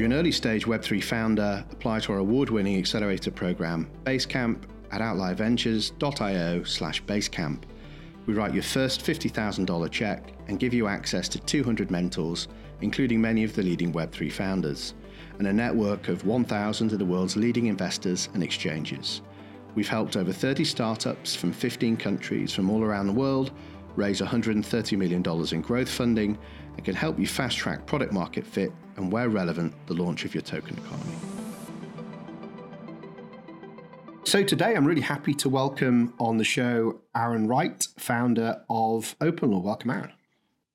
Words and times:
you're 0.00 0.06
an 0.06 0.14
early 0.14 0.32
stage 0.32 0.64
Web3 0.64 1.04
founder, 1.04 1.62
apply 1.70 2.00
to 2.00 2.12
our 2.12 2.20
award 2.20 2.48
winning 2.48 2.78
accelerator 2.78 3.30
program, 3.30 3.86
Basecamp 4.04 4.62
at 4.92 5.02
outlierventures.io 5.02 6.62
slash 6.64 7.02
Basecamp. 7.02 7.64
We 8.24 8.32
write 8.32 8.54
your 8.54 8.62
first 8.62 9.02
$50,000 9.02 9.90
check 9.90 10.32
and 10.48 10.58
give 10.58 10.72
you 10.72 10.86
access 10.86 11.28
to 11.28 11.38
200 11.38 11.90
mentors, 11.90 12.48
including 12.80 13.20
many 13.20 13.44
of 13.44 13.54
the 13.54 13.62
leading 13.62 13.92
Web3 13.92 14.32
founders, 14.32 14.94
and 15.38 15.46
a 15.46 15.52
network 15.52 16.08
of 16.08 16.24
1,000 16.24 16.92
of 16.92 16.98
the 16.98 17.04
world's 17.04 17.36
leading 17.36 17.66
investors 17.66 18.30
and 18.32 18.42
exchanges. 18.42 19.20
We've 19.74 19.86
helped 19.86 20.16
over 20.16 20.32
30 20.32 20.64
startups 20.64 21.36
from 21.36 21.52
15 21.52 21.98
countries 21.98 22.54
from 22.54 22.70
all 22.70 22.82
around 22.82 23.06
the 23.06 23.12
world 23.12 23.52
raise 23.96 24.20
$130 24.20 24.98
million 24.98 25.22
in 25.52 25.60
growth 25.62 25.88
funding 25.88 26.38
and 26.76 26.84
can 26.84 26.94
help 26.94 27.18
you 27.18 27.26
fast 27.26 27.56
track 27.56 27.86
product 27.86 28.12
market 28.12 28.46
fit 28.46 28.72
and, 28.96 29.10
where 29.12 29.28
relevant, 29.28 29.74
the 29.86 29.94
launch 29.94 30.24
of 30.24 30.34
your 30.34 30.42
token 30.42 30.76
economy. 30.78 31.16
So, 34.24 34.44
today 34.44 34.76
I'm 34.76 34.84
really 34.84 35.00
happy 35.00 35.34
to 35.34 35.48
welcome 35.48 36.14
on 36.20 36.36
the 36.36 36.44
show 36.44 37.00
Aaron 37.16 37.48
Wright, 37.48 37.84
founder 37.98 38.62
of 38.68 39.16
OpenLaw. 39.18 39.62
Welcome, 39.62 39.90
Aaron. 39.90 40.12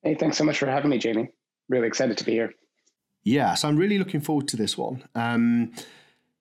Hey, 0.02 0.14
thanks 0.14 0.36
so 0.36 0.44
much 0.44 0.58
for 0.58 0.66
having 0.66 0.90
me, 0.90 0.98
Jamie. 0.98 1.30
Really 1.68 1.86
excited 1.86 2.18
to 2.18 2.24
be 2.24 2.32
here. 2.32 2.52
Yeah, 3.22 3.54
so 3.54 3.68
I'm 3.68 3.76
really 3.76 3.98
looking 3.98 4.20
forward 4.20 4.48
to 4.48 4.56
this 4.56 4.76
one. 4.76 5.04
Um, 5.14 5.72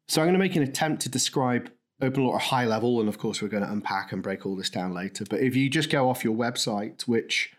so, 0.08 0.22
I'm 0.22 0.26
going 0.26 0.34
to 0.34 0.40
make 0.40 0.56
an 0.56 0.64
attempt 0.64 1.04
to 1.04 1.10
describe 1.10 1.72
At 2.02 2.18
a 2.18 2.38
high 2.38 2.66
level, 2.66 3.00
and 3.00 3.08
of 3.08 3.18
course, 3.18 3.42
we're 3.42 3.48
going 3.48 3.64
to 3.64 3.72
unpack 3.72 4.12
and 4.12 4.22
break 4.22 4.46
all 4.46 4.56
this 4.56 4.70
down 4.70 4.94
later. 4.94 5.24
But 5.30 5.40
if 5.40 5.56
you 5.56 5.70
just 5.70 5.90
go 5.90 6.10
off 6.10 6.26
your 6.26 6.36
website, 6.36 7.04
which 7.04 7.54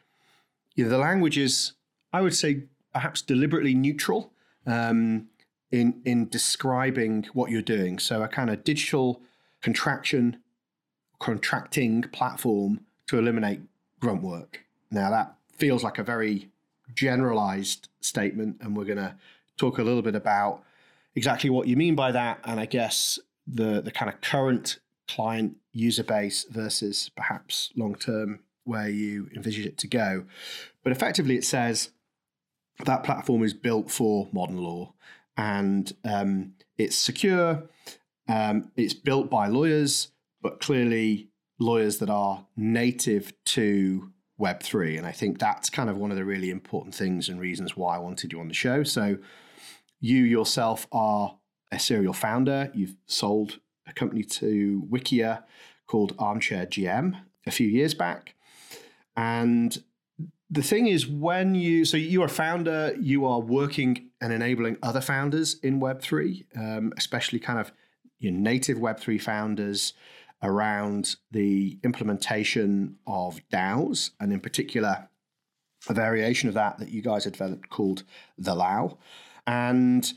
you 0.75 0.85
know, 0.85 0.91
the 0.91 0.99
language 0.99 1.39
is, 1.39 1.73
I 2.13 2.21
would 2.21 2.35
say, 2.35 2.65
perhaps 2.93 3.23
deliberately 3.23 3.75
neutral 3.75 4.33
um, 4.67 5.29
in 5.71 6.03
in 6.05 6.29
describing 6.29 7.27
what 7.33 7.51
you're 7.51 7.63
doing. 7.63 7.99
So 7.99 8.23
a 8.23 8.29
kind 8.29 8.51
of 8.51 8.63
digital 8.63 9.23
contraction, 9.63 10.39
contracting 11.19 12.03
platform 12.03 12.81
to 13.07 13.19
eliminate 13.19 13.61
grunt 14.01 14.23
work. 14.23 14.65
Now 14.91 15.11
that 15.11 15.35
feels 15.55 15.83
like 15.83 15.99
a 15.99 16.05
very 16.05 16.51
generalized 16.95 17.89
statement, 18.01 18.59
and 18.61 18.77
we're 18.77 18.85
going 18.85 18.99
to 18.99 19.15
talk 19.57 19.79
a 19.79 19.83
little 19.83 20.03
bit 20.03 20.15
about 20.15 20.63
exactly 21.15 21.49
what 21.49 21.67
you 21.69 21.77
mean 21.77 21.95
by 21.95 22.13
that, 22.13 22.41
and 22.45 22.61
I 22.61 22.67
guess 22.67 23.19
the 23.47 23.81
the 23.81 23.91
kind 23.91 24.13
of 24.13 24.21
current 24.21 24.79
client 25.09 25.57
user 25.73 26.03
base 26.03 26.45
versus 26.51 27.11
perhaps 27.17 27.71
long 27.77 27.95
term 27.95 28.41
where 28.65 28.89
you 28.89 29.29
envisage 29.35 29.67
it 29.67 29.79
to 29.79 29.87
go. 29.87 30.25
But 30.83 30.93
effectively, 30.93 31.37
it 31.37 31.45
says 31.45 31.91
that 32.85 33.05
platform 33.05 33.43
is 33.43 33.55
built 33.55 33.91
for 33.91 34.29
modern 34.33 34.59
law 34.59 34.93
and 35.37 35.93
um, 36.05 36.55
it's 36.77 36.97
secure. 36.97 37.69
Um, 38.29 38.73
it's 38.77 38.95
built 38.95 39.31
by 39.31 39.47
lawyers, 39.47 40.09
but 40.43 40.61
clearly 40.61 41.29
lawyers 41.59 41.99
that 41.99 42.11
are 42.11 42.47
native 42.57 43.33
to 43.45 44.11
Web3. 44.41 44.99
And 44.99 45.07
I 45.07 45.13
think 45.13 45.39
that's 45.39 45.71
kind 45.71 45.89
of 45.89 45.97
one 45.97 46.11
of 46.11 46.17
the 46.17 46.25
really 46.25 46.51
important 46.51 46.95
things 46.95 47.29
and 47.29 47.41
reasons 47.41 47.77
why 47.77 47.97
I 47.97 48.01
wanted 48.01 48.33
you 48.33 48.41
on 48.41 48.49
the 48.49 48.55
show. 48.55 48.83
So, 48.83 49.19
you 49.99 50.23
yourself 50.25 50.87
are 50.93 51.39
a 51.73 51.79
serial 51.79 52.13
founder. 52.13 52.71
You've 52.75 52.97
sold 53.07 53.61
a 53.87 53.93
company 53.93 54.23
to 54.25 54.87
Wikia 54.91 55.45
called 55.87 56.15
Armchair 56.19 56.67
GM 56.67 57.21
a 57.47 57.51
few 57.51 57.69
years 57.69 57.95
back. 57.95 58.35
And 59.17 59.83
the 60.51 60.63
thing 60.63 60.87
is, 60.87 61.07
when 61.07 61.55
you, 61.55 61.85
so 61.85 61.97
you 61.97 62.23
are 62.23 62.27
a 62.27 62.29
founder, 62.29 62.95
you 63.01 63.25
are 63.27 63.41
working 63.41 64.11
and 64.21 64.33
enabling 64.33 64.77
other 64.83 65.01
founders 65.01 65.55
in 65.63 65.81
Web3, 65.81 66.45
um, 66.57 66.93
especially 66.97 67.39
kind 67.39 67.59
of 67.59 67.73
your 68.19 68.33
native 68.33 68.79
Web3 68.79 69.21
founders 69.21 69.93
around 70.43 71.17
the 71.31 71.79
implementation 71.83 72.97
of 73.07 73.41
DAOs, 73.53 74.11
and 74.21 74.33
in 74.33 74.41
particular, 74.41 75.09
a 75.89 75.95
variation 75.95 76.49
of 76.49 76.55
that 76.55 76.79
that 76.79 76.91
you 76.91 77.03
guys 77.03 77.25
have 77.25 77.33
developed 77.33 77.69
called 77.69 78.05
the 78.39 78.55
LAO. 78.55 78.99
And 79.47 80.13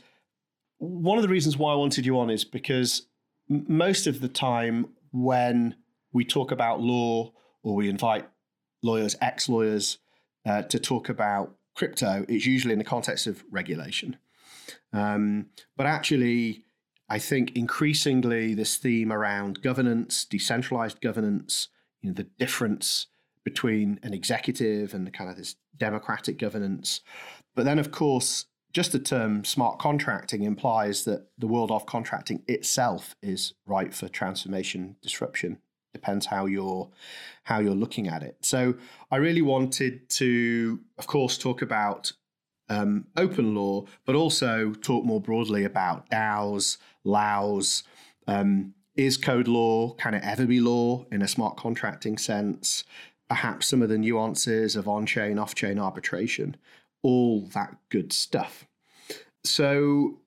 one 0.80 1.18
of 1.18 1.22
the 1.22 1.28
reasons 1.28 1.58
why 1.58 1.72
I 1.72 1.76
wanted 1.76 2.06
you 2.06 2.18
on 2.18 2.30
is 2.30 2.44
because 2.44 3.06
most 3.48 4.06
of 4.06 4.20
the 4.20 4.28
time 4.28 4.88
when 5.12 5.76
we 6.12 6.24
talk 6.24 6.50
about 6.50 6.80
law 6.80 7.32
or 7.62 7.76
we 7.76 7.88
invite 7.88 8.26
lawyers, 8.82 9.14
ex 9.20 9.48
lawyers, 9.48 9.98
uh, 10.46 10.62
to 10.62 10.78
talk 10.78 11.10
about 11.10 11.54
crypto, 11.74 12.24
it's 12.28 12.46
usually 12.46 12.72
in 12.72 12.78
the 12.78 12.84
context 12.84 13.26
of 13.26 13.44
regulation. 13.50 14.16
Um, 14.94 15.46
but 15.76 15.86
actually, 15.86 16.64
I 17.10 17.18
think 17.18 17.54
increasingly 17.54 18.54
this 18.54 18.76
theme 18.76 19.12
around 19.12 19.62
governance, 19.62 20.24
decentralized 20.24 21.02
governance, 21.02 21.68
you 22.00 22.08
know, 22.08 22.14
the 22.14 22.28
difference 22.38 23.08
between 23.44 24.00
an 24.02 24.14
executive 24.14 24.94
and 24.94 25.06
the 25.06 25.10
kind 25.10 25.28
of 25.28 25.36
this 25.36 25.56
democratic 25.76 26.38
governance. 26.38 27.00
But 27.54 27.64
then, 27.64 27.78
of 27.78 27.90
course, 27.90 28.46
just 28.72 28.92
the 28.92 28.98
term 28.98 29.44
smart 29.44 29.78
contracting 29.78 30.42
implies 30.42 31.04
that 31.04 31.26
the 31.38 31.46
world 31.46 31.70
of 31.70 31.86
contracting 31.86 32.42
itself 32.46 33.16
is 33.22 33.54
ripe 33.66 33.92
for 33.92 34.08
transformation 34.08 34.96
disruption. 35.02 35.58
Depends 35.92 36.26
how 36.26 36.46
you're 36.46 36.88
how 37.44 37.58
you're 37.58 37.74
looking 37.74 38.06
at 38.06 38.22
it. 38.22 38.36
So 38.42 38.74
i 39.10 39.16
really 39.16 39.42
wanted 39.42 40.08
to 40.10 40.80
of 40.98 41.06
course 41.06 41.36
talk 41.36 41.62
about 41.62 42.12
um, 42.68 43.06
open 43.16 43.56
law 43.56 43.86
but 44.04 44.14
also 44.14 44.72
talk 44.74 45.04
more 45.04 45.20
broadly 45.20 45.64
about 45.64 46.08
daos 46.10 46.78
laos. 47.04 47.82
Um, 48.26 48.74
is 48.94 49.16
code 49.16 49.48
law 49.48 49.94
can 49.94 50.14
it 50.14 50.22
ever 50.24 50.46
be 50.46 50.60
law 50.60 51.06
in 51.10 51.22
a 51.22 51.28
smart 51.28 51.56
contracting 51.56 52.18
sense? 52.18 52.84
Perhaps 53.28 53.66
some 53.66 53.82
of 53.82 53.88
the 53.88 53.98
nuances 53.98 54.76
of 54.76 54.86
on-chain 54.86 55.38
off-chain 55.38 55.78
arbitration 55.78 56.56
all 57.02 57.46
that 57.54 57.76
good 57.88 58.12
stuff. 58.12 58.66
So, 59.44 60.18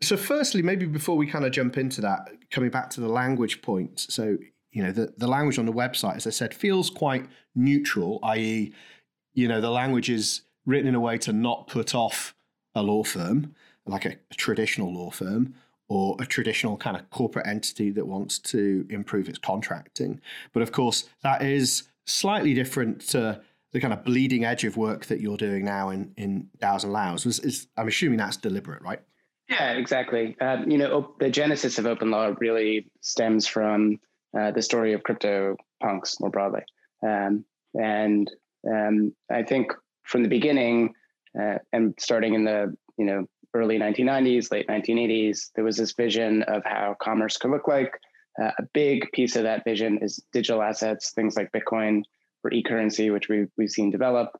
so 0.00 0.16
firstly, 0.16 0.62
maybe 0.62 0.86
before 0.86 1.16
we 1.16 1.26
kind 1.26 1.44
of 1.44 1.52
jump 1.52 1.76
into 1.76 2.00
that, 2.02 2.28
coming 2.50 2.70
back 2.70 2.90
to 2.90 3.00
the 3.00 3.08
language 3.08 3.62
point. 3.62 4.00
So, 4.00 4.38
you 4.72 4.82
know, 4.82 4.92
the, 4.92 5.12
the 5.16 5.26
language 5.26 5.58
on 5.58 5.66
the 5.66 5.72
website, 5.72 6.16
as 6.16 6.26
I 6.26 6.30
said, 6.30 6.54
feels 6.54 6.90
quite 6.90 7.26
neutral, 7.54 8.20
i.e., 8.22 8.72
you 9.34 9.48
know, 9.48 9.60
the 9.60 9.70
language 9.70 10.10
is 10.10 10.42
written 10.66 10.88
in 10.88 10.94
a 10.94 11.00
way 11.00 11.18
to 11.18 11.32
not 11.32 11.66
put 11.66 11.94
off 11.94 12.34
a 12.74 12.82
law 12.82 13.02
firm, 13.02 13.54
like 13.86 14.04
a, 14.04 14.16
a 14.30 14.34
traditional 14.34 14.92
law 14.92 15.10
firm, 15.10 15.54
or 15.88 16.16
a 16.20 16.26
traditional 16.26 16.76
kind 16.76 16.96
of 16.96 17.08
corporate 17.10 17.46
entity 17.46 17.90
that 17.90 18.06
wants 18.06 18.38
to 18.38 18.86
improve 18.90 19.28
its 19.28 19.38
contracting. 19.38 20.20
But 20.52 20.62
of 20.62 20.72
course, 20.72 21.08
that 21.22 21.42
is 21.42 21.84
slightly 22.06 22.54
different 22.54 23.00
to 23.08 23.40
the 23.72 23.80
kind 23.80 23.92
of 23.92 24.04
bleeding 24.04 24.44
edge 24.44 24.64
of 24.64 24.76
work 24.76 25.06
that 25.06 25.20
you're 25.20 25.36
doing 25.36 25.64
now 25.64 25.90
in 25.90 26.12
in 26.16 26.48
DAOs 26.60 26.84
and 26.84 26.92
LAOs 26.92 27.26
is, 27.26 27.38
is 27.40 27.66
I'm 27.76 27.88
assuming 27.88 28.18
that's 28.18 28.36
deliberate, 28.36 28.82
right? 28.82 29.00
Yeah, 29.48 29.72
exactly. 29.72 30.36
Uh, 30.40 30.58
you 30.66 30.78
know, 30.78 31.14
the 31.18 31.30
genesis 31.30 31.78
of 31.78 31.86
open 31.86 32.10
law 32.10 32.32
really 32.38 32.86
stems 33.00 33.46
from 33.46 33.98
uh, 34.38 34.52
the 34.52 34.62
story 34.62 34.92
of 34.92 35.02
crypto 35.02 35.56
punks 35.82 36.20
more 36.20 36.30
broadly, 36.30 36.62
um, 37.02 37.44
and 37.74 38.30
um, 38.68 39.14
I 39.30 39.42
think 39.42 39.72
from 40.04 40.22
the 40.22 40.28
beginning 40.28 40.94
uh, 41.40 41.58
and 41.72 41.94
starting 41.98 42.34
in 42.34 42.44
the 42.44 42.74
you 42.96 43.04
know 43.04 43.26
early 43.54 43.78
1990s, 43.78 44.52
late 44.52 44.68
1980s, 44.68 45.50
there 45.54 45.64
was 45.64 45.76
this 45.76 45.92
vision 45.92 46.42
of 46.44 46.62
how 46.64 46.96
commerce 47.00 47.36
could 47.36 47.50
look 47.50 47.66
like. 47.66 47.92
Uh, 48.40 48.52
a 48.58 48.62
big 48.72 49.10
piece 49.12 49.34
of 49.34 49.42
that 49.42 49.64
vision 49.64 49.98
is 50.00 50.22
digital 50.32 50.62
assets, 50.62 51.10
things 51.10 51.36
like 51.36 51.50
Bitcoin 51.50 52.02
for 52.42 52.52
e-currency, 52.52 53.10
which 53.10 53.28
we, 53.28 53.46
we've 53.56 53.70
seen 53.70 53.90
develop. 53.90 54.30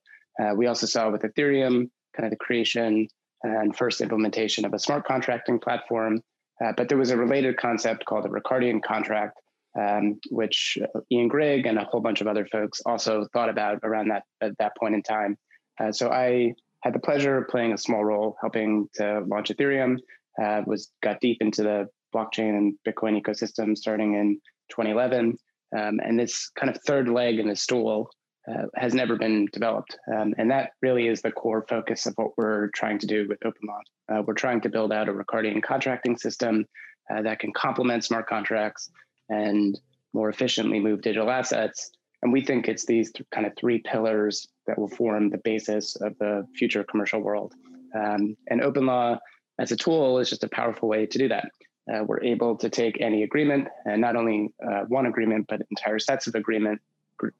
Uh, 0.40 0.54
we 0.54 0.66
also 0.66 0.86
saw 0.86 1.10
with 1.10 1.22
Ethereum 1.22 1.90
kind 2.16 2.24
of 2.24 2.30
the 2.30 2.36
creation 2.36 3.08
and 3.42 3.76
first 3.76 4.00
implementation 4.00 4.64
of 4.64 4.74
a 4.74 4.78
smart 4.78 5.04
contracting 5.04 5.58
platform. 5.58 6.20
Uh, 6.62 6.72
but 6.76 6.88
there 6.88 6.98
was 6.98 7.10
a 7.10 7.16
related 7.16 7.56
concept 7.56 8.04
called 8.04 8.26
a 8.26 8.28
Ricardian 8.28 8.82
contract, 8.82 9.38
um, 9.78 10.18
which 10.30 10.76
Ian 11.10 11.28
Grigg 11.28 11.66
and 11.66 11.78
a 11.78 11.84
whole 11.84 12.00
bunch 12.00 12.20
of 12.20 12.26
other 12.26 12.46
folks 12.46 12.80
also 12.84 13.26
thought 13.32 13.48
about 13.48 13.78
around 13.82 14.08
that 14.08 14.24
at 14.42 14.56
that 14.58 14.76
point 14.76 14.94
in 14.94 15.02
time. 15.02 15.38
Uh, 15.80 15.90
so 15.90 16.10
I 16.10 16.52
had 16.82 16.94
the 16.94 16.98
pleasure 16.98 17.38
of 17.38 17.48
playing 17.48 17.72
a 17.72 17.78
small 17.78 18.04
role 18.04 18.36
helping 18.40 18.88
to 18.94 19.20
launch 19.26 19.48
Ethereum. 19.50 19.96
Uh, 20.40 20.62
was 20.66 20.90
got 21.02 21.20
deep 21.20 21.38
into 21.40 21.62
the 21.62 21.86
blockchain 22.14 22.56
and 22.56 22.74
Bitcoin 22.86 23.20
ecosystem 23.20 23.76
starting 23.76 24.14
in 24.14 24.40
2011. 24.70 25.36
Um, 25.76 26.00
and 26.04 26.18
this 26.18 26.50
kind 26.58 26.74
of 26.74 26.80
third 26.82 27.08
leg 27.08 27.38
in 27.38 27.48
the 27.48 27.56
stool 27.56 28.10
uh, 28.48 28.64
has 28.74 28.94
never 28.94 29.16
been 29.16 29.46
developed. 29.52 29.96
Um, 30.12 30.34
and 30.38 30.50
that 30.50 30.70
really 30.82 31.08
is 31.08 31.22
the 31.22 31.30
core 31.30 31.64
focus 31.68 32.06
of 32.06 32.14
what 32.16 32.36
we're 32.36 32.68
trying 32.68 32.98
to 32.98 33.06
do 33.06 33.26
with 33.28 33.38
OpenLaw. 33.40 33.80
Uh, 34.12 34.22
we're 34.26 34.34
trying 34.34 34.60
to 34.62 34.68
build 34.68 34.92
out 34.92 35.08
a 35.08 35.12
Ricardian 35.12 35.62
contracting 35.62 36.16
system 36.16 36.64
uh, 37.10 37.22
that 37.22 37.38
can 37.38 37.52
complement 37.52 38.04
smart 38.04 38.26
contracts 38.28 38.90
and 39.28 39.78
more 40.12 40.28
efficiently 40.28 40.80
move 40.80 41.02
digital 41.02 41.30
assets. 41.30 41.90
And 42.22 42.32
we 42.32 42.40
think 42.40 42.68
it's 42.68 42.84
these 42.84 43.12
th- 43.12 43.26
kind 43.30 43.46
of 43.46 43.52
three 43.56 43.78
pillars 43.78 44.48
that 44.66 44.78
will 44.78 44.88
form 44.88 45.30
the 45.30 45.38
basis 45.38 45.96
of 45.96 46.18
the 46.18 46.46
future 46.56 46.84
commercial 46.84 47.20
world. 47.20 47.54
Um, 47.94 48.36
and 48.48 48.60
OpenLaw 48.60 49.18
as 49.58 49.72
a 49.72 49.76
tool 49.76 50.18
is 50.18 50.30
just 50.30 50.44
a 50.44 50.48
powerful 50.48 50.88
way 50.88 51.06
to 51.06 51.18
do 51.18 51.28
that. 51.28 51.48
Uh, 51.92 52.04
we're 52.04 52.22
able 52.22 52.56
to 52.56 52.68
take 52.68 53.00
any 53.00 53.22
agreement, 53.24 53.68
and 53.84 54.00
not 54.00 54.14
only 54.16 54.52
uh, 54.64 54.84
one 54.88 55.06
agreement, 55.06 55.46
but 55.48 55.60
entire 55.70 55.98
sets 55.98 56.26
of 56.26 56.34
agreement 56.34 56.80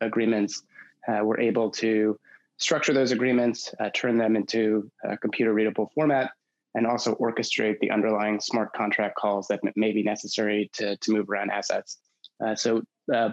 agreements. 0.01 0.63
Uh, 1.09 1.21
we're 1.25 1.41
able 1.41 1.71
to 1.71 2.19
structure 2.59 2.93
those 2.93 3.13
agreements, 3.13 3.73
uh, 3.81 3.89
turn 3.95 4.19
them 4.19 4.37
into 4.37 4.91
a 5.05 5.17
computer 5.17 5.55
readable 5.55 5.91
format, 5.95 6.31
and 6.75 6.87
also 6.87 7.15
orchestrate 7.17 7.79
the 7.81 7.91
underlying 7.91 8.39
smart 8.41 8.73
contract 8.75 9.17
calls 9.17 9.49
that 9.49 9.61
may 9.77 9.93
be 9.93 10.03
necessary 10.03 10.71
to, 10.75 10.97
to 10.97 11.13
move 11.13 11.31
around 11.31 11.51
assets. 11.51 11.99
Uh, 12.45 12.55
so 12.55 12.83
uh, 13.13 13.31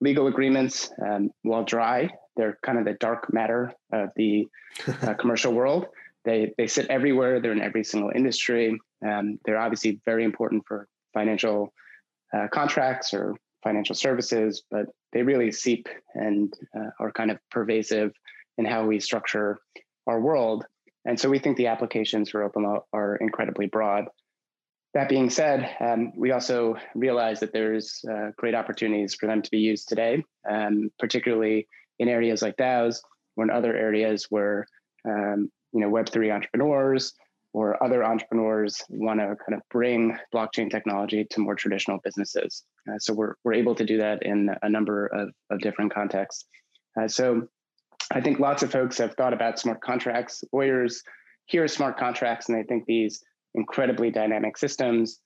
legal 0.00 0.28
agreements, 0.28 0.90
um, 1.04 1.30
while 1.42 1.64
dry, 1.64 2.08
they're 2.36 2.58
kind 2.62 2.78
of 2.78 2.84
the 2.84 2.94
dark 2.94 3.32
matter 3.32 3.72
of 3.92 4.10
the 4.16 4.46
commercial 5.18 5.52
world. 5.52 5.86
They, 6.24 6.52
they 6.56 6.66
sit 6.66 6.86
everywhere. 6.88 7.40
They're 7.40 7.52
in 7.52 7.60
every 7.60 7.84
single 7.84 8.12
industry. 8.14 8.78
Um, 9.06 9.38
they're 9.44 9.60
obviously 9.60 10.00
very 10.04 10.24
important 10.24 10.64
for 10.66 10.86
financial 11.14 11.72
uh, 12.32 12.48
contracts 12.52 13.12
or 13.14 13.34
financial 13.62 13.94
services, 13.94 14.62
but 14.70 14.86
they 15.12 15.22
really 15.22 15.52
seep 15.52 15.88
and 16.14 16.52
uh, 16.76 16.90
are 16.98 17.12
kind 17.12 17.30
of 17.30 17.38
pervasive 17.50 18.12
in 18.58 18.64
how 18.64 18.86
we 18.86 19.00
structure 19.00 19.58
our 20.06 20.20
world. 20.20 20.64
And 21.04 21.18
so 21.18 21.28
we 21.28 21.38
think 21.38 21.56
the 21.56 21.68
applications 21.68 22.30
for 22.30 22.42
open 22.42 22.62
law 22.62 22.84
are 22.92 23.16
incredibly 23.16 23.66
broad. 23.66 24.06
That 24.92 25.08
being 25.08 25.30
said, 25.30 25.76
um, 25.80 26.12
we 26.16 26.32
also 26.32 26.76
realize 26.94 27.40
that 27.40 27.52
there's 27.52 28.04
uh, 28.10 28.30
great 28.36 28.54
opportunities 28.54 29.14
for 29.14 29.26
them 29.26 29.40
to 29.40 29.50
be 29.50 29.58
used 29.58 29.88
today, 29.88 30.24
um, 30.48 30.90
particularly 30.98 31.68
in 31.98 32.08
areas 32.08 32.42
like 32.42 32.56
DAOs 32.56 33.00
or 33.36 33.44
in 33.44 33.50
other 33.50 33.74
areas 33.76 34.26
where 34.30 34.66
um, 35.06 35.50
you 35.72 35.80
know 35.80 35.90
Web3 35.90 36.34
entrepreneurs 36.34 37.14
or 37.52 37.82
other 37.82 38.04
entrepreneurs 38.04 38.82
want 38.88 39.18
to 39.18 39.26
kind 39.26 39.54
of 39.54 39.60
bring 39.70 40.16
blockchain 40.32 40.70
technology 40.70 41.24
to 41.30 41.40
more 41.40 41.54
traditional 41.54 41.98
businesses. 42.04 42.64
Uh, 42.88 42.98
so 42.98 43.12
we're, 43.12 43.34
we're 43.44 43.54
able 43.54 43.74
to 43.74 43.84
do 43.84 43.98
that 43.98 44.22
in 44.22 44.50
a 44.62 44.68
number 44.68 45.06
of, 45.06 45.30
of 45.50 45.60
different 45.60 45.92
contexts. 45.92 46.44
Uh, 47.00 47.08
so 47.08 47.48
I 48.12 48.20
think 48.20 48.38
lots 48.38 48.62
of 48.62 48.70
folks 48.70 48.98
have 48.98 49.14
thought 49.14 49.32
about 49.32 49.58
smart 49.58 49.80
contracts. 49.80 50.44
Lawyers 50.52 51.02
hear 51.46 51.66
smart 51.66 51.98
contracts 51.98 52.48
and 52.48 52.56
they 52.56 52.62
think 52.62 52.84
these 52.86 53.22
incredibly 53.54 54.10
dynamic 54.10 54.56
systems 54.56 55.20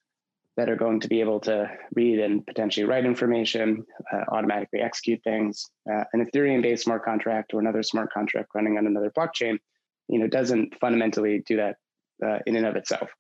that 0.56 0.70
are 0.70 0.76
going 0.76 1.00
to 1.00 1.08
be 1.08 1.20
able 1.20 1.40
to 1.40 1.68
read 1.94 2.20
and 2.20 2.46
potentially 2.46 2.86
write 2.86 3.04
information, 3.04 3.84
uh, 4.12 4.24
automatically 4.32 4.80
execute 4.80 5.20
things. 5.24 5.66
Uh, 5.90 6.04
an 6.12 6.24
Ethereum-based 6.24 6.84
smart 6.84 7.04
contract 7.04 7.52
or 7.52 7.60
another 7.60 7.82
smart 7.82 8.12
contract 8.12 8.50
running 8.54 8.78
on 8.78 8.86
another 8.86 9.10
blockchain, 9.10 9.58
you 10.08 10.18
know, 10.18 10.28
doesn't 10.28 10.78
fundamentally 10.80 11.42
do 11.46 11.56
that 11.56 11.76
uh, 12.24 12.38
in 12.46 12.56
and 12.56 12.66
of 12.66 12.76
itself. 12.76 13.10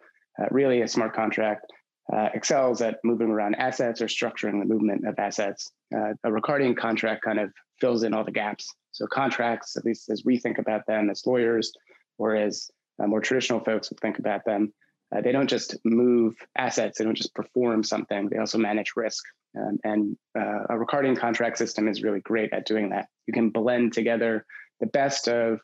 Uh, 0.40 0.46
really, 0.50 0.82
a 0.82 0.88
smart 0.88 1.14
contract 1.14 1.66
uh, 2.12 2.28
excels 2.34 2.82
at 2.82 2.98
moving 3.04 3.28
around 3.28 3.54
assets 3.54 4.02
or 4.02 4.06
structuring 4.06 4.60
the 4.60 4.66
movement 4.66 5.06
of 5.06 5.18
assets. 5.18 5.72
Uh, 5.94 6.12
a 6.24 6.28
Ricardian 6.28 6.76
contract 6.76 7.22
kind 7.22 7.38
of 7.38 7.50
fills 7.80 8.02
in 8.02 8.12
all 8.12 8.24
the 8.24 8.32
gaps. 8.32 8.68
So 8.92 9.06
contracts, 9.06 9.76
at 9.76 9.84
least 9.84 10.10
as 10.10 10.22
we 10.24 10.38
think 10.38 10.58
about 10.58 10.86
them 10.86 11.08
as 11.10 11.26
lawyers, 11.26 11.72
or 12.18 12.36
as 12.36 12.70
more 12.98 13.20
traditional 13.20 13.60
folks 13.60 13.90
would 13.90 13.98
think 14.00 14.18
about 14.18 14.44
them, 14.44 14.72
uh, 15.14 15.20
they 15.20 15.32
don't 15.32 15.48
just 15.48 15.76
move 15.84 16.34
assets, 16.56 16.98
they 16.98 17.04
don't 17.04 17.16
just 17.16 17.34
perform 17.34 17.82
something, 17.82 18.28
they 18.28 18.38
also 18.38 18.58
manage 18.58 18.92
risk. 18.96 19.24
Um, 19.56 19.78
and 19.84 20.16
uh, 20.36 20.64
a 20.70 20.74
Ricardian 20.74 21.16
contract 21.16 21.58
system 21.58 21.88
is 21.88 22.02
really 22.02 22.20
great 22.20 22.52
at 22.52 22.66
doing 22.66 22.90
that. 22.90 23.06
You 23.26 23.34
can 23.34 23.50
blend 23.50 23.92
together 23.92 24.44
the 24.80 24.86
best 24.86 25.28
of 25.28 25.60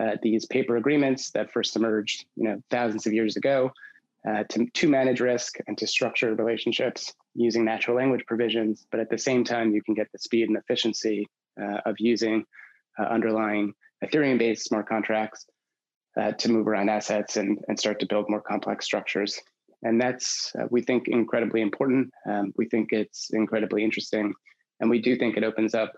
uh, 0.00 0.16
these 0.22 0.46
paper 0.46 0.76
agreements 0.76 1.30
that 1.32 1.52
first 1.52 1.76
emerged, 1.76 2.24
you 2.36 2.44
know, 2.44 2.62
thousands 2.70 3.06
of 3.06 3.12
years 3.12 3.36
ago, 3.36 3.70
uh, 4.28 4.44
to, 4.48 4.66
to 4.72 4.88
manage 4.88 5.20
risk 5.20 5.56
and 5.66 5.76
to 5.78 5.86
structure 5.86 6.34
relationships 6.34 7.12
using 7.34 7.64
natural 7.64 7.96
language 7.96 8.24
provisions. 8.26 8.86
But 8.90 9.00
at 9.00 9.10
the 9.10 9.18
same 9.18 9.44
time, 9.44 9.72
you 9.72 9.82
can 9.82 9.94
get 9.94 10.10
the 10.12 10.18
speed 10.18 10.48
and 10.48 10.56
efficiency 10.56 11.26
uh, 11.60 11.78
of 11.84 11.96
using 11.98 12.44
uh, 12.98 13.04
underlying 13.04 13.74
Ethereum-based 14.04 14.64
smart 14.64 14.88
contracts 14.88 15.46
uh, 16.18 16.32
to 16.32 16.50
move 16.50 16.68
around 16.68 16.88
assets 16.88 17.36
and, 17.36 17.58
and 17.68 17.78
start 17.78 17.98
to 18.00 18.06
build 18.06 18.26
more 18.28 18.42
complex 18.42 18.84
structures. 18.84 19.40
And 19.82 20.00
that's, 20.00 20.52
uh, 20.58 20.66
we 20.70 20.82
think, 20.82 21.08
incredibly 21.08 21.60
important. 21.60 22.12
Um, 22.28 22.52
we 22.56 22.66
think 22.66 22.92
it's 22.92 23.30
incredibly 23.32 23.82
interesting. 23.82 24.32
And 24.80 24.88
we 24.88 25.00
do 25.00 25.16
think 25.16 25.36
it 25.36 25.44
opens 25.44 25.74
up 25.74 25.92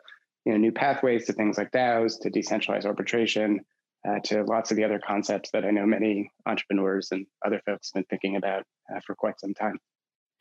you 0.44 0.52
know, 0.52 0.58
new 0.58 0.72
pathways 0.72 1.26
to 1.26 1.32
things 1.32 1.58
like 1.58 1.72
DAOs, 1.72 2.20
to 2.20 2.30
decentralized 2.30 2.86
arbitration, 2.86 3.60
uh, 4.08 4.18
to 4.24 4.44
lots 4.44 4.70
of 4.70 4.76
the 4.76 4.84
other 4.84 5.00
concepts 5.04 5.50
that 5.52 5.64
I 5.64 5.70
know 5.70 5.86
many 5.86 6.30
entrepreneurs 6.46 7.08
and 7.10 7.26
other 7.44 7.60
folks 7.64 7.90
have 7.94 8.02
been 8.02 8.08
thinking 8.10 8.36
about 8.36 8.64
uh, 8.94 9.00
for 9.06 9.14
quite 9.14 9.40
some 9.40 9.54
time. 9.54 9.78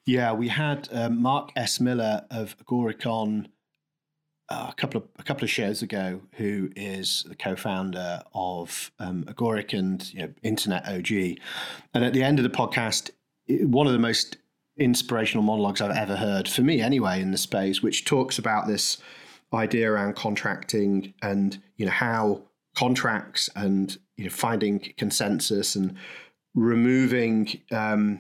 Yeah, 0.06 0.34
we 0.34 0.50
had 0.50 0.90
um, 0.92 1.22
Mark 1.22 1.52
S. 1.56 1.80
Miller 1.80 2.26
of 2.30 2.58
Agoric 2.58 3.06
uh, 4.50 4.68
a 4.70 4.74
couple 4.76 5.02
of 5.02 5.08
a 5.18 5.24
couple 5.24 5.46
of 5.46 5.50
shows 5.50 5.82
ago, 5.82 6.22
who 6.34 6.70
is 6.76 7.24
the 7.30 7.36
co-founder 7.36 8.22
of 8.34 8.92
um, 9.00 9.24
Agoric 9.24 9.78
and 9.78 10.14
you 10.14 10.20
know, 10.20 10.34
Internet 10.44 10.86
OG. 10.88 11.12
And 11.94 12.04
at 12.04 12.12
the 12.12 12.24
end 12.24 12.40
of 12.40 12.44
the 12.44 12.50
podcast, 12.50 13.12
one 13.48 13.88
of 13.88 13.94
the 13.94 14.00
most 14.00 14.38
inspirational 14.78 15.44
monologues 15.44 15.80
I've 15.80 15.96
ever 15.96 16.18
heard, 16.18 16.50
for 16.50 16.62
me 16.62 16.82
anyway, 16.82 17.22
in 17.22 17.32
the 17.32 17.38
space, 17.38 17.82
which 17.82 18.04
talks 18.04 18.38
about 18.38 18.68
this 18.68 18.98
idea 19.54 19.92
around 19.92 20.16
contracting 20.16 21.14
and 21.22 21.62
you 21.78 21.86
know 21.86 21.92
how 21.92 22.42
contracts 22.76 23.50
and 23.56 23.98
you 24.18 24.26
know 24.26 24.30
finding 24.30 24.80
consensus 24.98 25.76
and 25.76 25.96
removing 26.56 27.62
um, 27.72 28.20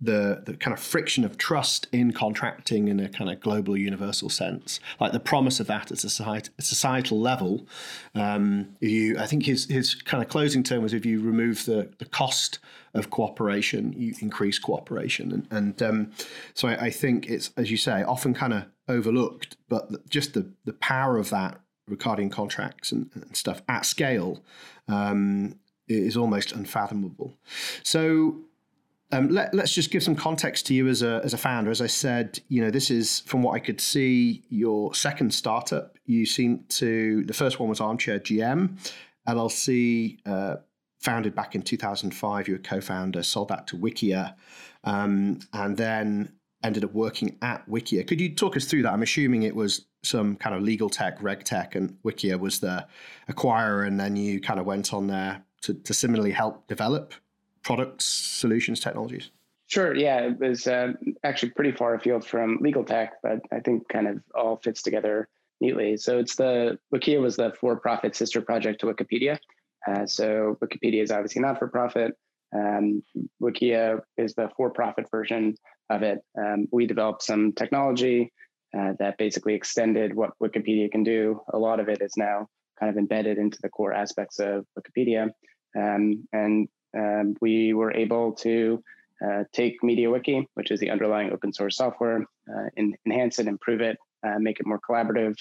the 0.00 0.42
the 0.44 0.54
kind 0.56 0.76
of 0.76 0.82
friction 0.82 1.24
of 1.24 1.38
trust 1.38 1.86
in 1.92 2.12
contracting 2.12 2.88
in 2.88 3.00
a 3.00 3.08
kind 3.08 3.30
of 3.30 3.40
global 3.40 3.76
universal 3.76 4.28
sense, 4.28 4.80
like 5.00 5.12
the 5.12 5.20
promise 5.20 5.60
of 5.60 5.66
that 5.66 5.90
at 5.90 6.04
a 6.04 6.62
societal 6.62 7.20
level. 7.20 7.66
Um, 8.14 8.76
you, 8.80 9.18
I 9.18 9.26
think 9.26 9.44
his 9.46 9.66
his 9.66 9.94
kind 9.94 10.22
of 10.22 10.28
closing 10.28 10.62
term 10.62 10.82
was 10.82 10.92
if 10.92 11.06
you 11.06 11.20
remove 11.20 11.64
the 11.64 11.90
the 11.98 12.06
cost 12.06 12.58
of 12.92 13.10
cooperation, 13.10 13.94
you 13.96 14.14
increase 14.20 14.58
cooperation, 14.58 15.32
and, 15.32 15.48
and 15.50 15.82
um, 15.82 16.12
so 16.54 16.68
I, 16.68 16.86
I, 16.86 16.90
think 16.90 17.28
it's 17.28 17.50
as 17.56 17.70
you 17.70 17.76
say 17.76 18.02
often 18.02 18.34
kind 18.34 18.52
of 18.52 18.64
overlooked, 18.88 19.56
but 19.68 20.08
just 20.08 20.34
the 20.34 20.52
the 20.64 20.74
power 20.74 21.18
of 21.18 21.30
that 21.30 21.60
Ricardian 21.90 22.30
contracts 22.30 22.92
and, 22.92 23.10
and 23.14 23.36
stuff 23.36 23.62
at 23.68 23.84
scale 23.84 24.42
um, 24.88 25.58
is 25.88 26.16
almost 26.16 26.52
unfathomable. 26.52 27.34
So 27.82 28.40
um, 29.12 29.28
let, 29.28 29.54
us 29.54 29.72
just 29.72 29.90
give 29.90 30.02
some 30.02 30.16
context 30.16 30.66
to 30.66 30.74
you 30.74 30.88
as 30.88 31.02
a, 31.02 31.20
as 31.22 31.34
a 31.34 31.38
founder. 31.38 31.70
As 31.70 31.80
I 31.80 31.86
said, 31.86 32.40
you 32.48 32.62
know, 32.62 32.70
this 32.70 32.90
is 32.90 33.20
from 33.20 33.42
what 33.42 33.52
I 33.52 33.58
could 33.58 33.80
see 33.80 34.42
your 34.48 34.94
second 34.94 35.32
startup. 35.32 35.98
You 36.06 36.26
seem 36.26 36.64
to 36.70 37.24
the 37.24 37.32
first 37.32 37.60
one 37.60 37.68
was 37.68 37.80
Armchair 37.80 38.18
GM, 38.18 38.78
LLC, 39.28 40.18
uh, 40.26 40.56
founded 41.00 41.34
back 41.34 41.54
in 41.54 41.62
2005. 41.62 42.48
You 42.48 42.54
were 42.54 42.58
co-founder, 42.58 43.22
sold 43.22 43.48
that 43.48 43.66
to 43.68 43.76
Wikia, 43.76 44.34
um, 44.84 45.38
and 45.52 45.76
then 45.76 46.32
ended 46.64 46.84
up 46.84 46.92
working 46.92 47.36
at 47.42 47.68
Wikia. 47.68 48.06
Could 48.06 48.20
you 48.20 48.34
talk 48.34 48.56
us 48.56 48.64
through 48.64 48.82
that? 48.82 48.92
I'm 48.92 49.02
assuming 49.02 49.42
it 49.42 49.54
was 49.54 49.86
some 50.02 50.36
kind 50.36 50.56
of 50.56 50.62
legal 50.62 50.90
tech, 50.90 51.22
reg 51.22 51.44
tech, 51.44 51.74
and 51.74 51.96
Wikia 52.02 52.38
was 52.38 52.60
the 52.60 52.86
acquirer, 53.30 53.86
and 53.86 54.00
then 54.00 54.16
you 54.16 54.40
kind 54.40 54.58
of 54.58 54.66
went 54.66 54.92
on 54.92 55.06
there 55.06 55.42
to, 55.62 55.74
to 55.74 55.94
similarly 55.94 56.32
help 56.32 56.66
develop 56.66 57.14
products, 57.62 58.04
solutions, 58.04 58.80
technologies? 58.80 59.30
Sure. 59.66 59.94
Yeah, 59.94 60.20
it 60.20 60.38
was 60.38 60.66
uh, 60.66 60.92
actually 61.24 61.50
pretty 61.50 61.72
far 61.72 61.94
afield 61.94 62.24
from 62.26 62.58
legal 62.60 62.84
tech, 62.84 63.14
but 63.22 63.40
I 63.52 63.60
think 63.60 63.88
kind 63.88 64.06
of 64.06 64.20
all 64.34 64.56
fits 64.56 64.82
together 64.82 65.28
neatly. 65.60 65.96
So 65.96 66.18
it's 66.18 66.36
the 66.36 66.78
Wikia 66.94 67.20
was 67.20 67.36
the 67.36 67.52
for-profit 67.58 68.14
sister 68.14 68.40
project 68.40 68.80
to 68.80 68.86
Wikipedia. 68.86 69.38
Uh, 69.88 70.06
so 70.06 70.58
Wikipedia 70.62 71.02
is 71.02 71.10
obviously 71.10 71.42
not 71.42 71.58
for 71.58 71.68
profit. 71.68 72.12
Um, 72.54 73.02
Wikia 73.42 74.00
is 74.16 74.34
the 74.34 74.50
for-profit 74.56 75.10
version 75.10 75.56
of 75.90 76.02
it. 76.02 76.18
Um, 76.38 76.66
we 76.72 76.86
developed 76.86 77.22
some 77.22 77.52
technology 77.52 78.32
uh, 78.76 78.92
that 78.98 79.18
basically 79.18 79.54
extended 79.54 80.14
what 80.14 80.30
Wikipedia 80.42 80.90
can 80.90 81.04
do. 81.04 81.40
A 81.52 81.58
lot 81.58 81.80
of 81.80 81.88
it 81.88 82.00
is 82.00 82.12
now 82.16 82.48
kind 82.78 82.90
of 82.90 82.96
embedded 82.96 83.38
into 83.38 83.58
the 83.62 83.68
core 83.68 83.92
aspects 83.92 84.38
of 84.40 84.66
Wikipedia. 84.78 85.30
Um, 85.76 86.26
and 86.32 86.68
um, 86.96 87.34
we 87.40 87.74
were 87.74 87.92
able 87.92 88.32
to 88.32 88.82
uh, 89.24 89.44
take 89.52 89.80
MediaWiki, 89.82 90.46
which 90.54 90.70
is 90.70 90.80
the 90.80 90.90
underlying 90.90 91.32
open 91.32 91.52
source 91.52 91.76
software, 91.76 92.26
uh, 92.48 92.68
enhance 93.06 93.38
it, 93.38 93.46
improve 93.46 93.80
it, 93.80 93.96
uh, 94.26 94.38
make 94.38 94.60
it 94.60 94.66
more 94.66 94.80
collaborative. 94.88 95.34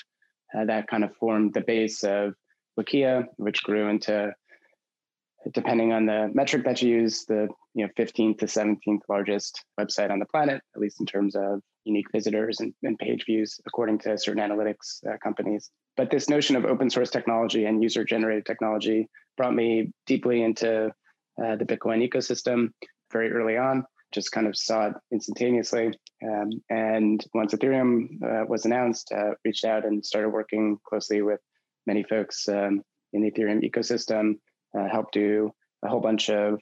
Uh, 0.56 0.66
that 0.66 0.88
kind 0.88 1.04
of 1.04 1.16
formed 1.16 1.54
the 1.54 1.62
base 1.62 2.04
of 2.04 2.36
Wikia, 2.80 3.26
which 3.38 3.64
grew 3.64 3.90
into, 3.90 4.32
depending 5.52 5.94
on 5.94 6.06
the 6.06 6.30
metric 6.34 6.64
that 6.66 6.82
you 6.82 6.90
use, 6.90 7.26
the 7.26 7.48
you 7.74 7.86
know 7.86 7.92
15th 7.98 8.40
to 8.40 8.46
17th 8.46 9.02
largest 9.10 9.64
website 9.80 10.12
on 10.12 10.20
the 10.20 10.26
planet, 10.26 10.62
at 10.76 10.82
least 10.82 11.00
in 11.00 11.06
terms 11.06 11.36
of 11.36 11.62
unique 11.86 12.08
visitors 12.14 12.60
and, 12.60 12.74
and 12.84 12.98
page 12.98 13.26
views, 13.26 13.60
according 13.66 14.00
to 14.00 14.18
certain 14.18 14.42
analytics 14.42 15.06
uh, 15.08 15.18
companies. 15.22 15.70
But 15.98 16.10
this 16.10 16.30
notion 16.30 16.56
of 16.56 16.66
open 16.66 16.90
source 16.90 17.10
technology 17.10 17.66
and 17.66 17.84
user 17.84 18.04
generated 18.04 18.46
technology 18.46 19.10
brought 19.38 19.54
me 19.54 19.92
deeply 20.06 20.44
into 20.44 20.88
uh, 20.88 21.56
the 21.56 21.66
Bitcoin 21.66 22.08
ecosystem. 22.08 22.70
very 23.12 23.32
early 23.32 23.58
on, 23.58 23.86
just 24.14 24.32
kind 24.32 24.48
of 24.48 24.56
saw 24.56 24.88
it 24.88 24.94
instantaneously. 25.12 25.92
Um, 26.24 26.50
and 26.70 27.24
once 27.34 27.54
Ethereum 27.54 28.08
uh, 28.24 28.46
was 28.48 28.66
announced, 28.66 29.12
uh, 29.12 29.32
reached 29.44 29.66
out 29.66 29.86
and 29.86 30.06
started 30.06 30.30
working 30.30 30.78
closely 30.88 31.22
with 31.22 31.40
many 31.86 32.04
folks 32.04 32.48
um, 32.48 32.82
in 33.12 33.22
the 33.22 33.32
Ethereum 33.32 33.62
ecosystem, 33.70 34.36
uh, 34.78 34.88
helped 34.90 35.14
do 35.14 35.52
a 35.84 35.90
whole 35.90 36.00
bunch 36.00 36.30
of 36.30 36.60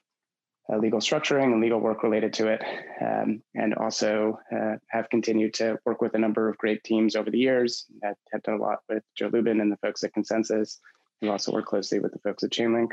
uh, 0.71 0.77
legal 0.77 0.99
structuring 0.99 1.51
and 1.51 1.61
legal 1.61 1.79
work 1.79 2.03
related 2.03 2.33
to 2.33 2.47
it, 2.47 2.61
um, 3.01 3.41
and 3.55 3.73
also 3.75 4.39
uh, 4.55 4.75
have 4.89 5.09
continued 5.09 5.53
to 5.53 5.77
work 5.85 6.01
with 6.01 6.13
a 6.13 6.19
number 6.19 6.47
of 6.47 6.57
great 6.57 6.83
teams 6.83 7.15
over 7.15 7.29
the 7.29 7.37
years. 7.37 7.85
Have 8.03 8.43
done 8.43 8.55
a 8.55 8.61
lot 8.61 8.79
with 8.87 9.03
Joe 9.15 9.29
Lubin 9.31 9.59
and 9.59 9.71
the 9.71 9.77
folks 9.77 10.03
at 10.03 10.13
ConsenSys. 10.13 10.77
We've 11.21 11.31
also 11.31 11.51
worked 11.51 11.67
closely 11.67 11.99
with 11.99 12.13
the 12.13 12.19
folks 12.19 12.43
at 12.43 12.51
Chainlink 12.51 12.91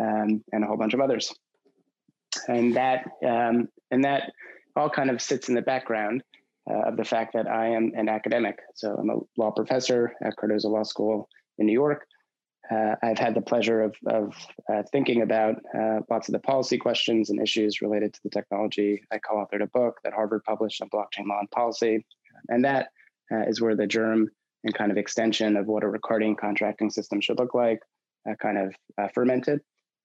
um, 0.00 0.42
and 0.52 0.64
a 0.64 0.66
whole 0.66 0.76
bunch 0.76 0.94
of 0.94 1.00
others. 1.00 1.32
And 2.48 2.76
that 2.76 3.06
um, 3.24 3.68
and 3.90 4.04
that 4.04 4.32
all 4.74 4.88
kind 4.88 5.10
of 5.10 5.20
sits 5.20 5.48
in 5.48 5.54
the 5.54 5.62
background 5.62 6.22
uh, 6.68 6.88
of 6.88 6.96
the 6.96 7.04
fact 7.04 7.34
that 7.34 7.46
I 7.46 7.68
am 7.68 7.92
an 7.94 8.08
academic. 8.08 8.58
So 8.74 8.94
I'm 8.94 9.10
a 9.10 9.18
law 9.36 9.50
professor 9.50 10.14
at 10.22 10.36
Cardozo 10.36 10.70
Law 10.70 10.82
School 10.82 11.28
in 11.58 11.66
New 11.66 11.72
York 11.72 12.06
uh, 12.70 12.94
I've 13.02 13.18
had 13.18 13.34
the 13.34 13.40
pleasure 13.40 13.82
of, 13.82 13.94
of 14.06 14.34
uh, 14.72 14.82
thinking 14.92 15.22
about 15.22 15.56
uh, 15.76 16.00
lots 16.08 16.28
of 16.28 16.32
the 16.32 16.38
policy 16.38 16.78
questions 16.78 17.30
and 17.30 17.42
issues 17.42 17.82
related 17.82 18.14
to 18.14 18.20
the 18.22 18.30
technology. 18.30 19.02
I 19.10 19.18
co 19.18 19.34
authored 19.34 19.62
a 19.62 19.66
book 19.66 19.98
that 20.04 20.12
Harvard 20.12 20.44
published 20.44 20.80
on 20.80 20.88
blockchain 20.90 21.26
law 21.28 21.40
and 21.40 21.50
policy. 21.50 22.04
And 22.48 22.64
that 22.64 22.88
uh, 23.32 23.42
is 23.48 23.60
where 23.60 23.76
the 23.76 23.86
germ 23.86 24.28
and 24.64 24.74
kind 24.74 24.92
of 24.92 24.96
extension 24.96 25.56
of 25.56 25.66
what 25.66 25.82
a 25.82 25.86
Ricardian 25.86 26.38
contracting 26.38 26.90
system 26.90 27.20
should 27.20 27.38
look 27.38 27.54
like 27.54 27.80
uh, 28.28 28.34
kind 28.40 28.58
of 28.58 28.74
uh, 28.96 29.08
fermented. 29.12 29.60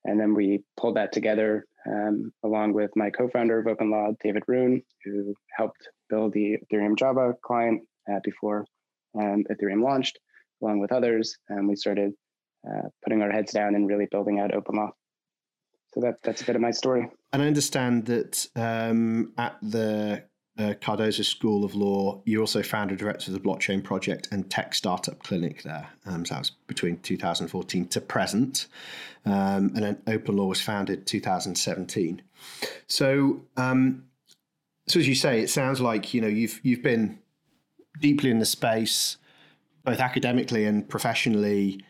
And 0.06 0.20
then 0.20 0.34
we 0.34 0.64
pulled 0.78 0.96
that 0.96 1.12
together 1.12 1.66
um, 1.88 2.32
along 2.44 2.74
with 2.74 2.90
my 2.96 3.12
co 3.12 3.30
founder 3.30 3.60
of 3.60 3.66
OpenLaw, 3.66 4.16
David 4.24 4.44
Roon, 4.48 4.82
who 5.06 5.36
helped 5.56 5.90
build 6.10 6.34
the 6.34 6.58
Ethereum 6.58 6.98
Java 6.98 7.34
client 7.44 7.82
before 8.24 8.66
um, 9.20 9.44
Ethereum 9.52 9.84
launched, 9.84 10.18
along 10.62 10.80
with 10.80 10.94
others. 10.94 11.38
And 11.50 11.68
we 11.68 11.76
started 11.76 12.14
uh, 12.66 12.90
putting 13.04 13.22
our 13.22 13.32
heads 13.32 13.52
down 13.52 13.76
and 13.76 13.88
really 13.88 14.08
building 14.10 14.40
out 14.40 14.54
open 14.54 14.76
law. 14.76 14.92
So 15.94 16.02
that 16.02 16.16
that's 16.24 16.42
a 16.42 16.46
bit 16.46 16.56
of 16.56 16.62
my 16.62 16.72
story. 16.72 17.10
And 17.34 17.42
I 17.42 17.48
understand 17.48 18.06
that 18.06 18.48
um, 18.56 19.34
at 19.38 19.58
the 19.62 20.24
uh, 20.58 20.74
Cardozo 20.82 21.24
School 21.24 21.64
of 21.64 21.76
Law, 21.76 22.22
you 22.26 22.40
also 22.40 22.64
founded 22.64 22.98
director 22.98 23.32
of 23.32 23.34
the 23.34 23.48
Blockchain 23.48 23.84
Project 23.84 24.28
and 24.32 24.50
Tech 24.50 24.74
Startup 24.74 25.22
Clinic 25.22 25.64
there. 25.64 25.88
Um, 26.06 26.26
so 26.26 26.34
that 26.34 26.40
was 26.40 26.50
between 26.68 26.98
2014 27.00 27.88
to 27.90 28.02
present. 28.02 28.68
Um, 29.26 29.72
and 29.76 29.84
then 29.84 30.02
Open 30.08 30.38
Law 30.38 30.46
was 30.48 30.62
founded 30.62 31.06
2017. 31.06 32.22
So, 32.88 33.42
um, 33.56 34.06
so 34.88 35.00
as 35.00 35.08
you 35.08 35.16
say, 35.16 35.42
it 35.42 35.50
sounds 35.50 35.82
like 35.82 36.14
you 36.14 36.22
know 36.22 36.28
you've 36.28 36.60
you've 36.64 36.84
been 36.84 37.20
deeply 38.00 38.30
in 38.30 38.40
the 38.40 38.46
space, 38.46 39.18
both 39.84 40.00
academically 40.00 40.66
and 40.66 40.88
professionally, 40.88 41.82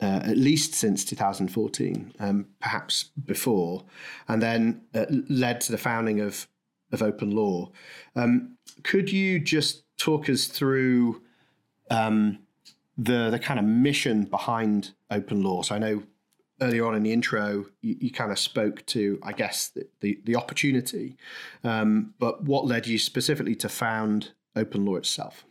uh, 0.00 0.20
at 0.24 0.36
least 0.36 0.74
since 0.74 1.04
2014, 1.04 2.14
um, 2.18 2.46
perhaps 2.60 3.10
before, 3.24 3.84
and 4.28 4.42
then 4.42 4.82
uh, 4.94 5.06
led 5.28 5.60
to 5.62 5.72
the 5.72 5.78
founding 5.78 6.20
of 6.20 6.46
of 6.92 7.02
Open 7.02 7.30
Law. 7.30 7.70
Um, 8.14 8.56
could 8.82 9.10
you 9.10 9.40
just 9.40 9.82
talk 9.96 10.28
us 10.28 10.46
through 10.46 11.22
um, 11.90 12.40
the 12.98 13.30
the 13.30 13.38
kind 13.38 13.58
of 13.58 13.64
mission 13.64 14.24
behind 14.24 14.92
Open 15.10 15.42
Law? 15.42 15.62
So 15.62 15.74
I 15.74 15.78
know 15.78 16.02
earlier 16.60 16.86
on 16.86 16.94
in 16.94 17.02
the 17.02 17.12
intro 17.12 17.66
you, 17.82 17.96
you 18.00 18.10
kind 18.10 18.30
of 18.30 18.38
spoke 18.38 18.86
to, 18.86 19.18
I 19.22 19.32
guess, 19.32 19.68
the 19.68 19.86
the, 20.00 20.20
the 20.24 20.36
opportunity, 20.36 21.16
um, 21.62 22.14
but 22.18 22.44
what 22.44 22.66
led 22.66 22.86
you 22.86 22.98
specifically 22.98 23.54
to 23.56 23.68
found 23.68 24.32
Open 24.56 24.84
Law 24.84 24.96
itself? 24.96 25.44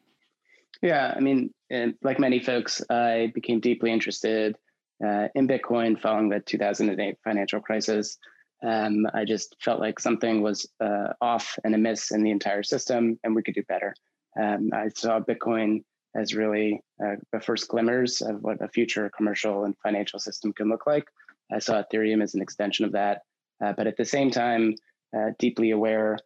Yeah, 0.81 1.13
I 1.15 1.21
mean, 1.21 1.51
and 1.73 1.95
like 2.03 2.19
many 2.19 2.39
folks, 2.39 2.81
I 2.89 3.31
became 3.33 3.59
deeply 3.59 3.91
interested 3.91 4.55
uh, 5.03 5.27
in 5.33 5.47
Bitcoin 5.47 5.99
following 5.99 6.29
the 6.29 6.39
2008 6.39 7.17
financial 7.23 7.59
crisis. 7.59 8.17
Um, 8.63 9.07
I 9.13 9.25
just 9.25 9.55
felt 9.59 9.79
like 9.79 9.99
something 9.99 10.41
was 10.41 10.69
uh, 10.79 11.13
off 11.19 11.57
and 11.63 11.73
amiss 11.73 12.11
in 12.11 12.23
the 12.23 12.29
entire 12.29 12.63
system, 12.63 13.19
and 13.23 13.35
we 13.35 13.41
could 13.41 13.55
do 13.55 13.63
better. 13.63 13.95
Um, 14.39 14.69
I 14.71 14.89
saw 14.95 15.19
Bitcoin 15.19 15.83
as 16.15 16.35
really 16.35 16.79
uh, 17.03 17.15
the 17.31 17.41
first 17.41 17.67
glimmers 17.67 18.21
of 18.21 18.43
what 18.43 18.61
a 18.61 18.67
future 18.67 19.11
commercial 19.17 19.65
and 19.65 19.75
financial 19.81 20.19
system 20.19 20.53
can 20.53 20.69
look 20.69 20.85
like. 20.85 21.05
I 21.51 21.57
saw 21.57 21.81
Ethereum 21.81 22.21
as 22.21 22.35
an 22.35 22.41
extension 22.41 22.85
of 22.85 22.91
that, 22.91 23.23
uh, 23.65 23.73
but 23.75 23.87
at 23.87 23.97
the 23.97 24.05
same 24.05 24.29
time, 24.29 24.75
uh, 25.17 25.31
deeply 25.39 25.71
aware 25.71 26.19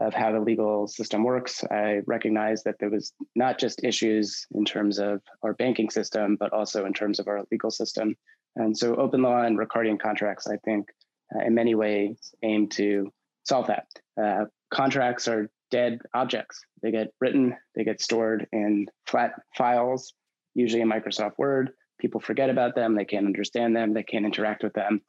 of 0.00 0.14
how 0.14 0.32
the 0.32 0.40
legal 0.40 0.86
system 0.86 1.22
works. 1.22 1.62
I 1.70 2.00
recognized 2.06 2.64
that 2.64 2.76
there 2.80 2.90
was 2.90 3.12
not 3.34 3.58
just 3.58 3.84
issues 3.84 4.46
in 4.54 4.64
terms 4.64 4.98
of 4.98 5.20
our 5.42 5.52
banking 5.54 5.90
system, 5.90 6.36
but 6.38 6.52
also 6.52 6.86
in 6.86 6.94
terms 6.94 7.18
of 7.18 7.28
our 7.28 7.42
legal 7.50 7.70
system. 7.70 8.16
And 8.56 8.76
so 8.76 8.96
open 8.96 9.22
law 9.22 9.42
and 9.42 9.58
Ricardian 9.58 10.00
contracts, 10.00 10.46
I 10.46 10.56
think, 10.64 10.88
uh, 11.34 11.44
in 11.44 11.54
many 11.54 11.74
ways 11.74 12.34
aim 12.42 12.68
to 12.70 13.12
solve 13.44 13.66
that. 13.66 13.86
Uh, 14.20 14.46
contracts 14.72 15.28
are 15.28 15.50
dead 15.70 15.98
objects. 16.14 16.60
They 16.82 16.90
get 16.90 17.08
written, 17.20 17.56
they 17.74 17.84
get 17.84 18.00
stored 18.00 18.46
in 18.52 18.86
flat 19.06 19.32
files, 19.56 20.14
usually 20.54 20.82
in 20.82 20.90
Microsoft 20.90 21.38
Word. 21.38 21.70
People 21.98 22.20
forget 22.20 22.50
about 22.50 22.74
them, 22.74 22.94
they 22.94 23.04
can't 23.04 23.26
understand 23.26 23.76
them, 23.76 23.94
they 23.94 24.02
can't 24.02 24.26
interact 24.26 24.62
with 24.62 24.74
them. 24.74 25.00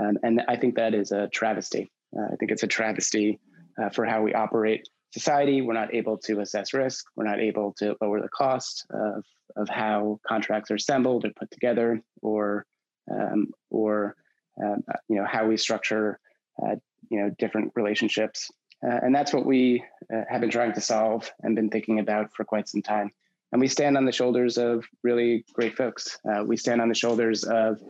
Um, 0.00 0.18
and 0.22 0.42
I 0.48 0.56
think 0.56 0.76
that 0.76 0.94
is 0.94 1.12
a 1.12 1.28
travesty. 1.28 1.90
Uh, 2.16 2.26
I 2.32 2.36
think 2.36 2.50
it's 2.50 2.62
a 2.62 2.68
travesty 2.68 3.40
uh, 3.80 3.90
for 3.90 4.04
how 4.04 4.22
we 4.22 4.34
operate 4.34 4.88
society. 5.12 5.62
We're 5.62 5.72
not 5.72 5.94
able 5.94 6.18
to 6.18 6.40
assess 6.40 6.74
risk. 6.74 7.06
We're 7.16 7.24
not 7.24 7.40
able 7.40 7.72
to 7.78 7.96
lower 8.00 8.20
the 8.20 8.28
cost 8.28 8.86
of, 8.90 9.24
of 9.56 9.68
how 9.68 10.20
contracts 10.26 10.70
are 10.70 10.74
assembled 10.74 11.24
or 11.24 11.30
put 11.30 11.50
together, 11.50 12.02
or 12.22 12.66
um, 13.10 13.52
or 13.70 14.16
um, 14.62 14.82
you 15.08 15.16
know 15.16 15.24
how 15.24 15.46
we 15.46 15.56
structure 15.56 16.18
uh, 16.62 16.76
you 17.08 17.20
know 17.20 17.30
different 17.38 17.72
relationships. 17.74 18.50
Uh, 18.86 18.98
and 19.02 19.14
that's 19.14 19.32
what 19.32 19.46
we 19.46 19.82
uh, 20.12 20.22
have 20.28 20.42
been 20.42 20.50
trying 20.50 20.74
to 20.74 20.82
solve 20.82 21.30
and 21.42 21.56
been 21.56 21.70
thinking 21.70 21.98
about 21.98 22.30
for 22.34 22.44
quite 22.44 22.68
some 22.68 22.82
time. 22.82 23.10
And 23.52 23.60
we 23.60 23.68
stand 23.68 23.96
on 23.96 24.04
the 24.04 24.12
shoulders 24.12 24.58
of 24.58 24.84
really 25.02 25.46
great 25.54 25.76
folks. 25.76 26.18
Uh, 26.28 26.44
we 26.44 26.58
stand 26.58 26.82
on 26.82 26.88
the 26.90 26.94
shoulders 26.94 27.42
of 27.44 27.80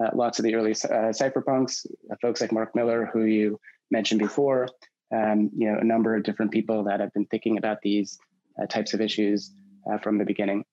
uh, 0.00 0.10
lots 0.14 0.38
of 0.38 0.44
the 0.44 0.54
early 0.54 0.72
cypherpunks, 0.72 1.84
folks 2.22 2.40
like 2.40 2.52
Mark 2.52 2.76
Miller, 2.76 3.10
who 3.12 3.24
you 3.24 3.58
mentioned 3.90 4.20
before, 4.20 4.68
um, 5.14 5.50
you 5.56 5.70
know, 5.70 5.78
a 5.78 5.84
number 5.84 6.14
of 6.14 6.22
different 6.22 6.52
people 6.52 6.84
that 6.84 7.00
have 7.00 7.12
been 7.12 7.26
thinking 7.26 7.58
about 7.58 7.78
these 7.82 8.18
uh, 8.60 8.66
types 8.66 8.94
of 8.94 9.00
issues 9.00 9.52
uh, 9.90 9.98
from 9.98 10.18
the 10.18 10.24
beginning. 10.24 10.64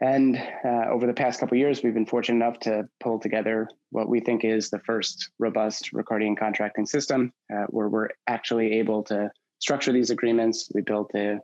And 0.00 0.36
uh, 0.36 0.90
over 0.90 1.06
the 1.06 1.14
past 1.14 1.40
couple 1.40 1.56
years, 1.56 1.82
we've 1.82 1.94
been 1.94 2.06
fortunate 2.06 2.44
enough 2.44 2.60
to 2.60 2.86
pull 3.00 3.18
together 3.18 3.66
what 3.90 4.08
we 4.08 4.20
think 4.20 4.44
is 4.44 4.68
the 4.68 4.80
first 4.80 5.30
robust 5.38 5.90
Ricardian 5.94 6.38
contracting 6.38 6.84
system, 6.84 7.32
uh, 7.52 7.64
where 7.68 7.88
we're 7.88 8.10
actually 8.26 8.74
able 8.74 9.02
to 9.04 9.30
structure 9.58 9.92
these 9.92 10.10
agreements. 10.10 10.70
We 10.74 10.82
built 10.82 11.12
a, 11.14 11.38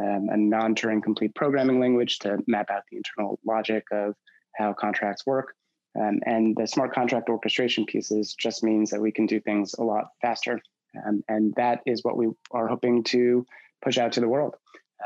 um, 0.00 0.28
a 0.32 0.36
non-Turing 0.36 1.02
complete 1.02 1.34
programming 1.36 1.78
language 1.78 2.18
to 2.20 2.38
map 2.48 2.70
out 2.70 2.82
the 2.90 2.96
internal 2.96 3.38
logic 3.46 3.84
of 3.92 4.14
how 4.56 4.72
contracts 4.72 5.24
work. 5.24 5.54
Um, 5.96 6.20
and 6.26 6.56
the 6.56 6.66
smart 6.66 6.92
contract 6.92 7.28
orchestration 7.28 7.86
pieces 7.86 8.34
just 8.34 8.64
means 8.64 8.90
that 8.90 9.00
we 9.00 9.12
can 9.12 9.26
do 9.26 9.40
things 9.40 9.74
a 9.74 9.84
lot 9.84 10.06
faster 10.20 10.60
um, 11.06 11.22
and 11.28 11.54
that 11.56 11.80
is 11.86 12.02
what 12.02 12.16
we 12.16 12.28
are 12.50 12.68
hoping 12.68 13.04
to 13.04 13.46
push 13.82 13.98
out 13.98 14.12
to 14.12 14.20
the 14.20 14.28
world. 14.28 14.56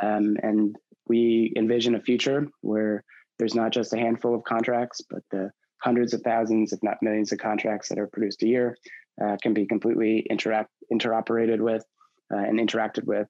Um, 0.02 0.36
and 0.42 0.76
we 1.08 1.52
envision 1.56 1.94
a 1.94 2.00
future 2.00 2.48
where 2.60 3.04
there's 3.38 3.54
not 3.54 3.72
just 3.72 3.92
a 3.92 3.98
handful 3.98 4.34
of 4.34 4.44
contracts, 4.44 5.00
but 5.08 5.22
the 5.30 5.50
hundreds 5.82 6.14
of 6.14 6.22
thousands, 6.22 6.72
if 6.72 6.82
not 6.82 7.02
millions 7.02 7.32
of 7.32 7.38
contracts 7.38 7.88
that 7.88 7.98
are 7.98 8.06
produced 8.06 8.42
a 8.42 8.48
year 8.48 8.76
uh, 9.22 9.36
can 9.42 9.54
be 9.54 9.66
completely 9.66 10.26
interact 10.28 10.70
interoperated 10.92 11.60
with 11.60 11.84
uh, 12.32 12.38
and 12.38 12.58
interacted 12.58 13.04
with, 13.04 13.28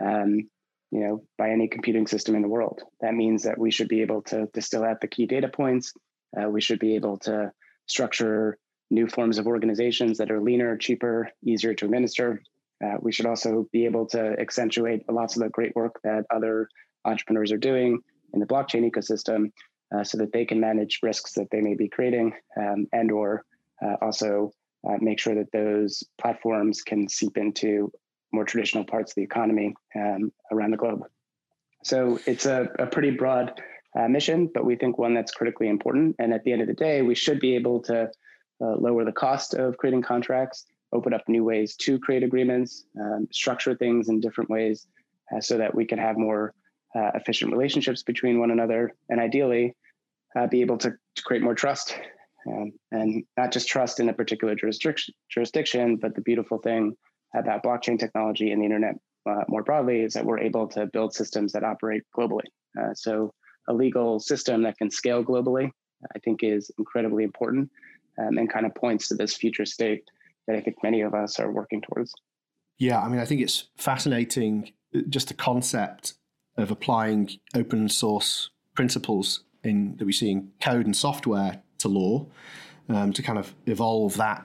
um, 0.00 0.48
you 0.90 1.00
know, 1.00 1.22
by 1.36 1.50
any 1.50 1.68
computing 1.68 2.06
system 2.06 2.34
in 2.34 2.42
the 2.42 2.48
world. 2.48 2.82
That 3.00 3.14
means 3.14 3.42
that 3.42 3.58
we 3.58 3.70
should 3.70 3.88
be 3.88 4.02
able 4.02 4.22
to 4.22 4.48
distill 4.54 4.84
out 4.84 5.00
the 5.00 5.08
key 5.08 5.26
data 5.26 5.48
points. 5.48 5.92
Uh, 6.36 6.48
we 6.48 6.60
should 6.60 6.78
be 6.78 6.94
able 6.94 7.18
to 7.18 7.52
structure 7.86 8.58
new 8.90 9.06
forms 9.06 9.38
of 9.38 9.46
organizations 9.46 10.18
that 10.18 10.30
are 10.30 10.40
leaner, 10.40 10.76
cheaper, 10.76 11.30
easier 11.44 11.74
to 11.74 11.84
administer. 11.84 12.42
Uh, 12.84 12.96
we 13.00 13.12
should 13.12 13.26
also 13.26 13.68
be 13.72 13.84
able 13.84 14.06
to 14.06 14.38
accentuate 14.38 15.02
lots 15.10 15.36
of 15.36 15.42
the 15.42 15.48
great 15.48 15.74
work 15.74 16.00
that 16.04 16.24
other 16.30 16.68
entrepreneurs 17.04 17.52
are 17.52 17.58
doing 17.58 17.98
in 18.32 18.40
the 18.40 18.46
blockchain 18.46 18.88
ecosystem 18.88 19.50
uh, 19.94 20.04
so 20.04 20.18
that 20.18 20.32
they 20.32 20.44
can 20.44 20.60
manage 20.60 21.00
risks 21.02 21.32
that 21.32 21.50
they 21.50 21.60
may 21.60 21.74
be 21.74 21.88
creating 21.88 22.32
um, 22.60 22.86
and 22.92 23.10
or 23.10 23.44
uh, 23.82 23.96
also 24.00 24.52
uh, 24.88 24.96
make 25.00 25.18
sure 25.18 25.34
that 25.34 25.50
those 25.52 26.04
platforms 26.20 26.82
can 26.82 27.08
seep 27.08 27.36
into 27.36 27.90
more 28.32 28.44
traditional 28.44 28.84
parts 28.84 29.12
of 29.12 29.16
the 29.16 29.22
economy 29.22 29.74
um, 29.96 30.30
around 30.52 30.70
the 30.70 30.76
globe. 30.76 31.02
So 31.84 32.18
it's 32.26 32.46
a, 32.46 32.68
a 32.78 32.86
pretty 32.86 33.10
broad 33.10 33.60
uh, 33.98 34.08
mission, 34.08 34.50
but 34.52 34.64
we 34.64 34.76
think 34.76 34.98
one 34.98 35.14
that's 35.14 35.32
critically 35.32 35.68
important. 35.68 36.16
And 36.18 36.32
at 36.32 36.44
the 36.44 36.52
end 36.52 36.60
of 36.60 36.68
the 36.68 36.74
day, 36.74 37.02
we 37.02 37.14
should 37.14 37.40
be 37.40 37.54
able 37.54 37.80
to 37.84 38.10
uh, 38.60 38.76
lower 38.76 39.04
the 39.04 39.12
cost 39.12 39.54
of 39.54 39.76
creating 39.76 40.02
contracts 40.02 40.66
open 40.92 41.12
up 41.12 41.22
new 41.28 41.44
ways 41.44 41.76
to 41.76 41.98
create 41.98 42.22
agreements, 42.22 42.84
um, 43.00 43.28
structure 43.30 43.74
things 43.74 44.08
in 44.08 44.20
different 44.20 44.48
ways 44.50 44.86
uh, 45.34 45.40
so 45.40 45.58
that 45.58 45.74
we 45.74 45.84
can 45.84 45.98
have 45.98 46.16
more 46.16 46.54
uh, 46.96 47.10
efficient 47.14 47.52
relationships 47.52 48.02
between 48.02 48.38
one 48.38 48.50
another, 48.50 48.94
and 49.10 49.20
ideally 49.20 49.74
uh, 50.36 50.46
be 50.46 50.62
able 50.62 50.78
to, 50.78 50.90
to, 51.14 51.22
create 51.22 51.42
more 51.42 51.54
trust. 51.54 51.94
Um, 52.46 52.72
and 52.92 53.24
not 53.36 53.52
just 53.52 53.68
trust 53.68 54.00
in 54.00 54.08
a 54.08 54.12
particular 54.14 54.54
jurisdiction, 54.54 55.12
jurisdiction, 55.30 55.96
but 55.96 56.14
the 56.14 56.22
beautiful 56.22 56.58
thing 56.58 56.96
about 57.36 57.62
blockchain 57.62 57.98
technology 57.98 58.52
and 58.52 58.62
the 58.62 58.64
internet 58.64 58.94
uh, 59.28 59.44
more 59.48 59.62
broadly 59.62 60.00
is 60.00 60.14
that 60.14 60.24
we're 60.24 60.38
able 60.38 60.66
to 60.68 60.86
build 60.86 61.12
systems 61.12 61.52
that 61.52 61.64
operate 61.64 62.04
globally. 62.16 62.46
Uh, 62.80 62.94
so 62.94 63.34
a 63.68 63.74
legal 63.74 64.18
system 64.18 64.62
that 64.62 64.78
can 64.78 64.90
scale 64.90 65.22
globally, 65.22 65.70
I 66.14 66.18
think, 66.20 66.42
is 66.42 66.70
incredibly 66.78 67.24
important 67.24 67.70
um, 68.18 68.38
and 68.38 68.50
kind 68.50 68.66
of 68.66 68.74
points 68.74 69.08
to 69.08 69.14
this 69.14 69.34
future 69.36 69.64
state 69.64 70.04
that 70.46 70.56
I 70.56 70.60
think 70.60 70.76
many 70.82 71.02
of 71.02 71.14
us 71.14 71.38
are 71.38 71.52
working 71.52 71.82
towards. 71.82 72.12
Yeah, 72.78 73.00
I 73.00 73.08
mean, 73.08 73.20
I 73.20 73.24
think 73.24 73.40
it's 73.40 73.68
fascinating 73.76 74.72
uh, 74.94 75.00
just 75.08 75.28
the 75.28 75.34
concept 75.34 76.14
of 76.56 76.70
applying 76.70 77.30
open 77.54 77.88
source 77.88 78.50
principles 78.74 79.44
in 79.64 79.96
that 79.96 80.04
we 80.04 80.12
see 80.12 80.30
in 80.30 80.50
code 80.60 80.86
and 80.86 80.96
software 80.96 81.62
to 81.78 81.88
law 81.88 82.26
um, 82.88 83.12
to 83.12 83.22
kind 83.22 83.38
of 83.38 83.54
evolve 83.66 84.16
that 84.16 84.44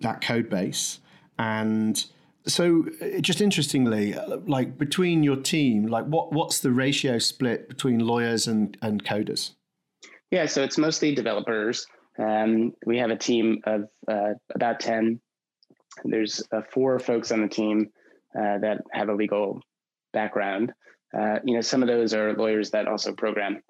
that 0.00 0.20
code 0.20 0.48
base. 0.48 1.00
And 1.38 2.02
so 2.46 2.86
uh, 3.02 3.20
just 3.20 3.40
interestingly 3.40 4.14
uh, 4.14 4.38
like 4.46 4.78
between 4.78 5.22
your 5.22 5.36
team 5.36 5.86
like 5.86 6.06
what 6.06 6.32
what's 6.32 6.60
the 6.60 6.70
ratio 6.70 7.18
split 7.18 7.68
between 7.68 7.98
lawyers 7.98 8.46
and 8.46 8.76
and 8.82 9.04
coders? 9.04 9.52
Yeah 10.30 10.46
so 10.46 10.62
it's 10.62 10.78
mostly 10.78 11.14
developers 11.14 11.86
um, 12.20 12.72
we 12.86 12.98
have 12.98 13.10
a 13.10 13.16
team 13.16 13.60
of 13.64 13.88
uh, 14.08 14.34
about 14.54 14.80
10 14.80 15.20
there's 16.04 16.42
uh, 16.52 16.62
four 16.72 16.98
folks 16.98 17.32
on 17.32 17.42
the 17.42 17.48
team 17.48 17.90
uh, 18.38 18.58
that 18.58 18.82
have 18.92 19.08
a 19.08 19.14
legal 19.14 19.60
background. 20.12 20.72
Uh, 21.16 21.38
you 21.44 21.54
know, 21.54 21.60
some 21.60 21.82
of 21.82 21.88
those 21.88 22.14
are 22.14 22.34
lawyers 22.34 22.70
that 22.70 22.86
also 22.86 23.12
program. 23.12 23.60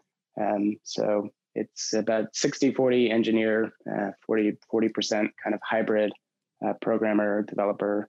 Um, 0.40 0.76
so 0.82 1.28
it's 1.54 1.94
about 1.94 2.34
60 2.34 2.74
40 2.74 3.10
engineer, 3.10 3.72
uh, 3.90 4.10
40 4.26 4.58
40% 4.72 5.10
kind 5.42 5.54
of 5.54 5.60
hybrid 5.62 6.12
uh, 6.66 6.74
programmer, 6.80 7.42
developer, 7.42 8.08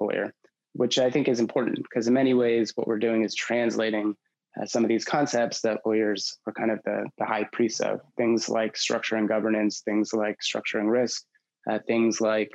lawyer, 0.00 0.32
which 0.74 0.98
I 0.98 1.10
think 1.10 1.28
is 1.28 1.40
important 1.40 1.76
because 1.76 2.06
in 2.06 2.14
many 2.14 2.34
ways, 2.34 2.72
what 2.76 2.86
we're 2.86 2.98
doing 2.98 3.24
is 3.24 3.34
translating 3.34 4.14
uh, 4.60 4.66
some 4.66 4.84
of 4.84 4.88
these 4.88 5.04
concepts 5.04 5.60
that 5.62 5.80
lawyers 5.86 6.38
are 6.46 6.52
kind 6.52 6.70
of 6.70 6.78
the, 6.84 7.04
the 7.18 7.24
high 7.24 7.44
priests 7.52 7.80
of 7.80 8.00
things 8.16 8.48
like 8.48 8.76
structure 8.76 9.16
and 9.16 9.28
governance, 9.28 9.80
things 9.80 10.12
like 10.12 10.42
structure 10.42 10.78
and 10.78 10.90
risk, 10.90 11.24
uh, 11.70 11.78
things 11.86 12.20
like 12.20 12.50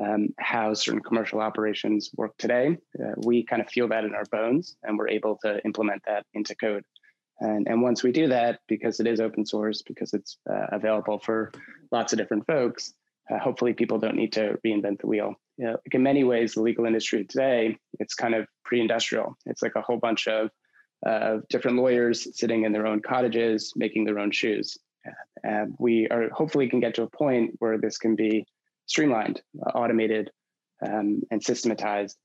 um, 0.00 0.28
how 0.38 0.72
certain 0.72 1.02
commercial 1.02 1.40
operations 1.40 2.10
work 2.16 2.32
today. 2.38 2.78
Uh, 2.98 3.12
we 3.26 3.44
kind 3.44 3.60
of 3.60 3.68
feel 3.68 3.88
that 3.88 4.04
in 4.04 4.14
our 4.14 4.24
bones, 4.32 4.76
and 4.82 4.96
we're 4.96 5.08
able 5.08 5.38
to 5.42 5.62
implement 5.64 6.02
that 6.06 6.24
into 6.32 6.54
code. 6.54 6.84
And, 7.40 7.66
and 7.68 7.82
once 7.82 8.02
we 8.02 8.12
do 8.12 8.28
that, 8.28 8.60
because 8.68 9.00
it 9.00 9.06
is 9.06 9.20
open 9.20 9.44
source, 9.44 9.82
because 9.82 10.14
it's 10.14 10.38
uh, 10.48 10.66
available 10.72 11.18
for 11.18 11.52
lots 11.90 12.12
of 12.12 12.18
different 12.18 12.46
folks, 12.46 12.94
uh, 13.30 13.38
hopefully 13.38 13.72
people 13.72 13.98
don't 13.98 14.16
need 14.16 14.32
to 14.32 14.58
reinvent 14.64 15.00
the 15.00 15.06
wheel. 15.06 15.34
You 15.58 15.66
know, 15.66 15.72
like 15.72 15.94
in 15.94 16.02
many 16.02 16.24
ways, 16.24 16.54
the 16.54 16.62
legal 16.62 16.86
industry 16.86 17.24
today, 17.24 17.76
it's 17.98 18.14
kind 18.14 18.34
of 18.34 18.46
pre-industrial. 18.64 19.36
It's 19.46 19.62
like 19.62 19.74
a 19.76 19.82
whole 19.82 19.98
bunch 19.98 20.26
of 20.28 20.50
uh, 21.06 21.38
different 21.48 21.76
lawyers 21.76 22.28
sitting 22.38 22.64
in 22.64 22.72
their 22.72 22.86
own 22.86 23.00
cottages, 23.00 23.72
making 23.76 24.04
their 24.04 24.18
own 24.18 24.30
shoes. 24.30 24.78
And 25.42 25.74
we 25.78 26.06
are 26.08 26.28
hopefully 26.30 26.68
can 26.68 26.80
get 26.80 26.94
to 26.94 27.02
a 27.02 27.08
point 27.08 27.56
where 27.58 27.78
this 27.78 27.98
can 27.98 28.14
be 28.14 28.46
streamlined, 28.86 29.42
automated, 29.74 30.30
um, 30.86 31.22
and 31.30 31.42
systematized. 31.42 32.16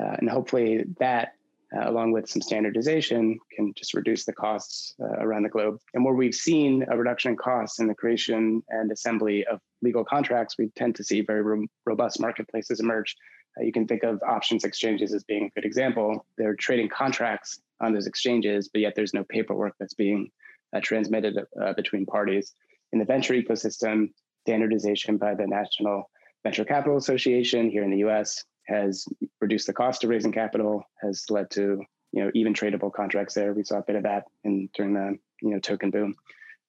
Uh, 0.00 0.16
and 0.18 0.30
hopefully 0.30 0.84
that, 0.98 1.32
uh, 1.76 1.90
along 1.90 2.12
with 2.12 2.28
some 2.28 2.40
standardization, 2.40 3.38
can 3.54 3.72
just 3.74 3.94
reduce 3.94 4.24
the 4.24 4.32
costs 4.32 4.94
uh, 5.02 5.22
around 5.22 5.42
the 5.42 5.48
globe. 5.48 5.78
And 5.92 6.04
where 6.04 6.14
we've 6.14 6.34
seen 6.34 6.84
a 6.90 6.96
reduction 6.96 7.32
in 7.32 7.36
costs 7.36 7.78
in 7.78 7.86
the 7.86 7.94
creation 7.94 8.62
and 8.68 8.90
assembly 8.90 9.44
of 9.46 9.60
legal 9.82 10.04
contracts, 10.04 10.56
we 10.58 10.68
tend 10.76 10.94
to 10.96 11.04
see 11.04 11.20
very 11.20 11.42
ro- 11.42 11.66
robust 11.84 12.20
marketplaces 12.20 12.80
emerge. 12.80 13.14
Uh, 13.58 13.64
you 13.64 13.72
can 13.72 13.86
think 13.86 14.02
of 14.02 14.22
options 14.26 14.64
exchanges 14.64 15.12
as 15.12 15.24
being 15.24 15.44
a 15.44 15.50
good 15.60 15.66
example. 15.66 16.24
They're 16.38 16.54
trading 16.54 16.88
contracts 16.88 17.60
on 17.82 17.92
those 17.92 18.06
exchanges, 18.06 18.68
but 18.68 18.80
yet 18.80 18.94
there's 18.94 19.14
no 19.14 19.24
paperwork 19.24 19.74
that's 19.78 19.94
being 19.94 20.30
uh, 20.74 20.80
transmitted 20.82 21.36
between 21.76 22.06
parties. 22.06 22.54
In 22.92 22.98
the 22.98 23.04
venture 23.04 23.34
ecosystem, 23.34 24.08
standardization 24.44 25.16
by 25.16 25.34
the 25.34 25.46
National 25.46 26.10
Venture 26.42 26.64
Capital 26.64 26.96
Association 26.96 27.70
here 27.70 27.84
in 27.84 27.90
the 27.90 27.98
US 27.98 28.44
has 28.66 29.06
reduced 29.40 29.66
the 29.66 29.72
cost 29.72 30.04
of 30.04 30.10
raising 30.10 30.32
capital, 30.32 30.84
has 31.00 31.24
led 31.30 31.50
to 31.50 31.80
you 32.12 32.24
know 32.24 32.30
even 32.34 32.54
tradable 32.54 32.92
contracts 32.92 33.34
there. 33.34 33.52
We 33.52 33.64
saw 33.64 33.78
a 33.78 33.84
bit 33.86 33.96
of 33.96 34.02
that 34.04 34.24
in 34.44 34.68
during 34.74 34.94
the 34.94 35.18
you 35.40 35.50
know 35.50 35.58
token 35.58 35.90
boom 35.90 36.14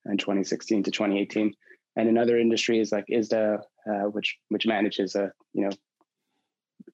in 0.06 0.18
2016 0.18 0.84
to 0.84 0.92
2018. 0.92 1.54
And 1.96 2.10
in 2.10 2.18
other 2.18 2.40
industries 2.40 2.92
like 2.92 3.06
ISDA, 3.12 3.60
uh, 3.88 4.10
which 4.10 4.38
which 4.50 4.66
manages 4.66 5.16
a 5.16 5.32
you 5.54 5.66
know 5.66 5.72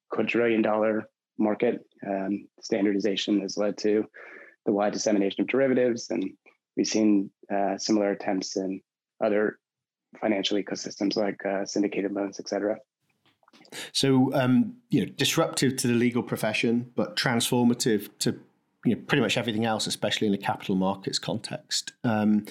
quadrillion 0.10 0.62
dollar 0.62 1.08
market, 1.40 1.86
um, 2.06 2.48
standardization 2.62 3.42
has 3.42 3.58
led 3.58 3.78
to 3.80 4.06
the 4.66 4.72
wide 4.72 4.94
dissemination 4.94 5.42
of 5.42 5.48
derivatives, 5.48 6.10
and 6.10 6.32
we've 6.76 6.88
seen 6.88 7.32
uh, 7.54 7.78
similar 7.78 8.12
attempts 8.12 8.58
in 8.58 8.82
other 9.24 9.60
financial 10.20 10.58
ecosystems 10.58 11.16
like 11.16 11.44
uh, 11.46 11.66
syndicated 11.66 12.12
loans, 12.12 12.40
et 12.40 12.48
cetera. 12.48 12.78
So, 13.92 14.34
um, 14.34 14.76
you 14.90 15.06
know, 15.06 15.12
disruptive 15.12 15.76
to 15.78 15.88
the 15.88 15.94
legal 15.94 16.24
profession, 16.24 16.92
but 16.96 17.16
transformative 17.16 18.10
to 18.20 18.40
you 18.86 18.96
know 18.96 19.02
pretty 19.08 19.22
much 19.22 19.38
everything 19.38 19.66
else, 19.66 19.88
especially 19.88 20.28
in 20.28 20.32
the 20.32 20.38
capital 20.38 20.76
markets 20.76 21.20
context. 21.20 21.94
Um, 22.04 22.46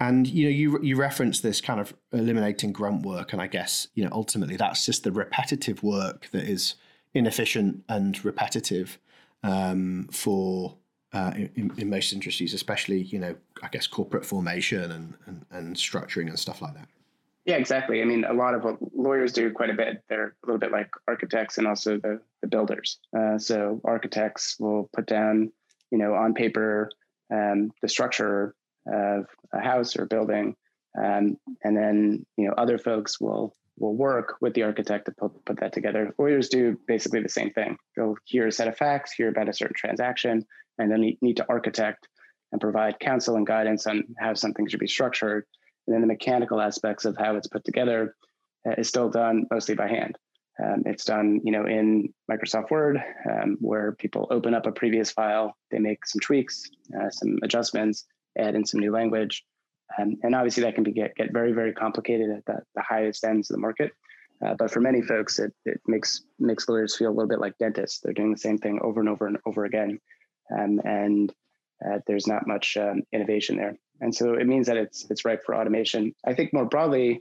and 0.00 0.26
you 0.26 0.44
know, 0.44 0.50
you 0.50 0.82
you 0.82 0.96
reference 0.96 1.40
this 1.40 1.60
kind 1.60 1.80
of 1.80 1.94
eliminating 2.12 2.72
grunt 2.72 3.04
work, 3.04 3.32
and 3.32 3.40
I 3.40 3.46
guess 3.46 3.88
you 3.94 4.04
know 4.04 4.10
ultimately 4.12 4.56
that's 4.56 4.84
just 4.84 5.04
the 5.04 5.12
repetitive 5.12 5.82
work 5.82 6.28
that 6.32 6.44
is 6.44 6.74
inefficient 7.14 7.84
and 7.88 8.22
repetitive 8.24 8.98
um, 9.42 10.08
for 10.10 10.76
uh, 11.12 11.32
in, 11.36 11.72
in, 11.76 11.88
most 11.88 12.12
industries, 12.12 12.54
especially 12.54 13.02
you 13.02 13.18
know, 13.18 13.36
I 13.62 13.68
guess 13.68 13.86
corporate 13.86 14.24
formation 14.26 14.90
and, 14.90 15.14
and, 15.26 15.46
and 15.50 15.76
structuring 15.76 16.28
and 16.28 16.38
stuff 16.38 16.60
like 16.60 16.74
that. 16.74 16.88
Yeah, 17.44 17.56
exactly. 17.56 18.00
I 18.00 18.04
mean, 18.04 18.24
a 18.24 18.32
lot 18.32 18.54
of 18.54 18.64
what 18.64 18.78
lawyers 18.96 19.32
do 19.32 19.52
quite 19.52 19.70
a 19.70 19.74
bit. 19.74 20.02
They're 20.08 20.34
a 20.42 20.46
little 20.46 20.58
bit 20.58 20.72
like 20.72 20.88
architects 21.06 21.58
and 21.58 21.66
also 21.66 21.98
the, 21.98 22.20
the 22.40 22.48
builders. 22.48 22.98
Uh, 23.16 23.38
so 23.38 23.80
architects 23.84 24.56
will 24.58 24.88
put 24.94 25.06
down, 25.06 25.52
you 25.90 25.98
know, 25.98 26.14
on 26.14 26.32
paper 26.32 26.90
um, 27.32 27.70
the 27.82 27.88
structure 27.88 28.54
of 28.86 29.26
a 29.52 29.60
house 29.60 29.96
or 29.96 30.06
building, 30.06 30.56
um, 30.98 31.38
and 31.62 31.76
then 31.76 32.26
you 32.36 32.46
know 32.46 32.54
other 32.56 32.78
folks 32.78 33.20
will 33.20 33.54
will 33.78 33.94
work 33.94 34.36
with 34.40 34.54
the 34.54 34.62
architect 34.62 35.06
to 35.06 35.12
put, 35.12 35.44
put 35.44 35.60
that 35.60 35.72
together. 35.72 36.14
Lawyers 36.18 36.48
do 36.48 36.78
basically 36.86 37.20
the 37.20 37.28
same 37.28 37.50
thing. 37.50 37.76
They'll 37.96 38.16
hear 38.24 38.46
a 38.46 38.52
set 38.52 38.68
of 38.68 38.76
facts, 38.76 39.12
hear 39.12 39.28
about 39.28 39.48
a 39.48 39.52
certain 39.52 39.74
transaction, 39.76 40.44
and 40.78 40.90
then 40.90 41.16
need 41.20 41.36
to 41.36 41.46
architect 41.48 42.08
and 42.52 42.60
provide 42.60 43.00
counsel 43.00 43.36
and 43.36 43.46
guidance 43.46 43.86
on 43.86 44.04
how 44.18 44.34
something 44.34 44.68
should 44.68 44.80
be 44.80 44.86
structured. 44.86 45.44
And 45.86 45.94
then 45.94 46.00
the 46.00 46.06
mechanical 46.06 46.60
aspects 46.60 47.04
of 47.04 47.16
how 47.18 47.36
it's 47.36 47.48
put 47.48 47.64
together 47.64 48.14
uh, 48.66 48.74
is 48.78 48.88
still 48.88 49.10
done 49.10 49.46
mostly 49.50 49.74
by 49.74 49.88
hand. 49.88 50.16
Um, 50.62 50.84
it's 50.86 51.04
done, 51.04 51.40
you 51.42 51.50
know, 51.50 51.66
in 51.66 52.14
Microsoft 52.30 52.70
Word, 52.70 53.02
um, 53.28 53.56
where 53.60 53.92
people 53.92 54.28
open 54.30 54.54
up 54.54 54.66
a 54.66 54.72
previous 54.72 55.10
file, 55.10 55.56
they 55.72 55.80
make 55.80 56.06
some 56.06 56.20
tweaks, 56.20 56.62
uh, 56.96 57.10
some 57.10 57.38
adjustments, 57.42 58.06
add 58.38 58.54
in 58.54 58.64
some 58.64 58.80
new 58.80 58.92
language, 58.92 59.44
um, 59.98 60.16
and 60.22 60.34
obviously 60.34 60.62
that 60.62 60.74
can 60.74 60.84
be 60.84 60.92
get, 60.92 61.14
get 61.16 61.32
very 61.32 61.52
very 61.52 61.72
complicated 61.72 62.30
at 62.30 62.44
the, 62.46 62.62
the 62.74 62.82
highest 62.82 63.24
ends 63.24 63.50
of 63.50 63.54
the 63.54 63.60
market. 63.60 63.92
Uh, 64.44 64.54
but 64.58 64.70
for 64.70 64.80
many 64.80 65.00
folks, 65.00 65.38
it, 65.38 65.52
it 65.64 65.80
makes 65.86 66.22
makes 66.38 66.68
lawyers 66.68 66.96
feel 66.96 67.08
a 67.08 67.14
little 67.14 67.28
bit 67.28 67.40
like 67.40 67.56
dentists. 67.58 68.00
They're 68.00 68.12
doing 68.12 68.32
the 68.32 68.38
same 68.38 68.58
thing 68.58 68.80
over 68.82 69.00
and 69.00 69.08
over 69.08 69.26
and 69.26 69.38
over 69.46 69.64
again, 69.64 70.00
um, 70.56 70.80
and 70.84 71.32
uh, 71.84 71.98
there's 72.06 72.26
not 72.26 72.46
much 72.46 72.76
um, 72.76 73.02
innovation 73.12 73.56
there. 73.56 73.76
And 74.00 74.14
so 74.14 74.34
it 74.34 74.46
means 74.46 74.66
that 74.66 74.76
it's 74.76 75.06
it's 75.08 75.24
ripe 75.24 75.44
for 75.44 75.54
automation. 75.54 76.14
I 76.26 76.34
think 76.34 76.52
more 76.52 76.64
broadly, 76.64 77.20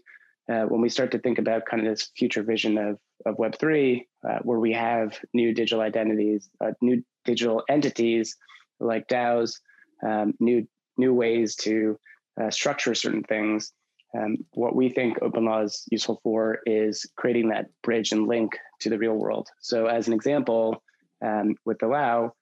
uh, 0.52 0.64
when 0.64 0.82
we 0.82 0.90
start 0.90 1.12
to 1.12 1.20
think 1.20 1.38
about 1.38 1.66
kind 1.66 1.86
of 1.86 1.90
this 1.90 2.10
future 2.18 2.44
vision 2.44 2.78
of 2.78 2.98
of 3.26 3.38
Web 3.38 3.56
three, 3.58 4.08
uh, 4.28 4.40
where 4.42 4.60
we 4.60 4.74
have 4.74 5.18
new 5.34 5.54
digital 5.54 5.82
identities, 5.82 6.50
uh, 6.62 6.72
new 6.82 7.04
digital 7.26 7.64
entities 7.70 8.36
like 8.80 9.08
DAOs, 9.08 9.60
um, 10.06 10.34
new 10.40 10.68
new 10.98 11.14
ways 11.14 11.56
to 11.58 11.98
uh, 12.42 12.50
structure 12.50 12.96
certain 12.96 13.24
things. 13.24 13.72
Um, 14.16 14.38
what 14.54 14.76
we 14.76 14.90
think 14.90 15.18
open 15.22 15.46
law 15.46 15.62
is 15.62 15.84
useful 15.90 16.20
for 16.24 16.60
is 16.66 17.06
creating 17.18 17.50
that 17.50 17.66
bridge 17.82 18.12
and 18.12 18.28
link 18.28 18.58
to 18.82 18.90
the 18.90 18.98
real 18.98 19.16
world. 19.16 19.50
So, 19.60 19.88
as 19.88 20.08
an 20.08 20.14
example, 20.14 20.84
um, 21.26 21.56
with 21.66 21.80
the 21.80 21.88
Lao, 21.88 22.34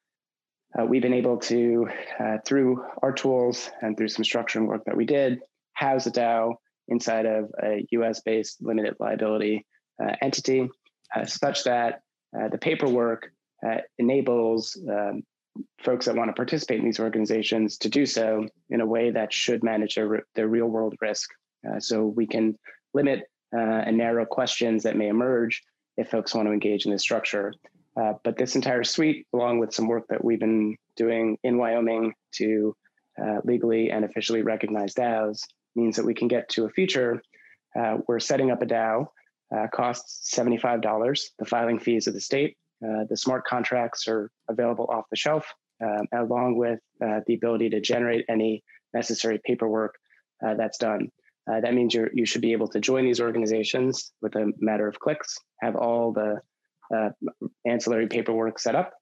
uh, 0.78 0.86
we've 0.86 1.02
been 1.02 1.14
able 1.14 1.38
to, 1.38 1.88
uh, 2.20 2.38
through 2.46 2.84
our 3.02 3.12
tools 3.12 3.70
and 3.82 3.96
through 3.96 4.10
some 4.10 4.24
structuring 4.24 4.68
work 4.68 4.84
that 4.86 4.98
we 4.98 5.06
did, 5.06 5.40
house 5.74 6.08
a 6.08 6.12
DAO 6.12 6.56
inside 6.88 7.26
of 7.26 7.52
a 7.64 7.86
US 7.92 8.22
based 8.22 8.62
limited 8.62 8.96
liability 9.00 9.66
uh, 10.02 10.16
entity 10.22 10.70
uh, 11.16 11.26
such 11.26 11.64
that 11.64 12.02
uh, 12.38 12.48
the 12.50 12.58
paperwork 12.58 13.32
uh, 13.66 13.78
enables 13.98 14.78
um, 14.90 15.24
folks 15.84 16.06
that 16.06 16.16
want 16.16 16.30
to 16.30 16.34
participate 16.34 16.80
in 16.80 16.86
these 16.86 17.00
organizations 17.00 17.78
to 17.78 17.90
do 17.90 18.06
so 18.06 18.48
in 18.70 18.82
a 18.82 18.86
way 18.86 19.12
that 19.12 19.34
should 19.34 19.64
manage 19.64 19.96
their, 19.96 20.24
their 20.36 20.48
real 20.48 20.68
world 20.68 20.96
risk. 21.02 21.30
Uh, 21.68 21.80
so 21.80 22.06
we 22.06 22.26
can 22.26 22.58
limit 22.94 23.24
uh, 23.56 23.60
and 23.60 23.98
narrow 23.98 24.26
questions 24.26 24.84
that 24.84 24.96
may 24.96 25.08
emerge 25.08 25.62
if 25.98 26.10
folks 26.10 26.34
want 26.34 26.48
to 26.48 26.54
engage 26.54 26.86
in 26.86 26.92
this 26.92 27.02
structure. 27.02 27.54
Uh, 28.00 28.14
but 28.24 28.38
this 28.38 28.56
entire 28.56 28.84
suite, 28.84 29.28
along 29.34 29.60
with 29.60 29.74
some 29.74 29.88
work 29.88 30.06
that 30.10 30.24
we've 30.24 30.40
been 30.40 30.76
doing 30.96 31.38
in 31.44 31.58
Wyoming 31.58 32.14
to 32.36 32.74
uh, 33.22 33.40
legally 33.44 33.92
and 33.92 34.06
officially 34.06 34.42
recognize 34.42 34.94
DAOs, 34.94 35.42
means 35.76 35.96
that 35.98 36.06
we 36.06 36.14
can 36.14 36.28
get 36.28 36.48
to 36.50 36.66
a 36.66 36.70
future 36.70 37.22
uh, 37.78 37.98
where 38.06 38.20
setting 38.20 38.52
up 38.52 38.62
a 38.62 38.66
DAO 38.66 39.08
uh, 39.56 39.68
costs 39.74 40.34
$75, 40.34 41.20
the 41.38 41.46
filing 41.46 41.80
fees 41.80 42.08
of 42.08 42.14
the 42.14 42.22
state. 42.22 42.58
Uh, 42.84 43.04
the 43.10 43.18
smart 43.18 43.46
contracts 43.46 44.08
are 44.08 44.30
available 44.50 44.88
off 44.92 45.06
the 45.10 45.18
shelf, 45.18 45.46
um, 45.84 46.08
along 46.14 46.58
with 46.58 46.80
the 47.00 47.34
ability 47.34 47.70
to 47.70 47.80
generate 47.80 48.26
any 48.30 48.64
necessary 48.94 49.40
paperwork 49.46 49.96
that's 50.42 50.78
done. 50.78 51.10
Uh, 51.50 51.60
that 51.60 51.74
means 51.74 51.94
you 51.94 52.08
you 52.14 52.26
should 52.26 52.42
be 52.42 52.52
able 52.52 52.68
to 52.68 52.80
join 52.80 53.04
these 53.04 53.20
organizations 53.20 54.12
with 54.22 54.36
a 54.36 54.52
matter 54.60 54.88
of 54.88 55.00
clicks, 55.00 55.38
have 55.62 55.76
all 55.76 56.12
the 56.14 56.40
uh, 56.96 57.10
ancillary 57.66 58.08
paperwork 58.08 58.60
set 58.60 58.76
up, 58.76 58.94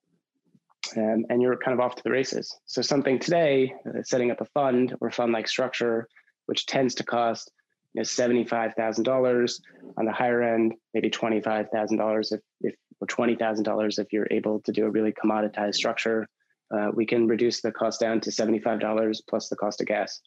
um, 0.95 1.25
and 1.29 1.41
you're 1.41 1.57
kind 1.57 1.73
of 1.73 1.81
off 1.81 1.95
to 1.95 2.03
the 2.03 2.11
races. 2.11 2.55
So 2.65 2.81
something 2.81 3.19
today, 3.19 3.73
uh, 3.87 4.03
setting 4.03 4.31
up 4.31 4.41
a 4.41 4.45
fund 4.45 4.95
or 5.01 5.11
fund-like 5.11 5.47
structure, 5.47 6.07
which 6.45 6.65
tends 6.65 6.95
to 6.95 7.03
cost 7.03 7.51
you 7.93 7.99
know, 7.99 8.03
seventy-five 8.03 8.73
thousand 8.75 9.03
dollars 9.03 9.59
on 9.97 10.05
the 10.05 10.13
higher 10.13 10.41
end, 10.41 10.75
maybe 10.93 11.09
twenty-five 11.09 11.69
thousand 11.73 11.97
dollars 11.97 12.31
if, 12.31 12.41
if 12.61 12.75
or 13.01 13.07
twenty 13.07 13.35
thousand 13.35 13.63
dollars 13.63 13.99
if 13.99 14.11
you're 14.11 14.27
able 14.31 14.59
to 14.61 14.71
do 14.71 14.85
a 14.85 14.89
really 14.89 15.13
commoditized 15.13 15.75
structure. 15.75 16.27
Uh, 16.71 16.91
we 16.93 17.05
can 17.05 17.27
reduce 17.27 17.61
the 17.61 17.71
cost 17.71 17.99
down 17.99 18.19
to 18.21 18.31
seventy-five 18.31 18.79
dollars 18.79 19.21
plus 19.27 19.49
the 19.49 19.55
cost 19.55 19.81
of 19.81 19.87
gas. 19.87 20.21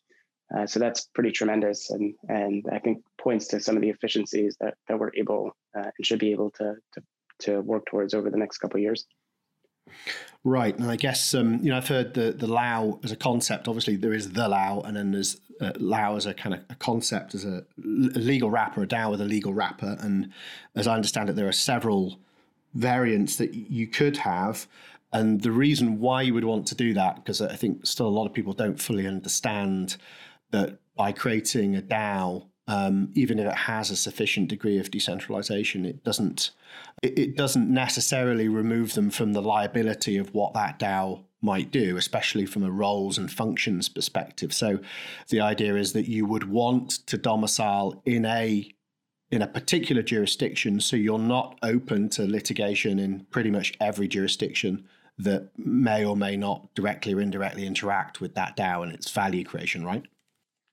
Uh, 0.57 0.67
so 0.67 0.79
that's 0.79 1.09
pretty 1.15 1.31
tremendous, 1.31 1.91
and 1.91 2.15
and 2.29 2.65
I 2.71 2.79
think 2.79 3.03
points 3.21 3.47
to 3.49 3.61
some 3.61 3.77
of 3.77 3.83
the 3.83 3.91
efficiencies 3.91 4.57
that 4.61 4.75
that 4.89 4.99
we're 4.99 5.15
able 5.17 5.57
uh, 5.77 5.91
and 5.97 6.07
should 6.07 6.19
be 6.19 6.33
able 6.33 6.51
to, 6.53 6.75
to 6.95 7.03
to 7.41 7.61
work 7.61 7.87
towards 7.87 8.13
over 8.15 8.31
the 8.31 8.37
next 8.37 8.59
couple 8.59 8.79
of 8.79 8.83
years. 8.83 9.07
Right, 10.45 10.77
and 10.77 10.91
I 10.91 10.97
guess 10.97 11.35
um, 11.35 11.61
you 11.63 11.71
know 11.71 11.77
I've 11.77 11.89
heard 11.89 12.15
the 12.15 12.33
the 12.33 12.47
Lao 12.47 12.99
as 13.03 13.13
a 13.13 13.17
concept. 13.17 13.69
Obviously, 13.69 13.97
there 13.97 14.13
is 14.13 14.33
the 14.33 14.49
Lao, 14.49 14.81
and 14.81 14.97
then 14.97 15.13
there's 15.13 15.41
uh, 15.61 15.73
Lao 15.77 16.17
as 16.17 16.27
a 16.27 16.35
kind 16.35 16.55
of 16.55 16.61
a 16.69 16.75
concept 16.75 17.35
as 17.35 17.45
a, 17.45 17.65
a 17.79 18.19
legal 18.19 18.51
wrapper, 18.51 18.83
a 18.83 18.87
DAO 18.87 19.11
with 19.11 19.21
a 19.21 19.25
legal 19.25 19.55
wrapper. 19.55 19.97
And 20.01 20.33
as 20.75 20.87
I 20.87 20.97
understand 20.97 21.31
it, 21.31 21.37
there 21.37 21.49
are 21.49 21.53
several 21.53 22.19
variants 22.75 23.37
that 23.37 23.55
you 23.55 23.87
could 23.87 24.19
have. 24.19 24.67
And 25.13 25.43
the 25.43 25.53
reason 25.53 26.01
why 26.01 26.23
you 26.23 26.35
would 26.35 26.45
want 26.45 26.67
to 26.69 26.75
do 26.75 26.95
that, 26.95 27.17
because 27.17 27.41
I 27.43 27.57
think 27.57 27.87
still 27.87 28.09
a 28.09 28.09
lot 28.09 28.27
of 28.27 28.33
people 28.33 28.55
don't 28.55 28.81
fully 28.81 29.07
understand 29.07 29.97
that 30.51 30.79
by 30.97 31.13
creating 31.13 31.77
a 31.77 31.83
DAO, 31.83 32.47
um, 32.69 33.11
even 33.15 33.39
if 33.39 33.47
it 33.47 33.57
has 33.57 33.91
a 33.91 33.97
sufficient 33.97 34.49
degree 34.49 34.79
of 34.79 34.91
decentralization, 34.91 35.85
it 35.85 36.05
doesn't 36.05 36.53
it, 37.03 37.19
it, 37.19 37.37
doesn't 37.37 37.69
necessarily 37.69 38.49
remove 38.49 38.95
them 38.95 39.11
from 39.11 39.33
the 39.33 39.43
liability 39.43 40.17
of 40.17 40.33
what 40.33 40.55
that 40.55 40.79
DAO 40.79 41.25
might 41.43 41.73
do, 41.73 41.97
especially 41.97 42.47
from 42.47 42.63
a 42.63 42.71
roles 42.71 43.19
and 43.19 43.31
functions 43.31 43.89
perspective. 43.89 44.55
So, 44.55 44.79
the 45.29 45.41
idea 45.41 45.75
is 45.75 45.93
that 45.93 46.09
you 46.09 46.25
would 46.25 46.49
want 46.49 46.91
to 47.09 47.19
domicile 47.19 48.01
in 48.07 48.25
a 48.25 48.73
in 49.33 49.41
a 49.41 49.47
particular 49.47 50.03
jurisdiction, 50.03 50.79
so 50.79 50.95
you're 50.95 51.19
not 51.19 51.59
open 51.63 52.11
to 52.11 52.27
litigation 52.27 52.99
in 52.99 53.21
pretty 53.31 53.51
much 53.51 53.73
every 53.81 54.07
jurisdiction 54.07 54.85
that 55.19 55.49
may 55.57 56.05
or 56.05 56.15
may 56.15 56.37
not 56.37 56.73
directly 56.75 57.15
or 57.15 57.21
indirectly 57.21 57.67
interact 57.67 58.21
with 58.21 58.35
that 58.35 58.57
DAO 58.57 58.83
and 58.83 58.93
its 58.93 59.11
value 59.11 59.43
creation, 59.43 59.87
right? 59.87 60.05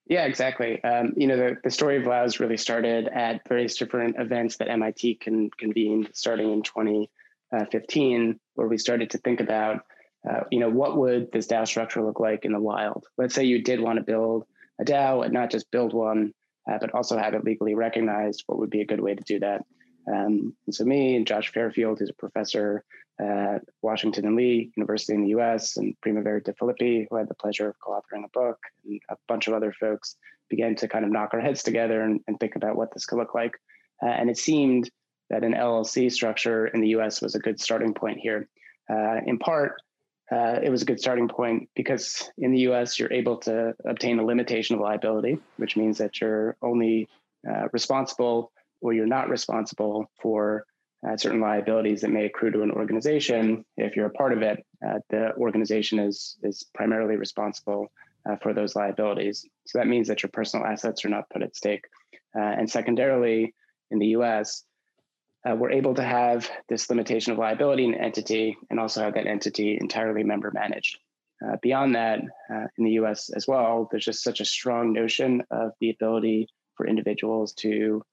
Yeah, 0.08 0.26
exactly. 0.26 0.84
Um, 0.84 1.14
you 1.16 1.28
know, 1.28 1.38
the, 1.38 1.58
the 1.64 1.72
story 1.72 1.98
of 1.98 2.04
LAOs 2.04 2.42
really 2.42 2.58
started 2.58 3.08
at 3.08 3.48
various 3.48 3.78
different 3.78 4.18
events 4.20 4.58
that 4.58 4.68
MIT 4.68 5.16
can, 5.16 5.50
convened 5.52 6.10
starting 6.14 6.52
in 6.52 6.62
2015, 6.62 8.40
where 8.56 8.68
we 8.68 8.78
started 8.78 9.12
to 9.12 9.20
think 9.20 9.40
about, 9.40 9.86
uh, 10.30 10.42
you 10.52 10.60
know, 10.60 10.70
what 10.70 10.98
would 10.98 11.32
this 11.32 11.48
DAO 11.48 11.66
structure 11.66 12.04
look 12.04 12.20
like 12.20 12.44
in 12.44 12.52
the 12.52 12.60
wild? 12.60 13.06
Let's 13.18 13.36
say 13.36 13.46
you 13.46 13.64
did 13.64 13.80
want 13.80 14.00
to 14.00 14.04
build 14.04 14.46
a 14.82 14.84
DAO 14.84 15.24
and 15.24 15.34
not 15.34 15.50
just 15.50 15.72
build 15.72 15.94
one, 15.94 16.34
uh, 16.70 16.78
but 16.80 16.94
also 16.94 17.18
have 17.18 17.34
it 17.34 17.44
legally 17.44 17.76
recognized. 17.76 18.44
What 18.48 18.60
would 18.60 18.70
be 18.70 18.82
a 18.82 18.86
good 18.86 19.02
way 19.02 19.16
to 19.16 19.24
do 19.24 19.40
that? 19.40 19.66
Um, 20.08 20.56
and 20.66 20.74
so 20.74 20.86
me 20.86 21.16
and 21.16 21.28
Josh 21.28 21.52
Fairfield, 21.52 22.00
who's 22.00 22.10
a 22.10 22.14
professor 22.14 22.84
at 23.20 23.64
Washington 23.82 24.26
and 24.26 24.36
Lee 24.36 24.72
University 24.76 25.14
in 25.14 25.24
the 25.24 25.40
US, 25.40 25.78
and 25.78 25.96
Primavera 26.02 26.42
De 26.42 26.54
Filippi, 26.54 27.08
who 27.10 27.18
had 27.18 27.28
the 27.28 27.36
pleasure 27.36 27.70
of 27.70 27.80
co-authoring 27.80 28.24
a 28.24 28.30
book, 28.30 28.58
and 28.86 29.00
a 29.10 29.18
bunch 29.28 29.48
of 29.48 29.54
other 29.54 29.74
folks 29.74 30.16
began 30.50 30.76
to 30.76 30.88
kind 30.88 31.06
of 31.06 31.12
knock 31.12 31.34
our 31.34 31.42
heads 31.42 31.64
together 31.64 32.02
and, 32.02 32.22
and 32.28 32.40
think 32.40 32.56
about 32.56 32.76
what 32.76 32.94
this 32.94 33.06
could 33.06 33.18
look 33.18 33.36
like. 33.36 33.54
Uh, 34.02 34.08
and 34.08 34.30
it 34.30 34.38
seemed 34.38 34.90
that 35.30 35.44
an 35.44 35.54
LLC 35.54 36.12
structure 36.12 36.68
in 36.68 36.82
the 36.82 36.90
US 36.90 37.22
was 37.22 37.36
a 37.36 37.40
good 37.40 37.60
starting 37.60 37.94
point 37.94 38.20
here. 38.20 38.48
Uh, 38.90 39.20
in 39.26 39.38
part, 39.38 39.74
uh, 40.32 40.60
it 40.62 40.70
was 40.70 40.82
a 40.82 40.86
good 40.86 41.00
starting 41.00 41.28
point 41.28 41.70
because 41.76 42.30
in 42.38 42.52
the 42.52 42.60
US, 42.72 43.00
you're 43.00 43.12
able 43.12 43.38
to 43.38 43.74
obtain 43.86 44.20
a 44.20 44.26
limitation 44.26 44.76
of 44.76 44.82
liability, 44.82 45.40
which 45.58 45.76
means 45.76 45.98
that 45.98 46.22
you're 46.22 46.56
only 46.62 47.08
uh, 47.50 47.68
responsible 47.72 48.52
or 48.82 48.94
you're 48.94 49.08
not 49.08 49.30
responsible 49.30 50.10
for 50.22 50.66
uh, 51.08 51.16
certain 51.18 51.40
liabilities 51.40 52.02
that 52.02 52.12
may 52.12 52.26
accrue 52.26 52.52
to 52.52 52.62
an 52.62 52.72
organization. 52.72 53.64
If 53.78 53.96
you're 53.96 54.08
a 54.08 54.12
part 54.12 54.34
of 54.34 54.42
it, 54.42 54.66
uh, 54.86 55.00
the 55.10 55.34
organization 55.36 56.00
is 56.00 56.38
is 56.44 56.66
primarily 56.74 57.16
responsible 57.16 57.88
uh, 58.30 58.36
for 58.38 58.54
those 58.54 58.76
liabilities. 58.76 59.46
So 59.66 59.80
that 59.80 59.88
means 59.88 60.08
that 60.10 60.24
your 60.24 60.30
personal 60.32 60.66
assets 60.66 61.06
are 61.06 61.10
not 61.10 61.30
put 61.30 61.42
at 61.42 61.56
stake. 61.56 61.86
Uh, 62.36 62.42
and 62.42 62.70
secondarily, 62.70 63.54
in 63.92 64.00
the 64.00 64.08
U.S., 64.08 64.64
uh, 65.48 65.56
we're 65.56 65.72
able 65.72 65.94
to 65.96 66.04
have 66.04 66.50
this 66.68 66.90
limitation 66.90 67.32
of 67.32 67.38
liability 67.38 67.86
in 67.86 67.94
an 67.94 68.02
entity 68.02 68.58
and 68.70 68.80
also 68.80 69.02
have 69.02 69.14
that 69.14 69.28
entity 69.28 69.78
entirely 69.80 70.24
member 70.24 70.52
managed. 70.54 70.98
Uh, 71.46 71.56
beyond 71.62 71.96
that, 71.96 72.20
in 72.78 72.84
the 72.84 72.92
US 72.92 73.30
as 73.30 73.48
well, 73.48 73.88
there's 73.90 74.04
just 74.04 74.24
such 74.24 74.42
a 74.42 74.46
strong 74.46 74.92
notion 74.92 75.42
of 75.52 75.72
the 75.80 75.90
ability 75.90 76.48
for 76.76 76.86
individuals 76.86 77.54
to 77.54 78.04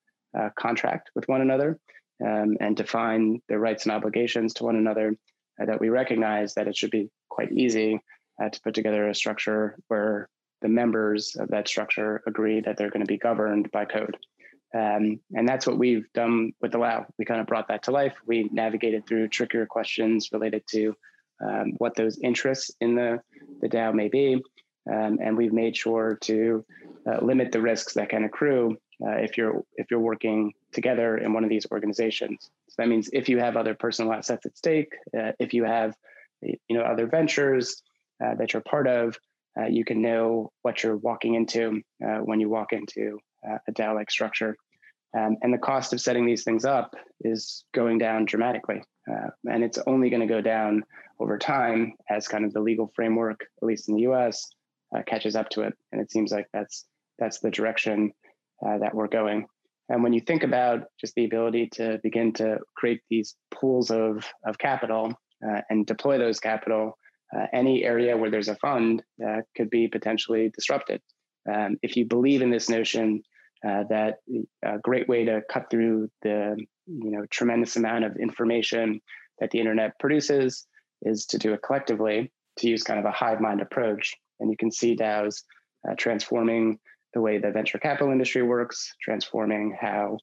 contract 0.57 1.11
with 1.15 1.27
one 1.27 1.41
another 1.41 1.79
um, 2.25 2.57
and 2.61 2.77
define 2.77 3.41
their 3.49 3.59
rights 3.59 3.85
and 3.85 3.93
obligations 3.93 4.55
to 4.55 4.65
one 4.65 4.77
another, 4.77 5.17
uh, 5.61 5.67
that 5.67 5.81
we 5.81 5.89
recognize 5.89 6.55
that 6.55 6.69
it 6.69 6.77
should 6.77 6.91
be 6.91 7.11
quite 7.29 7.53
easy 7.53 8.01
uh, 8.43 8.49
to 8.49 8.61
put 8.61 8.75
together 8.75 9.09
a 9.09 9.15
structure 9.15 9.77
where 9.89 10.29
the 10.63 10.69
members 10.69 11.37
of 11.39 11.49
that 11.49 11.69
structure 11.69 12.23
agree 12.27 12.61
that 12.61 12.77
they're 12.77 12.91
going 12.91 13.05
to 13.05 13.07
be 13.07 13.19
governed 13.19 13.71
by 13.71 13.85
code. 13.85 14.17
Um, 14.75 15.21
and 15.35 15.49
that's 15.49 15.67
what 15.67 15.79
we've 15.79 16.07
done 16.13 16.53
with 16.61 16.73
the 16.73 16.79
Lao. 16.79 17.07
We 17.19 17.25
kind 17.25 17.41
of 17.41 17.47
brought 17.47 17.69
that 17.69 17.85
to 17.85 17.91
life. 17.91 18.15
We 18.27 18.49
navigated 18.53 19.07
through 19.07 19.29
trickier 19.29 19.67
questions 19.67 20.31
related 20.33 20.65
to 20.71 20.95
um, 21.45 21.73
what 21.79 21.95
those 21.95 22.19
interests 22.19 22.71
in 22.81 22.95
the, 22.95 23.21
the 23.61 23.69
DAO 23.69 23.95
may 23.95 24.09
be. 24.09 24.43
Um, 24.91 25.19
and 25.23 25.37
we've 25.37 25.53
made 25.53 25.77
sure 25.77 26.19
to 26.23 26.65
uh, 27.07 27.25
limit 27.25 27.53
the 27.53 27.61
risks 27.61 27.95
that 27.95 28.09
can 28.09 28.25
accrue 28.25 28.77
uh, 29.05 29.17
if 29.17 29.37
you're 29.37 29.63
if 29.77 29.91
you're 29.91 30.01
working 30.01 30.53
together 30.73 31.19
in 31.19 31.33
one 31.33 31.45
of 31.45 31.51
these 31.51 31.67
organizations. 31.71 32.51
So 32.69 32.75
that 32.79 32.89
means 32.89 33.11
if 33.13 33.29
you 33.29 33.39
have 33.39 33.57
other 33.57 33.75
personal 33.75 34.13
assets 34.13 34.47
at 34.47 34.57
stake, 34.57 34.93
uh, 35.17 35.33
if 35.39 35.53
you 35.53 35.65
have 35.65 35.95
you 36.41 36.59
know 36.71 36.83
other 36.83 37.07
ventures 37.07 37.83
uh, 38.25 38.37
that 38.37 38.53
you're 38.53 38.63
part 38.63 38.87
of, 38.87 39.19
uh, 39.59 39.67
you 39.67 39.85
can 39.85 40.01
know 40.01 40.51
what 40.63 40.83
you're 40.83 40.97
walking 40.97 41.35
into 41.35 41.83
uh, 42.05 42.19
when 42.19 42.41
you 42.41 42.49
walk 42.49 42.73
into 42.73 43.19
uh, 43.49 43.59
a 43.69 43.73
DAO-like 43.73 44.11
structure. 44.11 44.57
Um, 45.17 45.37
and 45.43 45.53
the 45.53 45.59
cost 45.59 45.93
of 45.93 46.01
setting 46.01 46.27
these 46.27 46.45
things 46.45 46.65
up 46.65 46.95
is 47.21 47.65
going 47.75 47.99
down 47.99 48.27
dramatically, 48.27 48.83
and 49.07 49.65
it's 49.65 49.79
only 49.87 50.11
going 50.11 50.21
to 50.21 50.27
go 50.27 50.41
down 50.41 50.83
over 51.21 51.39
time 51.39 51.95
as 52.11 52.29
kind 52.29 52.45
of 52.45 52.53
the 52.53 52.61
legal 52.61 52.93
framework, 52.95 53.41
at 53.41 53.67
least 53.67 53.89
in 53.89 53.95
the 53.95 54.03
U.S., 54.03 54.45
catches 55.07 55.37
up 55.37 55.49
to 55.51 55.63
it. 55.63 55.75
And 55.93 56.01
it 56.03 56.11
seems 56.11 56.33
like 56.33 56.47
that's 56.53 56.85
that's 57.19 57.41
the 57.41 57.51
direction 57.51 58.13
uh, 58.65 58.79
that 58.79 58.95
we're 58.95 59.09
going. 59.09 59.47
And 59.89 60.03
when 60.03 60.13
you 60.13 60.21
think 60.21 60.43
about 60.43 60.85
just 61.01 61.15
the 61.15 61.25
ability 61.25 61.69
to 61.75 62.01
begin 62.03 62.33
to 62.35 62.59
create 62.77 63.01
these 63.09 63.37
pools 63.53 63.91
of, 63.91 64.25
of 64.45 64.59
capital 64.59 65.15
uh, 65.47 65.61
and 65.71 65.87
deploy 65.87 66.19
those 66.19 66.41
capital, 66.41 66.99
uh, 67.37 67.47
any 67.53 67.85
area 67.85 68.17
where 68.17 68.31
there's 68.31 68.49
a 68.49 68.57
fund 68.57 69.03
uh, 69.25 69.43
could 69.57 69.71
be 69.71 69.87
potentially 69.87 70.51
disrupted. 70.55 71.01
Um, 71.53 71.79
if 71.83 71.97
you 71.97 72.05
believe 72.05 72.43
in 72.43 72.51
this 72.51 72.69
notion 72.69 73.23
uh, 73.67 73.85
that 73.89 74.19
a 74.63 74.79
great 74.79 75.09
way 75.09 75.25
to 75.25 75.43
cut 75.51 75.71
through 75.71 76.11
the 76.23 76.57
you 76.87 77.11
know 77.11 77.27
tremendous 77.31 77.77
amount 77.77 78.05
of 78.05 78.17
information 78.17 79.01
that 79.39 79.51
the 79.51 79.59
internet 79.59 79.99
produces 79.99 80.67
is 81.03 81.27
to 81.27 81.39
do 81.39 81.53
it 81.53 81.63
collectively, 81.63 82.33
to 82.59 82.69
use 82.69 82.83
kind 82.83 82.99
of 82.99 83.05
a 83.05 83.11
hive 83.11 83.41
mind 83.41 83.61
approach. 83.61 84.15
And 84.41 84.51
you 84.51 84.57
can 84.57 84.71
see 84.71 84.97
DAOs 84.97 85.43
uh, 85.89 85.95
transforming 85.97 86.79
the 87.15 87.21
way 87.21 87.39
the 87.39 87.51
venture 87.51 87.79
capital 87.79 88.13
industry 88.13 88.43
works, 88.43 88.93
transforming 89.03 89.77
how 89.81 90.19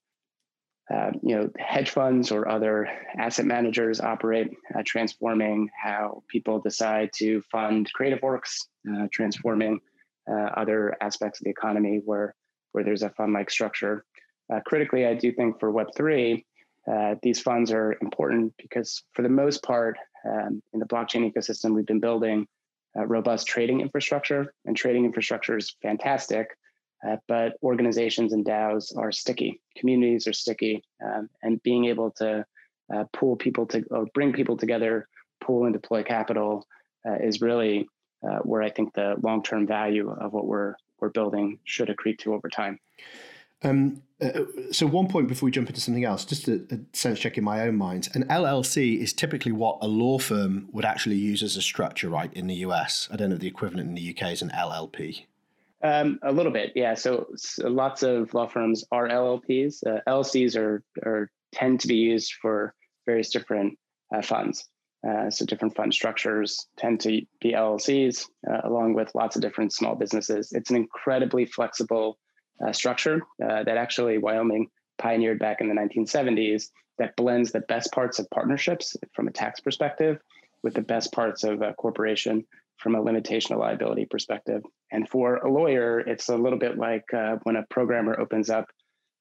uh, 0.93 1.11
you 1.21 1.35
know 1.35 1.49
hedge 1.57 1.89
funds 1.89 2.31
or 2.31 2.47
other 2.47 2.87
asset 3.17 3.45
managers 3.45 3.99
operate, 3.99 4.51
uh, 4.77 4.83
transforming 4.85 5.69
how 5.81 6.23
people 6.27 6.59
decide 6.59 7.09
to 7.15 7.41
fund 7.51 7.91
creative 7.93 8.21
works, 8.21 8.67
uh, 8.91 9.07
transforming 9.11 9.79
uh, 10.29 10.49
other 10.57 10.95
aspects 11.01 11.39
of 11.39 11.45
the 11.45 11.49
economy 11.49 12.01
where 12.03 12.35
where 12.71 12.83
there's 12.83 13.03
a 13.03 13.09
fund-like 13.11 13.51
structure. 13.51 14.03
Uh, 14.51 14.59
critically, 14.65 15.05
I 15.05 15.13
do 15.13 15.31
think 15.31 15.59
for 15.59 15.71
Web 15.71 15.87
three, 15.95 16.45
these 17.21 17.39
funds 17.39 17.71
are 17.71 17.95
important 18.01 18.53
because 18.57 19.03
for 19.13 19.21
the 19.21 19.29
most 19.29 19.63
part, 19.63 19.97
um, 20.27 20.61
in 20.73 20.79
the 20.79 20.87
blockchain 20.87 21.31
ecosystem, 21.31 21.75
we've 21.75 21.85
been 21.85 21.99
building 21.99 22.47
robust 22.95 23.47
trading 23.47 23.81
infrastructure, 23.81 24.53
and 24.65 24.75
trading 24.75 25.05
infrastructure 25.05 25.57
is 25.57 25.75
fantastic 25.81 26.47
uh, 27.07 27.17
but 27.27 27.53
organizations 27.61 28.33
and 28.33 28.45
DAOs 28.45 28.95
are 28.97 29.11
sticky, 29.11 29.59
communities 29.77 30.27
are 30.27 30.33
sticky, 30.33 30.83
um, 31.03 31.29
and 31.41 31.61
being 31.63 31.85
able 31.85 32.11
to 32.11 32.45
uh, 32.93 33.03
pull 33.11 33.35
people 33.35 33.65
to 33.67 33.83
or 33.91 34.05
bring 34.13 34.31
people 34.31 34.55
together, 34.55 35.07
pool 35.41 35.65
and 35.65 35.73
deploy 35.73 36.03
capital 36.03 36.65
uh, 37.05 37.15
is 37.15 37.41
really 37.41 37.87
uh, 38.27 38.39
where 38.39 38.61
I 38.61 38.69
think 38.69 38.93
the 38.93 39.15
long 39.21 39.43
term 39.43 39.67
value 39.67 40.09
of 40.09 40.33
what 40.33 40.45
we're 40.45 40.75
we're 40.99 41.09
building 41.09 41.59
should 41.65 41.89
accrete 41.89 42.19
to 42.19 42.33
over 42.33 42.49
time. 42.49 42.79
Um, 43.63 44.01
uh, 44.21 44.41
so 44.71 44.85
one 44.85 45.07
point 45.07 45.27
before 45.27 45.47
we 45.47 45.51
jump 45.51 45.69
into 45.69 45.81
something 45.81 46.03
else, 46.03 46.25
just 46.25 46.47
a, 46.47 46.61
a, 46.71 46.79
sense 46.93 47.19
check 47.19 47.37
in 47.37 47.43
my 47.43 47.61
own 47.61 47.75
mind. 47.75 48.09
An 48.13 48.23
LLC 48.25 48.99
is 48.99 49.13
typically 49.13 49.51
what 49.51 49.77
a 49.81 49.87
law 49.87 50.17
firm 50.17 50.67
would 50.71 50.85
actually 50.85 51.15
use 51.15 51.41
as 51.43 51.55
a 51.55 51.61
structure, 51.61 52.09
right? 52.09 52.31
In 52.33 52.47
the 52.47 52.55
US, 52.55 53.07
I 53.11 53.15
don't 53.15 53.29
know 53.29 53.37
the 53.37 53.47
equivalent 53.47 53.87
in 53.87 53.95
the 53.95 54.15
UK 54.15 54.31
is 54.31 54.41
an 54.41 54.49
LLP. 54.49 55.25
Um, 55.81 56.19
a 56.23 56.31
little 56.31 56.51
bit, 56.51 56.71
yeah. 56.75 56.93
So, 56.93 57.27
so, 57.35 57.67
lots 57.67 58.03
of 58.03 58.33
law 58.33 58.47
firms 58.47 58.85
are 58.91 59.09
LLPs. 59.09 59.85
Uh, 59.85 59.99
LLCs 60.07 60.55
are, 60.55 60.81
are 61.05 61.29
tend 61.53 61.81
to 61.81 61.87
be 61.87 61.95
used 61.95 62.33
for 62.41 62.73
various 63.05 63.29
different 63.29 63.77
uh, 64.15 64.21
funds. 64.21 64.69
Uh, 65.07 65.29
so 65.29 65.45
different 65.45 65.75
fund 65.75 65.93
structures 65.93 66.67
tend 66.77 66.99
to 67.01 67.21
be 67.41 67.51
LLCs, 67.51 68.25
uh, 68.49 68.61
along 68.63 68.93
with 68.93 69.13
lots 69.15 69.35
of 69.35 69.41
different 69.41 69.73
small 69.73 69.95
businesses. 69.95 70.53
It's 70.53 70.69
an 70.69 70.77
incredibly 70.77 71.45
flexible 71.45 72.17
uh, 72.65 72.71
structure 72.71 73.21
uh, 73.43 73.63
that 73.63 73.77
actually 73.77 74.17
Wyoming 74.17 74.69
pioneered 74.97 75.39
back 75.39 75.59
in 75.59 75.67
the 75.67 75.75
1970s. 75.75 76.69
That 76.99 77.15
blends 77.15 77.51
the 77.51 77.61
best 77.61 77.91
parts 77.91 78.19
of 78.19 78.29
partnerships 78.29 78.95
from 79.13 79.27
a 79.27 79.31
tax 79.31 79.59
perspective 79.59 80.19
with 80.61 80.75
the 80.75 80.81
best 80.81 81.11
parts 81.11 81.43
of 81.43 81.61
a 81.61 81.73
corporation 81.73 82.45
from 82.77 82.95
a 82.95 83.01
limitation 83.01 83.53
of 83.53 83.59
liability 83.59 84.05
perspective. 84.05 84.61
And 84.91 85.09
for 85.09 85.37
a 85.37 85.51
lawyer, 85.51 85.99
it's 86.01 86.29
a 86.29 86.37
little 86.37 86.59
bit 86.59 86.77
like 86.77 87.11
uh, 87.13 87.37
when 87.43 87.55
a 87.55 87.65
programmer 87.69 88.19
opens 88.19 88.49
up 88.49 88.67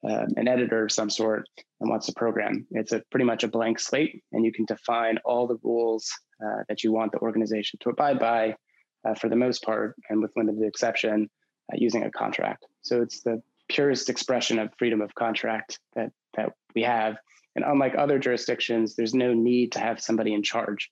uh, 0.08 0.26
an 0.36 0.48
editor 0.48 0.84
of 0.84 0.92
some 0.92 1.10
sort 1.10 1.48
and 1.80 1.90
wants 1.90 2.06
to 2.06 2.12
program. 2.12 2.66
It's 2.70 2.92
a 2.92 3.02
pretty 3.10 3.24
much 3.24 3.44
a 3.44 3.48
blank 3.48 3.78
slate, 3.78 4.22
and 4.32 4.44
you 4.44 4.52
can 4.52 4.64
define 4.64 5.18
all 5.24 5.46
the 5.46 5.58
rules 5.62 6.10
uh, 6.44 6.62
that 6.68 6.82
you 6.82 6.92
want 6.92 7.12
the 7.12 7.18
organization 7.18 7.78
to 7.82 7.90
abide 7.90 8.18
by, 8.18 8.56
uh, 9.04 9.14
for 9.14 9.28
the 9.28 9.36
most 9.36 9.62
part, 9.62 9.94
and 10.08 10.20
with 10.20 10.32
limited 10.36 10.62
exception, 10.66 11.30
uh, 11.72 11.76
using 11.78 12.04
a 12.04 12.10
contract. 12.10 12.66
So 12.82 13.00
it's 13.00 13.22
the 13.22 13.42
purest 13.68 14.10
expression 14.10 14.58
of 14.58 14.70
freedom 14.78 15.00
of 15.00 15.14
contract 15.14 15.78
that 15.94 16.10
that 16.34 16.52
we 16.74 16.82
have. 16.82 17.16
And 17.54 17.64
unlike 17.64 17.94
other 17.96 18.18
jurisdictions, 18.18 18.96
there's 18.96 19.14
no 19.14 19.34
need 19.34 19.72
to 19.72 19.78
have 19.78 20.00
somebody 20.00 20.32
in 20.32 20.42
charge. 20.42 20.90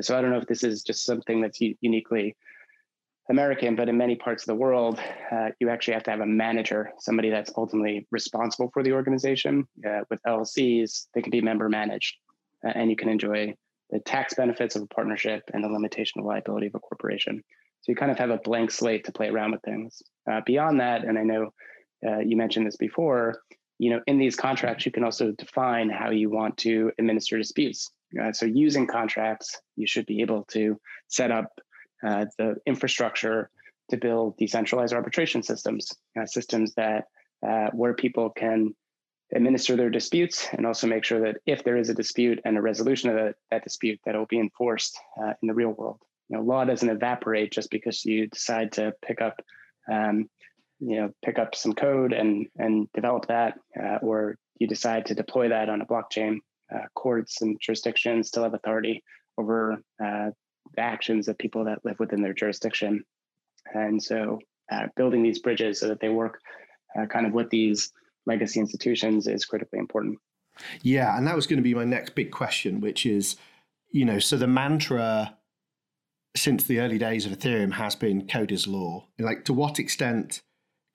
So 0.00 0.16
I 0.16 0.20
don't 0.20 0.30
know 0.30 0.38
if 0.38 0.46
this 0.46 0.62
is 0.62 0.82
just 0.82 1.04
something 1.04 1.40
that's 1.40 1.60
uniquely 1.80 2.36
American, 3.28 3.74
but 3.74 3.88
in 3.88 3.96
many 3.96 4.14
parts 4.14 4.44
of 4.44 4.46
the 4.46 4.54
world, 4.54 5.00
uh, 5.32 5.48
you 5.58 5.68
actually 5.68 5.94
have 5.94 6.04
to 6.04 6.10
have 6.10 6.20
a 6.20 6.26
manager, 6.26 6.92
somebody 6.98 7.30
that's 7.30 7.50
ultimately 7.56 8.06
responsible 8.10 8.70
for 8.72 8.82
the 8.82 8.92
organization. 8.92 9.66
Uh, 9.86 10.00
with 10.10 10.20
LLCs, 10.26 11.06
they 11.14 11.22
can 11.22 11.30
be 11.30 11.40
member 11.40 11.68
managed, 11.68 12.16
uh, 12.64 12.72
and 12.74 12.88
you 12.90 12.96
can 12.96 13.08
enjoy 13.08 13.54
the 13.90 13.98
tax 14.00 14.34
benefits 14.34 14.76
of 14.76 14.82
a 14.82 14.86
partnership 14.86 15.42
and 15.52 15.62
the 15.62 15.68
limitation 15.68 16.20
of 16.20 16.26
liability 16.26 16.66
of 16.66 16.74
a 16.74 16.80
corporation. 16.80 17.42
So 17.82 17.92
you 17.92 17.96
kind 17.96 18.10
of 18.10 18.18
have 18.18 18.30
a 18.30 18.38
blank 18.38 18.70
slate 18.70 19.04
to 19.04 19.12
play 19.12 19.28
around 19.28 19.52
with 19.52 19.62
things. 19.62 20.02
Uh, 20.30 20.40
beyond 20.44 20.80
that, 20.80 21.04
and 21.04 21.18
I 21.18 21.22
know 21.22 21.50
uh, 22.06 22.18
you 22.18 22.36
mentioned 22.36 22.66
this 22.66 22.76
before, 22.76 23.40
you 23.78 23.90
know, 23.90 24.00
in 24.06 24.18
these 24.18 24.36
contracts, 24.36 24.86
you 24.86 24.92
can 24.92 25.04
also 25.04 25.32
define 25.32 25.90
how 25.90 26.10
you 26.10 26.30
want 26.30 26.56
to 26.58 26.92
administer 26.98 27.36
disputes. 27.38 27.90
Uh, 28.20 28.32
so 28.32 28.46
using 28.46 28.86
contracts, 28.86 29.60
you 29.76 29.86
should 29.86 30.06
be 30.06 30.20
able 30.20 30.44
to 30.44 30.80
set 31.08 31.30
up 31.30 31.46
uh, 32.06 32.26
the 32.38 32.56
infrastructure 32.66 33.50
to 33.90 33.96
build 33.96 34.36
decentralized 34.36 34.94
arbitration 34.94 35.42
systems, 35.42 35.92
uh, 36.20 36.26
systems 36.26 36.74
that 36.74 37.04
uh, 37.46 37.68
where 37.72 37.94
people 37.94 38.30
can 38.30 38.74
administer 39.34 39.76
their 39.76 39.90
disputes 39.90 40.48
and 40.52 40.66
also 40.66 40.86
make 40.86 41.04
sure 41.04 41.20
that 41.20 41.36
if 41.46 41.64
there 41.64 41.76
is 41.76 41.90
a 41.90 41.94
dispute 41.94 42.40
and 42.44 42.56
a 42.56 42.62
resolution 42.62 43.10
of 43.10 43.16
that, 43.16 43.34
that 43.50 43.64
dispute, 43.64 43.98
that 44.04 44.14
it 44.14 44.18
will 44.18 44.26
be 44.26 44.38
enforced 44.38 44.98
uh, 45.20 45.32
in 45.42 45.48
the 45.48 45.54
real 45.54 45.70
world. 45.70 46.00
You 46.28 46.36
know, 46.36 46.42
law 46.42 46.64
doesn't 46.64 46.88
evaporate 46.88 47.52
just 47.52 47.70
because 47.70 48.04
you 48.04 48.28
decide 48.28 48.72
to 48.72 48.92
pick 49.04 49.20
up, 49.20 49.40
um, 49.90 50.28
you 50.80 50.96
know, 51.00 51.10
pick 51.24 51.38
up 51.38 51.54
some 51.54 51.72
code 51.72 52.12
and 52.12 52.46
and 52.56 52.88
develop 52.92 53.26
that, 53.28 53.58
uh, 53.80 53.98
or 54.02 54.36
you 54.58 54.66
decide 54.66 55.06
to 55.06 55.14
deploy 55.14 55.48
that 55.48 55.68
on 55.68 55.80
a 55.80 55.86
blockchain 55.86 56.38
uh, 56.74 56.86
courts 56.94 57.42
and 57.42 57.58
jurisdictions 57.60 58.28
still 58.28 58.42
have 58.42 58.54
authority 58.54 59.02
over 59.38 59.78
uh, 60.04 60.30
the 60.76 60.82
actions 60.82 61.28
of 61.28 61.36
people 61.38 61.64
that 61.64 61.84
live 61.84 61.98
within 61.98 62.22
their 62.22 62.34
jurisdiction. 62.34 63.04
And 63.74 64.02
so 64.02 64.38
uh, 64.70 64.86
building 64.96 65.22
these 65.22 65.38
bridges 65.38 65.80
so 65.80 65.88
that 65.88 66.00
they 66.00 66.08
work 66.08 66.40
uh, 66.98 67.06
kind 67.06 67.26
of 67.26 67.32
with 67.32 67.50
these 67.50 67.92
legacy 68.26 68.60
institutions 68.60 69.26
is 69.26 69.44
critically 69.44 69.78
important. 69.78 70.18
Yeah, 70.82 71.16
and 71.16 71.26
that 71.26 71.36
was 71.36 71.46
going 71.46 71.58
to 71.58 71.62
be 71.62 71.74
my 71.74 71.84
next 71.84 72.14
big 72.14 72.30
question, 72.30 72.80
which 72.80 73.04
is, 73.04 73.36
you 73.90 74.04
know, 74.04 74.18
so 74.18 74.36
the 74.36 74.46
mantra 74.46 75.36
since 76.34 76.64
the 76.64 76.80
early 76.80 76.98
days 76.98 77.24
of 77.24 77.32
Ethereum 77.32 77.72
has 77.72 77.96
been 77.96 78.26
code 78.26 78.52
is 78.52 78.66
law. 78.66 79.06
Like, 79.18 79.44
to 79.46 79.54
what 79.54 79.78
extent 79.78 80.42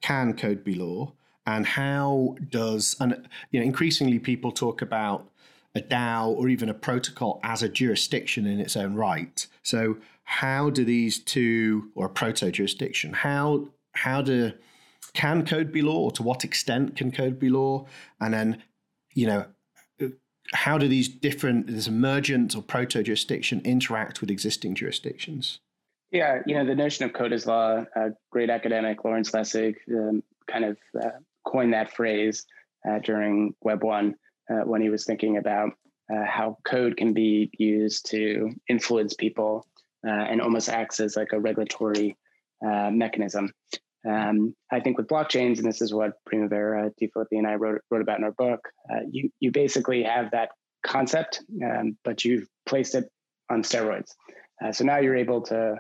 can 0.02 0.34
code 0.34 0.64
be 0.64 0.76
law? 0.76 1.14
And 1.46 1.66
how 1.66 2.36
does, 2.50 2.96
and, 3.00 3.28
you 3.52 3.60
know, 3.60 3.66
increasingly 3.66 4.20
people 4.20 4.52
talk 4.52 4.82
about 4.82 5.32
a 5.76 5.82
DAO 5.82 6.28
or 6.28 6.50
even 6.50 6.70
a 6.70 6.74
protocol 6.74 7.40
as 7.44 7.64
a 7.64 7.70
jurisdiction 7.70 8.46
in 8.46 8.60
its 8.60 8.76
own 8.76 8.96
right. 8.96 9.46
So 9.64 9.98
how 10.24 10.70
do 10.70 10.84
these 10.84 11.20
two 11.20 11.92
or 11.96 12.06
a 12.06 12.10
proto 12.10 12.52
jurisdiction 12.52 13.14
how 13.14 13.68
how 13.94 14.22
do 14.22 14.54
can 15.14 15.46
code 15.46 15.72
be 15.72 15.82
law? 15.82 16.00
Or 16.00 16.12
to 16.14 16.24
what 16.24 16.46
extent 16.46 16.96
can 16.96 17.12
code 17.12 17.40
be 17.40 17.50
law? 17.50 17.86
And 18.20 18.34
then 18.34 18.64
you 19.14 19.28
know 19.28 19.46
how 20.54 20.78
do 20.78 20.88
these 20.88 21.08
different 21.08 21.68
this 21.68 21.88
emergent 21.88 22.56
or 22.56 22.62
proto 22.62 23.04
jurisdiction 23.04 23.62
interact 23.64 24.22
with 24.22 24.32
existing 24.32 24.76
jurisdictions? 24.76 25.60
Yeah 26.12 26.42
you 26.46 26.56
know 26.56 26.66
the 26.66 26.76
notion 26.76 27.06
of 27.06 27.14
code 27.14 27.34
is 27.34 27.46
law 27.46 27.86
a 27.96 28.10
great 28.32 28.50
academic 28.50 29.04
lawrence 29.04 29.32
lessig 29.32 29.76
um, 29.90 30.24
kind 30.48 30.66
of 30.66 30.78
uh, 31.02 31.10
coined 31.46 31.74
that 31.74 31.94
phrase 31.94 32.46
uh, 32.88 33.00
during 33.00 33.54
web 33.62 33.84
one 33.84 34.16
uh, 34.52 34.64
when 34.66 34.82
he 34.82 34.90
was 34.90 35.06
thinking 35.06 35.38
about 35.38 35.72
uh, 36.12 36.26
how 36.26 36.58
code 36.66 36.98
can 36.98 37.14
be 37.14 37.50
used 37.58 38.10
to 38.10 38.50
influence 38.68 39.14
people 39.14 39.66
uh, 40.06 40.10
and 40.10 40.42
almost 40.42 40.70
acts 40.70 41.00
as 41.00 41.16
like 41.16 41.32
a 41.32 41.40
regulatory 41.40 42.18
uh, 42.66 42.90
mechanism. 42.92 43.52
Um, 44.08 44.56
I 44.72 44.80
think 44.80 44.98
with 44.98 45.08
blockchains, 45.08 45.58
and 45.58 45.68
this 45.68 45.82
is 45.82 45.94
what 45.94 46.14
Primavera, 46.26 46.92
De 46.98 47.08
Filippi, 47.08 47.38
and 47.38 47.48
I 47.48 47.56
wrote, 47.56 47.82
wrote 47.92 48.02
about 48.02 48.18
in 48.18 48.24
our 48.24 48.32
book, 48.32 48.68
uh, 48.92 49.02
you, 49.10 49.30
you 49.40 49.52
basically 49.52 50.04
have 50.04 50.32
that 50.32 50.50
concept, 50.86 51.44
um, 51.64 51.98
but 52.04 52.26
you've 52.26 52.48
placed 52.66 52.96
it 52.96 53.06
on 53.50 53.62
steroids. 53.62 54.10
Uh, 54.64 54.72
so 54.72 54.84
now 54.84 54.98
you're 54.98 55.16
able 55.16 55.42
to 55.42 55.76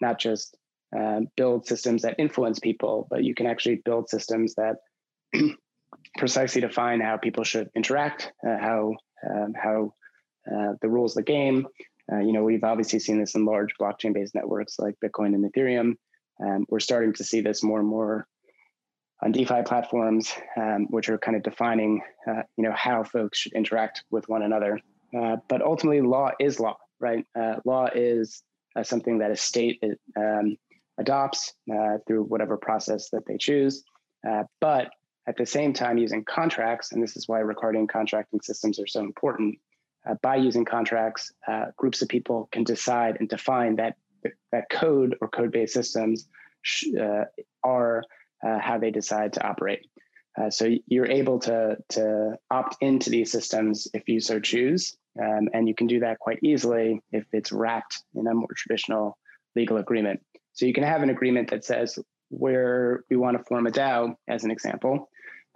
not 0.00 0.18
just 0.18 0.56
build 1.36 1.66
systems 1.66 2.00
that 2.02 2.14
influence 2.18 2.58
people, 2.58 3.06
but 3.10 3.22
you 3.22 3.34
can 3.34 3.46
actually 3.46 3.82
build 3.84 4.08
systems 4.08 4.54
that 4.54 4.76
precisely 6.16 6.60
define 6.60 7.00
how 7.00 7.16
people 7.16 7.44
should 7.44 7.68
interact, 7.74 8.32
uh, 8.46 8.58
how 8.58 8.94
um, 9.28 9.54
how 9.54 9.92
uh, 10.50 10.72
the 10.80 10.88
rules 10.88 11.16
of 11.16 11.24
the 11.24 11.32
game. 11.32 11.66
Uh, 12.12 12.18
you 12.18 12.32
know, 12.32 12.44
we've 12.44 12.62
obviously 12.62 12.98
seen 12.98 13.18
this 13.18 13.34
in 13.34 13.44
large 13.44 13.70
blockchain-based 13.80 14.34
networks 14.34 14.78
like 14.78 14.94
Bitcoin 15.04 15.34
and 15.34 15.52
Ethereum. 15.52 15.94
Um, 16.44 16.66
we're 16.68 16.80
starting 16.80 17.12
to 17.14 17.24
see 17.24 17.40
this 17.40 17.64
more 17.64 17.80
and 17.80 17.88
more 17.88 18.28
on 19.22 19.32
DeFi 19.32 19.62
platforms, 19.64 20.32
um, 20.56 20.86
which 20.90 21.08
are 21.08 21.18
kind 21.18 21.36
of 21.36 21.42
defining, 21.42 22.02
uh, 22.28 22.42
you 22.56 22.64
know, 22.64 22.72
how 22.72 23.02
folks 23.02 23.38
should 23.38 23.54
interact 23.54 24.04
with 24.10 24.28
one 24.28 24.42
another. 24.42 24.78
Uh, 25.16 25.36
but 25.48 25.62
ultimately, 25.62 26.00
law 26.00 26.30
is 26.38 26.60
law, 26.60 26.76
right? 27.00 27.24
Uh, 27.36 27.56
law 27.64 27.88
is 27.94 28.42
something 28.82 29.18
that 29.18 29.30
a 29.30 29.36
state 29.36 29.82
um, 30.16 30.56
adopts 30.98 31.54
through 32.06 32.24
whatever 32.24 32.56
process 32.56 33.08
that 33.10 33.22
they 33.26 33.38
choose. 33.38 33.82
but 34.60 34.90
at 35.26 35.36
the 35.36 35.46
same 35.46 35.72
time, 35.72 35.98
using 35.98 36.24
contracts, 36.24 36.92
and 36.92 37.02
this 37.02 37.16
is 37.16 37.26
why 37.26 37.40
Ricardian 37.40 37.88
contracting 37.88 38.40
systems 38.40 38.78
are 38.78 38.86
so 38.86 39.00
important. 39.00 39.58
Uh, 40.08 40.14
by 40.22 40.36
using 40.36 40.64
contracts, 40.64 41.32
uh, 41.48 41.66
groups 41.76 42.00
of 42.00 42.08
people 42.08 42.48
can 42.52 42.62
decide 42.62 43.16
and 43.18 43.28
define 43.28 43.76
that 43.76 43.96
that 44.50 44.68
code 44.70 45.16
or 45.20 45.28
code-based 45.28 45.72
systems 45.72 46.28
sh- 46.62 46.94
uh, 47.00 47.24
are 47.62 48.02
uh, 48.44 48.58
how 48.58 48.78
they 48.78 48.90
decide 48.90 49.32
to 49.32 49.46
operate. 49.46 49.86
Uh, 50.38 50.50
so 50.50 50.70
you're 50.86 51.06
able 51.06 51.38
to, 51.38 51.76
to 51.88 52.36
opt 52.50 52.76
into 52.80 53.08
these 53.08 53.32
systems 53.32 53.88
if 53.94 54.08
you 54.08 54.20
so 54.20 54.38
choose. 54.38 54.96
Um, 55.20 55.48
and 55.54 55.66
you 55.66 55.74
can 55.74 55.86
do 55.86 56.00
that 56.00 56.18
quite 56.18 56.38
easily 56.42 57.00
if 57.10 57.24
it's 57.32 57.52
wrapped 57.52 58.02
in 58.14 58.26
a 58.26 58.34
more 58.34 58.48
traditional 58.54 59.16
legal 59.54 59.78
agreement. 59.78 60.20
So 60.52 60.66
you 60.66 60.74
can 60.74 60.84
have 60.84 61.02
an 61.02 61.10
agreement 61.10 61.50
that 61.50 61.64
says 61.64 61.98
where 62.28 63.04
we 63.08 63.16
want 63.16 63.38
to 63.38 63.44
form 63.44 63.66
a 63.66 63.70
DAO, 63.70 64.14
as 64.28 64.44
an 64.44 64.50
example, 64.50 65.08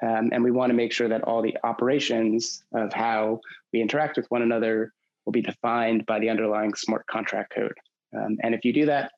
um, 0.03 0.31
and 0.33 0.43
we 0.43 0.51
want 0.51 0.71
to 0.71 0.75
make 0.75 0.93
sure 0.93 1.09
that 1.09 1.23
all 1.23 1.43
the 1.43 1.57
operations 1.65 2.63
of 2.75 2.93
how 2.93 3.41
we 3.73 3.81
interact 3.81 4.17
with 4.17 4.27
one 4.31 4.43
another 4.43 4.93
will 5.25 5.33
be 5.33 5.43
defined 5.43 6.07
by 6.07 6.19
the 6.19 6.31
underlying 6.31 6.75
smart 6.75 7.07
contract 7.07 7.53
code. 7.55 7.75
Um, 8.17 8.39
and 8.43 8.55
if 8.55 8.65
you 8.65 8.73
do 8.73 8.87
that, 8.87 9.13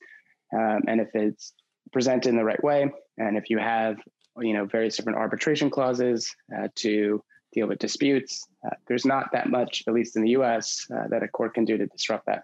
um, 0.53 0.83
and 0.87 1.01
if 1.01 1.09
it's 1.15 1.53
presented 1.93 2.29
in 2.29 2.37
the 2.37 2.45
right 2.45 2.63
way, 2.63 2.91
and 3.19 3.37
if 3.37 3.49
you 3.49 3.59
have 3.59 3.97
you 4.39 4.55
know 4.55 4.65
various 4.65 4.97
different 4.97 5.19
arbitration 5.19 5.71
clauses 5.71 6.35
uh, 6.57 6.69
to 6.77 7.23
deal 7.53 7.69
with 7.69 7.79
disputes, 7.79 8.47
uh, 8.67 8.75
there's 8.89 9.05
not 9.05 9.31
that 9.33 9.49
much, 9.49 9.85
at 9.87 9.95
least 9.95 10.17
in 10.17 10.23
the 10.23 10.31
U.S., 10.31 10.87
uh, 10.95 11.07
that 11.09 11.23
a 11.23 11.29
court 11.29 11.55
can 11.55 11.65
do 11.65 11.77
to 11.77 11.87
disrupt 11.87 12.27
that. 12.27 12.43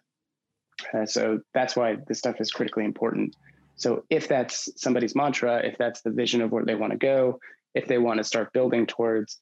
Uh, 0.95 1.07
so 1.07 1.41
that's 1.55 1.75
why 1.75 1.97
this 2.07 2.19
stuff 2.19 2.41
is 2.41 2.53
critically 2.53 2.85
important. 2.85 3.35
So 3.77 4.05
if 4.11 4.29
that's 4.29 4.69
somebody's 4.77 5.15
mantra, 5.15 5.65
if 5.65 5.79
that's 5.79 6.03
the 6.03 6.11
vision 6.11 6.43
of 6.43 6.51
where 6.53 6.65
they 6.65 6.75
want 6.75 6.93
to 6.93 6.99
go, 6.99 7.39
if 7.75 7.87
they 7.87 7.99
want 7.99 8.19
to 8.19 8.25
start 8.25 8.53
building 8.53 8.87
towards 8.87 9.39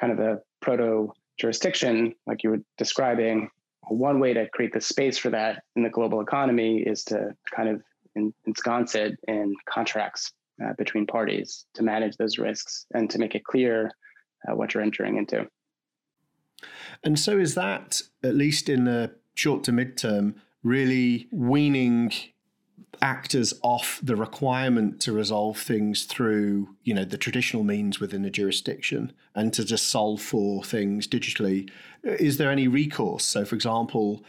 kind 0.00 0.12
of 0.12 0.18
a 0.18 0.40
proto 0.60 1.12
jurisdiction, 1.38 2.14
like 2.26 2.42
you 2.42 2.50
were 2.50 2.60
describing, 2.78 3.50
one 3.88 4.20
way 4.20 4.32
to 4.32 4.48
create 4.50 4.72
the 4.72 4.80
space 4.80 5.18
for 5.18 5.30
that 5.30 5.62
in 5.76 5.82
the 5.82 5.90
global 5.90 6.20
economy 6.20 6.78
is 6.78 7.04
to 7.04 7.34
kind 7.54 7.68
of 7.68 7.82
ensconce 8.46 8.94
it 8.94 9.18
in 9.26 9.54
contracts 9.68 10.32
uh, 10.62 10.72
between 10.78 11.06
parties 11.06 11.64
to 11.74 11.82
manage 11.82 12.16
those 12.16 12.38
risks 12.38 12.86
and 12.94 13.10
to 13.10 13.18
make 13.18 13.34
it 13.34 13.44
clear 13.44 13.90
uh, 14.48 14.54
what 14.54 14.74
you're 14.74 14.82
entering 14.82 15.16
into. 15.16 15.46
And 17.02 17.18
so, 17.18 17.38
is 17.38 17.54
that, 17.54 18.02
at 18.22 18.34
least 18.34 18.68
in 18.68 18.84
the 18.84 19.14
short 19.34 19.64
to 19.64 19.72
midterm, 19.72 20.34
really 20.62 21.28
weaning 21.32 22.12
actors 23.00 23.52
off 23.62 23.98
the 24.02 24.16
requirement 24.16 25.00
to 25.00 25.12
resolve 25.12 25.58
things 25.58 26.04
through 26.04 26.68
you 26.84 26.94
know 26.94 27.04
the 27.04 27.18
traditional 27.18 27.64
means 27.64 28.00
within 28.00 28.22
the 28.22 28.30
jurisdiction 28.30 29.12
and 29.34 29.52
to 29.52 29.64
just 29.64 29.88
solve 29.88 30.20
for 30.20 30.62
things 30.62 31.06
digitally. 31.06 31.70
Is 32.02 32.36
there 32.36 32.50
any 32.50 32.68
recourse? 32.68 33.24
So 33.24 33.44
for 33.44 33.54
example 33.54 34.24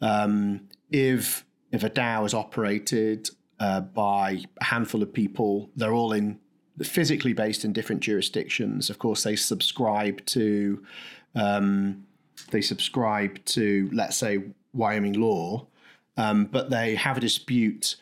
um, 0.00 0.68
if 0.90 1.44
if 1.72 1.82
a 1.82 1.90
DAO 1.90 2.24
is 2.26 2.34
operated 2.34 3.30
uh, 3.60 3.80
by 3.80 4.42
a 4.60 4.64
handful 4.64 5.02
of 5.02 5.12
people 5.12 5.70
they're 5.76 5.94
all 5.94 6.12
in 6.12 6.38
physically 6.82 7.32
based 7.32 7.64
in 7.64 7.72
different 7.72 8.02
jurisdictions. 8.02 8.90
Of 8.90 8.98
course 8.98 9.22
they 9.22 9.36
subscribe 9.36 10.24
to 10.26 10.84
um, 11.34 12.04
they 12.50 12.60
subscribe 12.60 13.44
to 13.46 13.90
let's 13.92 14.16
say 14.16 14.42
Wyoming 14.72 15.14
law 15.14 15.66
um, 16.18 16.44
but 16.44 16.68
they 16.68 16.96
have 16.96 17.16
a 17.16 17.20
dispute 17.20 17.96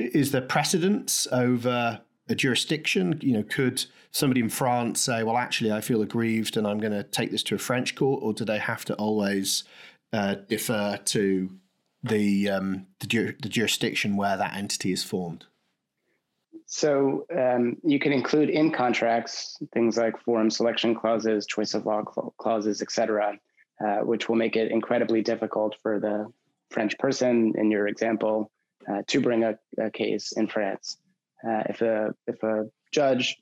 is 0.00 0.32
there 0.32 0.40
precedence 0.40 1.26
over 1.30 2.00
a 2.28 2.34
jurisdiction? 2.34 3.18
You 3.22 3.34
know, 3.34 3.42
could 3.42 3.84
somebody 4.10 4.40
in 4.40 4.48
France 4.48 5.00
say, 5.00 5.22
"Well, 5.22 5.36
actually, 5.36 5.72
I 5.72 5.80
feel 5.80 6.02
aggrieved, 6.02 6.56
and 6.56 6.66
I'm 6.66 6.78
going 6.78 6.92
to 6.92 7.04
take 7.04 7.30
this 7.30 7.42
to 7.44 7.54
a 7.54 7.58
French 7.58 7.94
court," 7.94 8.22
or 8.22 8.32
do 8.32 8.44
they 8.44 8.58
have 8.58 8.84
to 8.86 8.94
always 8.94 9.64
uh, 10.12 10.36
defer 10.48 10.98
to 11.04 11.50
the, 12.02 12.48
um, 12.48 12.86
the, 13.00 13.06
ju- 13.06 13.34
the 13.40 13.48
jurisdiction 13.48 14.16
where 14.16 14.36
that 14.36 14.56
entity 14.56 14.92
is 14.92 15.04
formed? 15.04 15.44
So 16.66 17.26
um, 17.36 17.76
you 17.82 17.98
can 17.98 18.12
include 18.12 18.48
in 18.48 18.70
contracts 18.70 19.58
things 19.74 19.96
like 19.96 20.18
forum 20.20 20.50
selection 20.50 20.94
clauses, 20.94 21.44
choice 21.46 21.74
of 21.74 21.84
law 21.84 22.02
clauses, 22.38 22.80
etc., 22.80 23.38
uh, 23.84 23.98
which 23.98 24.28
will 24.28 24.36
make 24.36 24.56
it 24.56 24.70
incredibly 24.70 25.20
difficult 25.20 25.76
for 25.82 25.98
the 25.98 26.32
French 26.70 26.96
person 26.98 27.52
in 27.56 27.70
your 27.70 27.88
example 27.88 28.50
uh, 28.90 29.02
to 29.08 29.20
bring 29.20 29.44
a, 29.44 29.58
a, 29.78 29.90
case 29.90 30.32
in 30.32 30.46
France. 30.46 30.96
Uh, 31.46 31.62
if 31.68 31.82
a 31.82 32.14
if 32.26 32.42
a 32.42 32.66
judge 32.92 33.36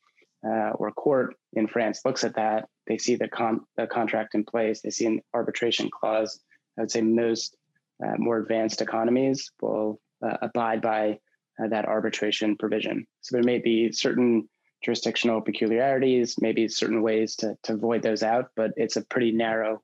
uh, 0.46 0.70
or 0.74 0.90
court 0.92 1.34
in 1.52 1.66
France 1.66 2.00
looks 2.04 2.24
at 2.24 2.36
that, 2.36 2.68
they 2.86 2.98
see 2.98 3.16
the 3.16 3.28
con- 3.28 3.64
the 3.76 3.86
contract 3.86 4.34
in 4.34 4.44
place, 4.44 4.80
they 4.80 4.90
see 4.90 5.06
an 5.06 5.20
arbitration 5.34 5.90
clause. 5.90 6.40
I 6.76 6.82
would 6.82 6.90
say 6.90 7.02
most 7.02 7.56
uh, 8.04 8.14
more 8.18 8.38
advanced 8.38 8.80
economies 8.80 9.50
will 9.60 10.00
uh, 10.24 10.36
abide 10.42 10.80
by 10.80 11.18
uh, 11.62 11.68
that 11.68 11.86
arbitration 11.86 12.56
provision. 12.56 13.06
So 13.20 13.36
there 13.36 13.44
may 13.44 13.58
be 13.58 13.90
certain 13.92 14.48
jurisdictional 14.84 15.40
peculiarities, 15.40 16.36
maybe 16.40 16.68
certain 16.68 17.02
ways 17.02 17.36
to 17.36 17.56
to 17.64 17.76
void 17.76 18.02
those 18.02 18.22
out, 18.22 18.50
but 18.56 18.72
it's 18.76 18.96
a 18.96 19.04
pretty 19.04 19.32
narrow 19.32 19.80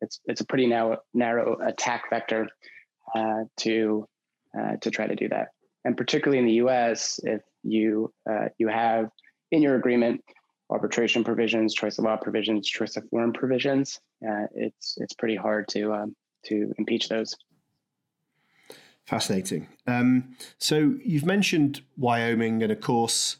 it's 0.00 0.20
it's 0.26 0.40
a 0.40 0.46
pretty 0.46 0.66
narrow 0.66 0.98
narrow 1.12 1.58
attack 1.66 2.10
vector 2.10 2.48
to 3.56 4.06
uh, 4.58 4.76
to 4.80 4.90
try 4.90 5.06
to 5.06 5.16
do 5.16 5.28
that. 5.28 5.48
And 5.84 5.96
particularly 5.96 6.38
in 6.38 6.46
the 6.46 6.54
U.S., 6.54 7.20
if 7.24 7.42
you 7.62 8.12
uh, 8.28 8.46
you 8.58 8.68
have 8.68 9.10
in 9.50 9.62
your 9.62 9.76
agreement 9.76 10.22
arbitration 10.70 11.24
provisions, 11.24 11.74
choice 11.74 11.98
of 11.98 12.04
law 12.04 12.16
provisions, 12.16 12.68
choice 12.68 12.96
of 12.96 13.08
forum 13.10 13.32
provisions, 13.32 14.00
uh, 14.26 14.46
it's 14.54 14.96
it's 14.98 15.14
pretty 15.14 15.36
hard 15.36 15.68
to 15.68 15.92
um, 15.92 16.16
to 16.46 16.72
impeach 16.78 17.08
those. 17.08 17.34
Fascinating. 19.04 19.68
Um, 19.86 20.36
so 20.58 20.94
you've 21.04 21.26
mentioned 21.26 21.82
Wyoming, 21.98 22.62
and 22.62 22.72
of 22.72 22.80
course, 22.80 23.36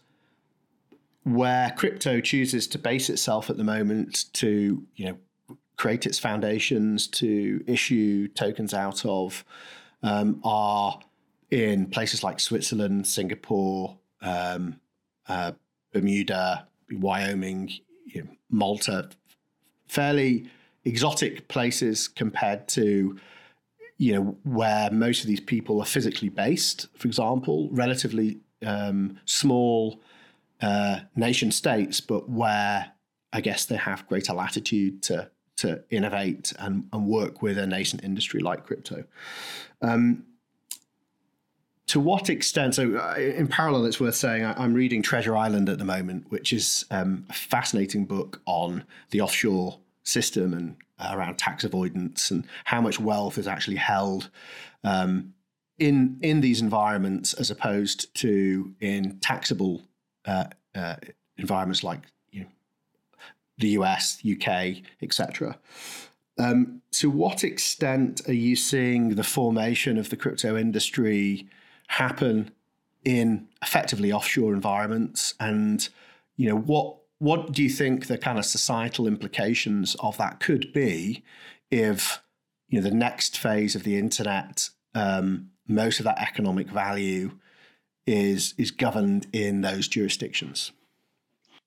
where 1.23 1.73
crypto 1.77 2.21
chooses 2.21 2.67
to 2.67 2.79
base 2.79 3.09
itself 3.09 3.49
at 3.49 3.57
the 3.57 3.65
moment 3.65 4.33
to 4.35 4.87
you 4.97 5.07
know 5.07 5.17
create 5.77 6.07
its 6.07 6.19
foundations 6.19 7.07
to 7.09 7.63
issue 7.67 8.29
tokens 8.29 8.73
out 8.75 9.05
of 9.05 9.45
um, 10.03 10.41
are 10.45 11.01
in 11.51 11.87
places 11.87 12.23
like 12.23 12.41
Switzerland, 12.41 13.07
Singapore, 13.07 13.97
um, 14.21 14.81
uh, 15.29 15.53
Bermuda, 15.93 16.67
Wyoming, 16.91 17.73
you 18.07 18.23
know, 18.23 18.29
Malta, 18.51 19.09
fairly 19.89 20.49
exotic 20.85 21.49
places 21.49 22.09
compared 22.09 22.69
to 22.69 23.19
you 23.97 24.13
know 24.13 24.37
where 24.43 24.91
most 24.91 25.23
of 25.23 25.29
these 25.29 25.41
people 25.41 25.81
are 25.81 25.87
physically 25.87 26.29
based. 26.29 26.89
For 26.99 27.07
example, 27.07 27.69
relatively 27.71 28.41
um, 28.67 29.21
small 29.25 30.01
uh, 30.61 31.01
nation 31.15 31.51
states, 31.51 32.01
but 32.01 32.29
where 32.29 32.93
I 33.33 33.41
guess 33.41 33.65
they 33.65 33.77
have 33.77 34.07
greater 34.09 34.33
latitude 34.33 35.03
to 35.05 35.31
to 35.57 35.83
innovate 35.91 36.53
and, 36.59 36.89
and 36.93 37.07
work 37.07 37.43
with 37.43 37.59
a 37.59 37.67
nascent 37.67 38.03
industry 38.05 38.41
like 38.41 38.67
crypto. 38.67 39.05
Um, 39.83 40.25
to 41.87 42.01
what 42.01 42.31
extent? 42.31 42.75
So, 42.75 42.97
uh, 42.97 43.15
in 43.19 43.47
parallel, 43.47 43.85
it's 43.85 44.01
worth 44.01 44.15
saying 44.15 44.45
I, 44.45 44.65
am 44.65 44.75
reading 44.75 45.03
Treasure 45.03 45.37
Island 45.37 45.69
at 45.69 45.79
the 45.79 45.85
moment, 45.85 46.31
which 46.31 46.53
is 46.53 46.87
um, 46.91 47.27
a 47.29 47.35
fascinating 47.35 48.07
book 48.07 48.41
on 48.47 48.85
the 49.11 49.21
offshore 49.21 49.79
system 50.03 50.55
and 50.55 50.77
uh, 50.99 51.13
around 51.15 51.37
tax 51.37 51.65
avoidance 51.65 52.31
and 52.31 52.47
how 52.65 52.81
much 52.81 53.01
wealth 53.01 53.37
is 53.37 53.49
actually 53.49 53.77
held 53.77 54.31
um, 54.83 55.35
in 55.79 56.19
in 56.23 56.41
these 56.41 56.61
environments 56.61 57.35
as 57.35 57.51
opposed 57.51 58.15
to 58.15 58.75
in 58.81 59.19
taxable 59.21 59.83
uh, 60.27 60.45
uh, 60.75 60.97
environments 61.37 61.83
like 61.83 62.01
the 63.59 63.69
US, 63.69 64.19
UK, 64.25 64.83
etc. 65.03 65.59
Um, 66.39 66.83
to 66.93 67.11
what 67.11 67.45
extent 67.45 68.23
are 68.29 68.35
you 68.35 68.57
seeing 68.57 69.11
the 69.11 69.23
formation 69.25 69.99
of 69.99 70.11
the 70.11 70.17
crypto 70.17 70.57
industry 70.57 71.49
happen 71.87 72.51
in 73.05 73.49
effectively 73.63 74.13
offshore 74.13 74.53
environments? 74.53 75.35
And 75.39 75.89
you 76.37 76.49
know 76.49 76.59
what 76.59 76.97
what 77.19 77.53
do 77.53 77.63
you 77.63 77.71
think 77.71 78.07
the 78.07 78.19
kind 78.19 78.39
of 78.39 78.45
societal 78.45 79.07
implications 79.07 79.95
of 80.01 80.17
that 80.19 80.41
could 80.41 80.73
be 80.73 81.23
if 81.71 82.21
you 82.69 82.81
know 82.81 82.89
the 82.89 82.95
next 82.95 83.39
phase 83.39 83.77
of 83.77 83.85
the 83.85 83.97
internet, 83.97 84.69
um, 84.95 85.51
most 85.69 86.01
of 86.01 86.05
that 86.05 86.19
economic 86.21 86.69
value 86.69 87.33
is 88.07 88.55
is 88.59 88.73
governed 88.73 89.27
in 89.33 89.61
those 89.61 89.87
jurisdictions? 89.87 90.73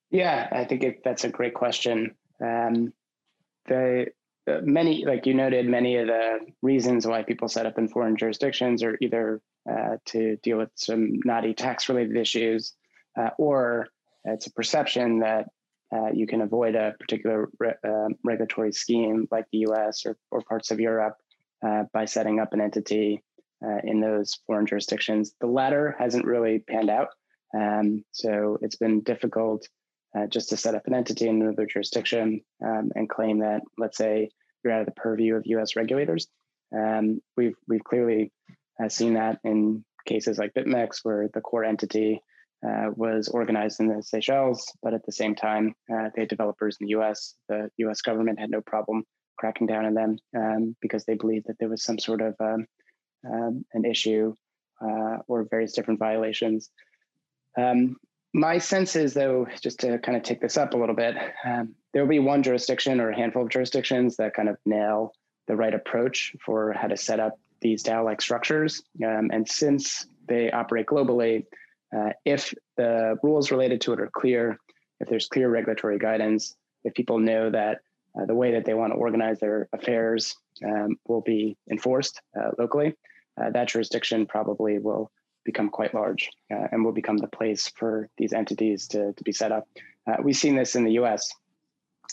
Yeah, 0.09 0.47
I 0.51 0.65
think 0.65 0.83
it, 0.83 1.01
that's 1.03 1.25
a 1.25 1.29
great 1.29 1.53
question. 1.53 2.15
Um, 2.41 2.93
the 3.67 4.07
uh, 4.49 4.59
many, 4.63 5.05
like 5.05 5.25
you 5.25 5.33
noted, 5.33 5.67
many 5.67 5.97
of 5.97 6.07
the 6.07 6.39
reasons 6.61 7.05
why 7.05 7.23
people 7.23 7.49
set 7.49 7.65
up 7.65 7.77
in 7.77 7.89
foreign 7.89 8.15
jurisdictions 8.15 8.81
are 8.83 8.97
either 9.01 9.41
uh, 9.69 9.97
to 10.05 10.37
deal 10.37 10.57
with 10.57 10.69
some 10.75 11.19
naughty 11.25 11.53
tax-related 11.53 12.15
issues, 12.15 12.73
uh, 13.19 13.31
or 13.37 13.87
it's 14.23 14.47
a 14.47 14.51
perception 14.51 15.19
that 15.19 15.49
uh, 15.93 16.11
you 16.13 16.27
can 16.27 16.41
avoid 16.41 16.75
a 16.75 16.93
particular 16.99 17.49
re- 17.59 17.73
um, 17.83 18.15
regulatory 18.23 18.71
scheme 18.71 19.27
like 19.31 19.45
the 19.51 19.59
U.S. 19.59 20.05
or, 20.05 20.17
or 20.31 20.41
parts 20.41 20.71
of 20.71 20.79
Europe 20.79 21.17
uh, 21.65 21.83
by 21.93 22.05
setting 22.05 22.39
up 22.39 22.53
an 22.53 22.61
entity 22.61 23.23
uh, 23.65 23.79
in 23.83 23.99
those 23.99 24.39
foreign 24.45 24.65
jurisdictions. 24.65 25.33
The 25.41 25.47
latter 25.47 25.95
hasn't 25.99 26.25
really 26.25 26.59
panned 26.59 26.89
out, 26.89 27.09
um, 27.57 28.05
so 28.11 28.57
it's 28.61 28.75
been 28.75 29.01
difficult 29.01 29.67
uh, 30.17 30.27
just 30.27 30.49
to 30.49 30.57
set 30.57 30.75
up 30.75 30.87
an 30.87 30.93
entity 30.93 31.27
in 31.27 31.41
another 31.41 31.65
jurisdiction 31.65 32.41
um, 32.65 32.91
and 32.95 33.09
claim 33.09 33.39
that, 33.39 33.61
let's 33.77 33.97
say, 33.97 34.29
you're 34.63 34.73
out 34.73 34.81
of 34.81 34.85
the 34.85 34.91
purview 34.93 35.35
of 35.35 35.43
U.S. 35.45 35.75
regulators. 35.75 36.27
Um, 36.75 37.21
we've 37.35 37.55
we've 37.67 37.83
clearly 37.83 38.31
uh, 38.83 38.89
seen 38.89 39.13
that 39.13 39.39
in 39.43 39.85
cases 40.05 40.37
like 40.37 40.53
BitMEX, 40.53 40.99
where 41.03 41.29
the 41.33 41.41
core 41.41 41.63
entity 41.63 42.21
uh, 42.65 42.89
was 42.95 43.27
organized 43.27 43.79
in 43.79 43.87
the 43.87 44.01
Seychelles, 44.01 44.71
but 44.81 44.93
at 44.93 45.05
the 45.05 45.11
same 45.11 45.35
time, 45.35 45.73
uh, 45.91 46.09
they 46.15 46.23
had 46.23 46.29
developers 46.29 46.77
in 46.79 46.87
the 46.87 46.91
U.S. 46.91 47.35
The 47.47 47.69
U.S. 47.77 48.01
government 48.01 48.39
had 48.39 48.49
no 48.49 48.61
problem 48.61 49.03
cracking 49.37 49.67
down 49.67 49.85
on 49.85 49.93
them 49.93 50.17
um, 50.35 50.75
because 50.81 51.05
they 51.05 51.13
believed 51.13 51.45
that 51.47 51.57
there 51.59 51.69
was 51.69 51.83
some 51.83 51.99
sort 51.99 52.21
of 52.21 52.35
um, 52.39 52.65
um 53.31 53.65
an 53.73 53.85
issue 53.85 54.33
uh, 54.81 55.17
or 55.27 55.47
various 55.49 55.73
different 55.73 55.99
violations. 55.99 56.69
Um, 57.57 57.97
my 58.37 58.59
sense 58.59 58.95
is, 58.95 59.15
though, 59.15 59.47
just 59.61 59.79
to 59.79 59.97
kind 59.97 60.15
of 60.15 60.23
take 60.23 60.39
this 60.39 60.57
up 60.57 60.75
a 60.75 60.77
little 60.77 60.95
bit, 60.95 61.15
um, 61.43 61.73
there 61.91 62.03
will 62.03 62.09
be 62.09 62.19
one 62.19 62.43
jurisdiction 62.43 63.01
or 63.01 63.09
a 63.09 63.15
handful 63.15 63.41
of 63.41 63.49
jurisdictions 63.49 64.15
that 64.17 64.35
kind 64.35 64.47
of 64.47 64.57
nail 64.63 65.11
the 65.47 65.55
right 65.55 65.73
approach 65.73 66.35
for 66.45 66.71
how 66.73 66.87
to 66.87 66.95
set 66.95 67.19
up 67.19 67.39
these 67.61 67.83
DAO-like 67.83 68.21
structures. 68.21 68.83
Um, 69.03 69.31
and 69.33 69.49
since 69.49 70.05
they 70.27 70.51
operate 70.51 70.85
globally, 70.85 71.45
uh, 71.95 72.11
if 72.25 72.53
the 72.75 73.17
rules 73.23 73.49
related 73.49 73.81
to 73.81 73.93
it 73.93 73.99
are 73.99 74.11
clear, 74.13 74.59
if 74.99 75.09
there's 75.09 75.27
clear 75.27 75.49
regulatory 75.49 75.97
guidance, 75.97 76.55
if 76.83 76.93
people 76.93 77.17
know 77.17 77.49
that 77.49 77.79
uh, 78.19 78.25
the 78.25 78.35
way 78.35 78.51
that 78.51 78.65
they 78.65 78.75
want 78.75 78.93
to 78.93 78.97
organize 78.97 79.39
their 79.39 79.67
affairs 79.73 80.35
um, 80.63 80.95
will 81.07 81.21
be 81.21 81.57
enforced 81.71 82.21
uh, 82.39 82.51
locally, 82.59 82.93
uh, 83.41 83.49
that 83.49 83.67
jurisdiction 83.67 84.27
probably 84.27 84.77
will 84.77 85.11
become 85.47 85.69
quite 85.69 85.95
large 85.95 86.29
uh, 86.53 86.67
and 86.71 86.85
will 86.85 86.91
become 86.91 87.17
the 87.17 87.35
place 87.39 87.71
for 87.75 88.09
these 88.17 88.33
entities 88.33 88.87
to, 88.89 89.13
to 89.13 89.23
be 89.23 89.31
set 89.31 89.51
up. 89.51 89.67
Uh, 90.05 90.17
we've 90.23 90.35
seen 90.35 90.55
this 90.55 90.75
in 90.75 90.83
the 90.83 90.99
US. 91.01 91.31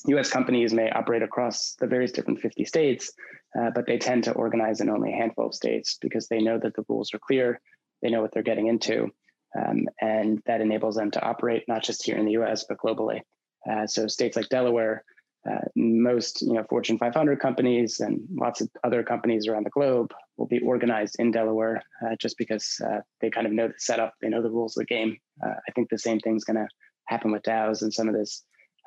US 0.07 0.31
companies 0.31 0.73
may 0.73 0.89
operate 0.91 1.23
across 1.23 1.75
the 1.81 1.87
various 1.87 2.13
different 2.13 2.41
50 2.41 2.65
states, 2.65 3.13
uh, 3.59 3.71
but 3.75 3.87
they 3.87 3.99
tend 3.99 4.25
to 4.25 4.33
organize 4.33 4.81
in 4.81 4.89
only 4.89 5.13
a 5.13 5.17
handful 5.17 5.47
of 5.47 5.55
states 5.55 5.99
because 6.01 6.29
they 6.29 6.41
know 6.41 6.59
that 6.59 6.75
the 6.77 6.85
rules 6.89 7.13
are 7.13 7.19
clear, 7.19 7.61
they 8.01 8.11
know 8.11 8.23
what 8.23 8.33
they're 8.33 8.51
getting 8.51 8.69
into, 8.69 9.11
um, 9.59 9.87
and 10.01 10.41
that 10.47 10.61
enables 10.61 10.95
them 10.95 11.11
to 11.11 11.23
operate 11.23 11.65
not 11.67 11.83
just 11.83 12.07
here 12.07 12.17
in 12.17 12.25
the 12.25 12.37
US, 12.43 12.65
but 12.69 12.79
globally. 12.79 13.21
Uh, 13.69 13.87
so 13.87 14.07
states 14.07 14.37
like 14.37 14.49
Delaware 14.49 15.05
uh, 15.51 15.67
most 15.77 16.41
you 16.41 16.55
know 16.55 16.65
Fortune 16.71 16.99
500 16.99 17.39
companies 17.39 18.01
and 18.01 18.21
lots 18.31 18.61
of 18.63 18.69
other 18.83 19.03
companies 19.03 19.47
around 19.47 19.67
the 19.67 19.71
globe 19.71 20.11
will 20.37 20.47
be 20.47 20.61
organized 20.61 21.17
in 21.19 21.31
Delaware 21.31 21.83
uh, 22.05 22.17
just 22.21 22.37
because 22.39 22.81
uh, 22.85 23.01
they 23.21 23.31
kind 23.31 23.47
of 23.47 23.53
know 23.53 23.69
the 23.69 23.75
setup, 23.79 24.15
they 24.21 24.29
know 24.29 24.43
the 24.43 24.51
rules 24.51 24.77
of 24.77 24.83
the 24.83 24.95
game. 24.95 25.17
Uh, 25.45 25.51
I 25.51 25.73
think 25.73 25.89
the 25.91 25.99
same 25.99 26.19
thing's 26.21 26.45
going 26.45 26.57
to 26.57 26.69
happen 27.07 27.33
with 27.33 27.43
DAOs 27.43 27.83
and 27.83 27.93
some 27.93 28.09
of 28.09 28.15
this 28.15 28.43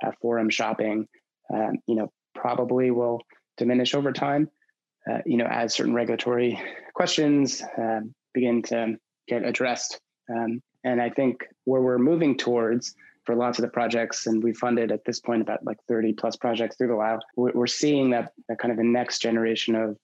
uh, 0.06 0.12
forum 0.22 0.50
shopping. 0.50 1.08
Um, 1.54 1.78
you 1.88 1.96
know, 1.96 2.12
probably 2.36 2.92
will 2.92 3.22
diminish 3.58 3.96
over 3.96 4.12
time. 4.12 4.50
Uh, 5.10 5.20
you 5.26 5.38
know, 5.38 5.48
as 5.50 5.74
certain 5.74 5.94
regulatory 5.94 6.62
questions 6.94 7.64
um, 7.78 8.14
begin 8.34 8.62
to 8.62 8.98
get 9.28 9.46
addressed, 9.46 10.02
um, 10.30 10.62
and 10.84 11.02
I 11.02 11.10
think 11.10 11.46
where 11.64 11.82
we're 11.82 11.98
moving 11.98 12.38
towards 12.38 12.94
for 13.28 13.36
lots 13.36 13.60
of 13.60 13.64
the 13.64 13.70
projects, 13.70 14.26
and 14.26 14.42
we 14.42 14.54
funded 14.54 14.92
at 14.92 15.04
this 15.06 15.20
point 15.20 15.42
about 15.42 15.60
like 15.66 15.78
30 15.88 16.14
plus 16.14 16.38
projects 16.38 16.78
through 16.78 16.88
the 16.88 16.96
lab. 16.96 17.20
We're 17.36 17.68
seeing 17.68 18.12
that, 18.12 18.32
that 18.48 18.58
kind 18.58 18.72
of 18.72 18.78
the 18.78 18.86
next 18.86 19.20
generation 19.20 19.76
of, 19.76 19.98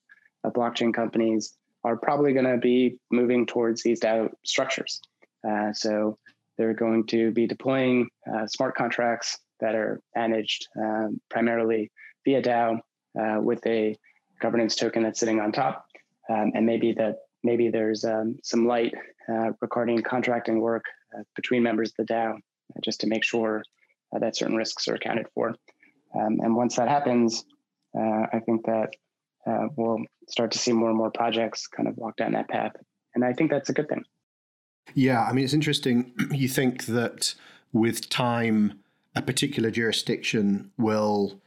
of 0.43 0.53
blockchain 0.53 0.93
companies 0.93 1.57
are 1.83 1.97
probably 1.97 2.33
going 2.33 2.45
to 2.45 2.57
be 2.57 2.97
moving 3.11 3.45
towards 3.45 3.83
these 3.83 3.99
DAO 3.99 4.29
structures. 4.45 5.01
Uh, 5.47 5.73
so 5.73 6.17
they're 6.57 6.73
going 6.73 7.05
to 7.07 7.31
be 7.31 7.45
deploying 7.47 8.07
uh, 8.31 8.47
smart 8.47 8.75
contracts 8.75 9.39
that 9.59 9.75
are 9.75 10.01
managed 10.15 10.67
um, 10.79 11.19
primarily 11.29 11.91
via 12.25 12.41
DAO 12.41 12.79
uh, 13.19 13.41
with 13.41 13.65
a 13.65 13.95
governance 14.41 14.75
token 14.75 15.03
that's 15.03 15.19
sitting 15.19 15.39
on 15.39 15.51
top, 15.51 15.85
um, 16.29 16.51
and 16.55 16.65
maybe 16.65 16.93
that 16.93 17.17
maybe 17.43 17.69
there's 17.69 18.03
um, 18.03 18.37
some 18.43 18.65
light 18.65 18.93
uh, 19.29 19.51
Ricardian 19.63 20.03
contracting 20.03 20.59
work 20.59 20.85
uh, 21.17 21.23
between 21.35 21.63
members 21.63 21.89
of 21.91 22.05
the 22.05 22.13
DAO 22.13 22.37
just 22.83 23.01
to 23.01 23.07
make 23.07 23.23
sure 23.23 23.63
uh, 24.15 24.19
that 24.19 24.35
certain 24.35 24.55
risks 24.55 24.87
are 24.87 24.95
accounted 24.95 25.27
for. 25.33 25.55
Um, 26.15 26.39
and 26.41 26.55
once 26.55 26.75
that 26.75 26.87
happens, 26.87 27.45
uh, 27.97 28.25
I 28.33 28.41
think 28.45 28.65
that 28.65 28.89
uh, 29.45 29.67
we'll 29.75 29.99
start 30.27 30.51
to 30.51 30.57
see 30.57 30.71
more 30.71 30.89
and 30.89 30.97
more 30.97 31.11
projects 31.11 31.67
kind 31.67 31.87
of 31.87 31.97
walk 31.97 32.17
down 32.17 32.33
that 32.33 32.47
path. 32.47 32.73
And 33.15 33.23
I 33.23 33.33
think 33.33 33.51
that's 33.51 33.69
a 33.69 33.73
good 33.73 33.89
thing. 33.89 34.03
Yeah, 34.93 35.23
I 35.23 35.33
mean, 35.33 35.45
it's 35.45 35.53
interesting. 35.53 36.13
You 36.31 36.47
think 36.47 36.85
that 36.85 37.35
with 37.71 38.09
time, 38.09 38.79
a 39.15 39.21
particular 39.21 39.71
jurisdiction 39.71 40.71
will 40.77 41.39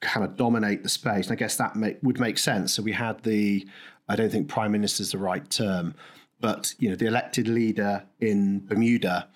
kind 0.00 0.24
of 0.24 0.36
dominate 0.36 0.82
the 0.82 0.88
space. 0.88 1.26
And 1.26 1.32
I 1.32 1.36
guess 1.36 1.56
that 1.56 1.76
would 2.02 2.20
make 2.20 2.38
sense. 2.38 2.74
So 2.74 2.82
we 2.82 2.92
had 2.92 3.22
the, 3.22 3.66
I 4.08 4.16
don't 4.16 4.30
think 4.30 4.48
prime 4.48 4.72
minister 4.72 5.02
is 5.02 5.12
the 5.12 5.18
right 5.18 5.48
term, 5.50 5.94
but 6.40 6.74
you 6.78 6.88
know, 6.88 6.96
the 6.96 7.06
elected 7.06 7.48
leader 7.48 8.04
in 8.20 8.66
Bermuda 8.66 9.28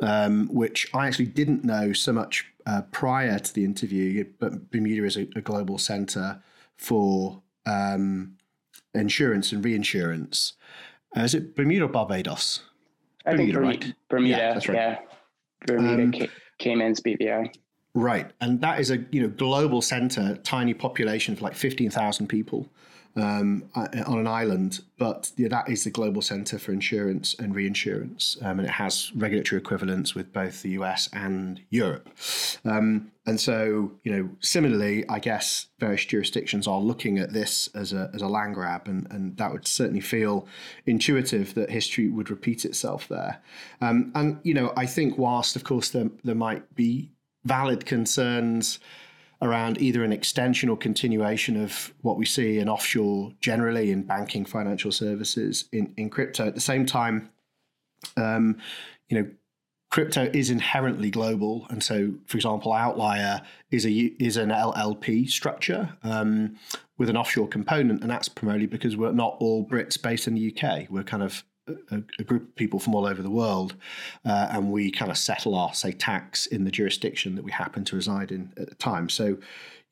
um, 0.00 0.48
which 0.48 0.88
I 0.94 1.06
actually 1.06 1.26
didn't 1.26 1.64
know 1.64 1.92
so 1.92 2.12
much 2.12 2.46
uh, 2.66 2.82
prior 2.90 3.38
to 3.38 3.54
the 3.54 3.64
interview. 3.64 4.24
But 4.38 4.70
Bermuda 4.70 5.04
is 5.04 5.16
a, 5.16 5.28
a 5.36 5.40
global 5.40 5.78
center 5.78 6.42
for 6.76 7.42
um, 7.66 8.36
insurance 8.94 9.52
and 9.52 9.64
reinsurance. 9.64 10.54
Uh, 11.16 11.20
is 11.20 11.34
it 11.34 11.54
Bermuda 11.54 11.86
or 11.86 11.88
Barbados? 11.88 12.62
I 13.24 13.32
Bermuda, 13.32 13.44
think 13.44 13.54
Bermuda, 13.54 13.86
right? 13.86 13.94
Bermuda, 14.08 14.36
yeah, 14.36 14.54
that's 14.54 14.68
right. 14.68 14.74
Yeah. 14.74 14.98
Bermuda, 15.66 16.02
um, 16.02 16.28
Caymans, 16.58 17.00
BVI. 17.00 17.54
Right, 17.94 18.30
and 18.40 18.60
that 18.60 18.78
is 18.78 18.90
a 18.90 18.98
you 19.10 19.22
know 19.22 19.28
global 19.28 19.80
center, 19.80 20.36
tiny 20.44 20.74
population 20.74 21.32
of 21.32 21.42
like 21.42 21.54
fifteen 21.54 21.90
thousand 21.90 22.28
people 22.28 22.68
um, 23.16 23.64
uh, 23.74 23.88
on 24.06 24.18
an 24.18 24.26
island, 24.26 24.82
but 24.98 25.32
yeah, 25.36 25.48
that 25.48 25.68
is 25.68 25.84
the 25.84 25.90
global 25.90 26.20
centre 26.20 26.58
for 26.58 26.72
insurance 26.72 27.34
and 27.38 27.54
reinsurance, 27.54 28.36
um, 28.42 28.58
and 28.58 28.68
it 28.68 28.72
has 28.72 29.12
regulatory 29.14 29.60
equivalents 29.60 30.14
with 30.14 30.32
both 30.32 30.62
the 30.62 30.70
US 30.70 31.08
and 31.12 31.60
Europe. 31.70 32.08
Um, 32.64 33.12
and 33.26 33.40
so, 33.40 33.92
you 34.04 34.12
know, 34.12 34.28
similarly, 34.40 35.08
I 35.08 35.18
guess 35.18 35.66
various 35.80 36.04
jurisdictions 36.04 36.66
are 36.68 36.78
looking 36.78 37.18
at 37.18 37.32
this 37.32 37.68
as 37.74 37.92
a 37.92 38.10
as 38.14 38.22
a 38.22 38.28
land 38.28 38.54
grab, 38.54 38.86
and 38.86 39.06
and 39.10 39.36
that 39.38 39.50
would 39.50 39.66
certainly 39.66 40.00
feel 40.00 40.46
intuitive 40.84 41.54
that 41.54 41.70
history 41.70 42.08
would 42.08 42.30
repeat 42.30 42.64
itself 42.64 43.08
there. 43.08 43.40
Um, 43.80 44.12
and 44.14 44.38
you 44.42 44.54
know, 44.54 44.72
I 44.76 44.86
think 44.86 45.18
whilst 45.18 45.56
of 45.56 45.64
course 45.64 45.88
there 45.88 46.10
there 46.22 46.34
might 46.34 46.74
be 46.74 47.10
valid 47.44 47.86
concerns 47.86 48.78
around 49.46 49.80
either 49.80 50.04
an 50.04 50.12
extension 50.12 50.68
or 50.68 50.76
continuation 50.76 51.62
of 51.62 51.92
what 52.02 52.16
we 52.16 52.26
see 52.26 52.58
in 52.58 52.68
offshore 52.68 53.32
generally 53.40 53.90
in 53.90 54.02
banking, 54.02 54.44
financial 54.44 54.92
services, 54.92 55.68
in, 55.72 55.92
in 55.96 56.10
crypto. 56.10 56.46
At 56.46 56.54
the 56.54 56.60
same 56.60 56.84
time, 56.84 57.30
um, 58.16 58.58
you 59.08 59.18
know, 59.18 59.30
crypto 59.90 60.30
is 60.32 60.50
inherently 60.50 61.10
global, 61.10 61.66
and 61.70 61.82
so, 61.82 62.12
for 62.26 62.36
example, 62.36 62.72
Outlier 62.72 63.40
is 63.70 63.86
a 63.86 63.90
is 63.90 64.36
an 64.36 64.50
LLP 64.50 65.28
structure 65.28 65.96
um, 66.02 66.56
with 66.98 67.08
an 67.08 67.16
offshore 67.16 67.48
component, 67.48 68.02
and 68.02 68.10
that's 68.10 68.28
primarily 68.28 68.66
because 68.66 68.96
we're 68.96 69.12
not 69.12 69.36
all 69.38 69.66
Brits 69.66 70.00
based 70.00 70.26
in 70.26 70.34
the 70.34 70.54
UK. 70.54 70.90
We're 70.90 71.04
kind 71.04 71.22
of 71.22 71.44
a, 71.90 72.02
a, 72.18 72.24
group 72.24 72.42
of 72.42 72.56
people 72.56 72.78
from 72.78 72.94
all 72.94 73.06
over 73.06 73.22
the 73.22 73.30
world, 73.30 73.74
uh, 74.24 74.48
and 74.50 74.70
we 74.70 74.90
kind 74.90 75.10
of 75.10 75.18
settle 75.18 75.54
our, 75.54 75.74
say, 75.74 75.92
tax 75.92 76.46
in 76.46 76.64
the 76.64 76.70
jurisdiction 76.70 77.34
that 77.34 77.44
we 77.44 77.52
happen 77.52 77.84
to 77.84 77.96
reside 77.96 78.30
in 78.30 78.52
at 78.56 78.68
the 78.68 78.74
time. 78.76 79.08
So, 79.08 79.38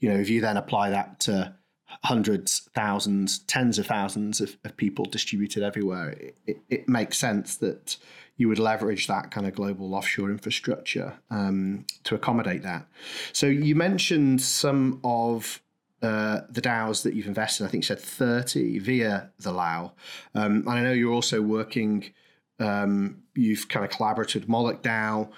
you 0.00 0.08
know, 0.08 0.16
if 0.16 0.28
you 0.28 0.40
then 0.40 0.56
apply 0.56 0.90
that 0.90 1.20
to 1.20 1.54
hundreds, 2.02 2.68
thousands, 2.74 3.38
tens 3.40 3.78
of 3.78 3.86
thousands 3.86 4.40
of, 4.40 4.56
of 4.64 4.76
people 4.76 5.04
distributed 5.04 5.62
everywhere, 5.62 6.10
it, 6.10 6.36
it, 6.46 6.56
it, 6.68 6.88
makes 6.88 7.18
sense 7.18 7.56
that 7.56 7.96
you 8.36 8.48
would 8.48 8.58
leverage 8.58 9.06
that 9.06 9.30
kind 9.30 9.46
of 9.46 9.54
global 9.54 9.94
offshore 9.94 10.30
infrastructure 10.30 11.14
um, 11.30 11.86
to 12.02 12.14
accommodate 12.14 12.62
that. 12.62 12.86
So 13.32 13.46
you 13.46 13.74
mentioned 13.74 14.42
some 14.42 15.00
of 15.04 15.62
uh, 16.04 16.42
the 16.50 16.60
DAOs 16.60 17.02
that 17.02 17.14
you've 17.14 17.26
invested, 17.26 17.64
I 17.64 17.68
think 17.68 17.84
you 17.84 17.86
said 17.86 17.98
30 17.98 18.78
via 18.80 19.30
the 19.38 19.52
LAO. 19.52 19.92
Um, 20.34 20.56
and 20.58 20.68
I 20.68 20.82
know 20.82 20.92
you're 20.92 21.14
also 21.14 21.40
working, 21.40 22.12
um, 22.58 23.22
you've 23.34 23.68
kind 23.68 23.84
of 23.84 23.90
collaborated 23.90 24.42
with 24.42 24.48
Moloch 24.48 24.82
DAO. 24.82 25.30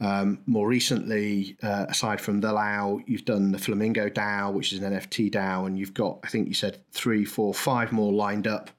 Um, 0.00 0.40
more 0.46 0.66
recently, 0.66 1.56
uh, 1.62 1.86
aside 1.88 2.20
from 2.20 2.40
the 2.40 2.52
LAO, 2.52 3.00
you've 3.06 3.26
done 3.26 3.52
the 3.52 3.58
Flamingo 3.58 4.08
DAO, 4.08 4.52
which 4.52 4.72
is 4.72 4.82
an 4.82 4.94
NFT 4.94 5.30
DAO, 5.30 5.66
and 5.66 5.78
you've 5.78 5.94
got, 5.94 6.20
I 6.24 6.28
think 6.28 6.48
you 6.48 6.54
said 6.54 6.78
three, 6.90 7.24
four, 7.24 7.52
five 7.52 7.92
more 7.92 8.12
lined 8.12 8.46
up, 8.46 8.70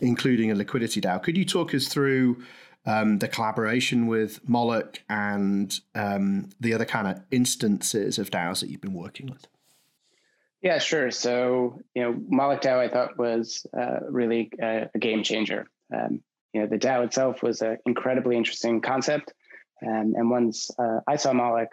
including 0.00 0.50
a 0.50 0.54
liquidity 0.54 1.00
DAO. 1.00 1.22
Could 1.22 1.36
you 1.36 1.44
talk 1.44 1.74
us 1.74 1.88
through 1.88 2.42
um, 2.86 3.18
the 3.18 3.28
collaboration 3.28 4.06
with 4.06 4.46
Moloch 4.48 5.02
and 5.08 5.78
um, 5.94 6.50
the 6.60 6.74
other 6.74 6.84
kind 6.84 7.08
of 7.08 7.20
instances 7.32 8.18
of 8.18 8.30
DAOs 8.30 8.60
that 8.60 8.70
you've 8.70 8.80
been 8.80 8.94
working 8.94 9.26
with? 9.26 9.48
Yeah, 10.62 10.78
sure. 10.78 11.10
So, 11.10 11.80
you 11.92 12.02
know, 12.02 12.14
Moloch 12.28 12.62
DAO 12.62 12.78
I 12.78 12.88
thought 12.88 13.18
was 13.18 13.66
uh, 13.76 13.98
really 14.08 14.50
a, 14.62 14.88
a, 14.94 14.98
game 14.98 15.24
changer. 15.24 15.66
Um, 15.92 16.22
you 16.52 16.60
know, 16.60 16.68
the 16.68 16.78
DAO 16.78 17.04
itself 17.04 17.42
was 17.42 17.62
an 17.62 17.78
incredibly 17.84 18.36
interesting 18.36 18.80
concept. 18.80 19.32
Um, 19.84 20.14
and 20.16 20.30
once 20.30 20.70
uh, 20.78 21.00
I 21.08 21.16
saw 21.16 21.32
Moloch, 21.32 21.70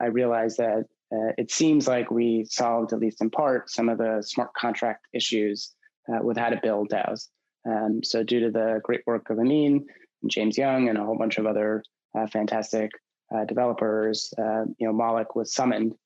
I 0.00 0.06
realized 0.06 0.58
that 0.58 0.84
it 1.10 1.50
seems 1.50 1.88
like 1.88 2.12
we 2.12 2.44
solved, 2.48 2.92
at 2.92 3.00
least 3.00 3.20
in 3.20 3.30
part, 3.30 3.68
some 3.68 3.88
of 3.88 3.98
the 3.98 4.22
smart 4.24 4.54
contract 4.54 5.08
issues 5.12 5.74
with 6.22 6.36
how 6.36 6.50
to 6.50 6.60
build 6.62 6.90
DAOs. 6.90 7.26
Um, 7.68 8.04
so, 8.04 8.22
due 8.22 8.38
to 8.40 8.50
the 8.52 8.80
great 8.84 9.00
work 9.08 9.28
of 9.28 9.38
Ameen 9.38 9.84
and 10.22 10.30
James 10.30 10.56
Young 10.56 10.88
and 10.88 10.96
a 10.96 11.04
whole 11.04 11.18
bunch 11.18 11.38
of 11.38 11.46
other 11.46 11.82
fantastic 12.32 12.92
developers, 13.48 14.32
you 14.38 14.86
know, 14.86 14.92
Moloch 14.92 15.34
was 15.34 15.52
summoned 15.52 15.96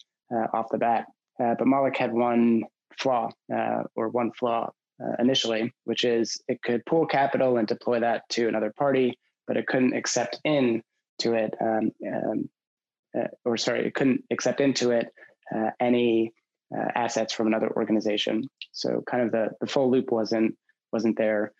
off 0.54 0.70
the 0.70 0.78
bat. 0.78 1.04
But 1.38 1.66
Moloch 1.66 1.96
had 1.96 2.12
one 2.12 2.62
flaw 2.98 3.30
or 3.96 4.08
one 4.08 4.32
flaw 4.32 4.70
uh, 5.02 5.16
initially, 5.18 5.72
which 5.84 6.04
is 6.04 6.40
it 6.48 6.62
could 6.62 6.84
pool 6.86 7.06
capital 7.06 7.56
and 7.56 7.66
deploy 7.66 8.00
that 8.00 8.22
to 8.30 8.48
another 8.48 8.72
party, 8.76 9.18
but 9.46 9.56
it 9.56 9.66
couldn't 9.66 9.94
accept 9.94 10.40
in 10.44 10.82
to 11.18 11.34
it, 11.34 11.54
um, 11.60 11.90
um, 12.06 12.48
uh, 13.16 13.26
or 13.44 13.56
sorry, 13.56 13.86
it 13.86 13.94
couldn't 13.94 14.22
accept 14.30 14.60
into 14.60 14.90
it 14.90 15.08
uh, 15.54 15.70
any 15.80 16.32
uh, 16.76 16.88
assets 16.94 17.32
from 17.32 17.46
another 17.46 17.70
organization. 17.76 18.48
So 18.72 19.02
kind 19.08 19.22
of 19.24 19.32
the, 19.32 19.50
the 19.60 19.66
full 19.66 19.90
loop 19.90 20.10
wasn't 20.10 20.56
wasn't 20.92 21.18
there. 21.18 21.52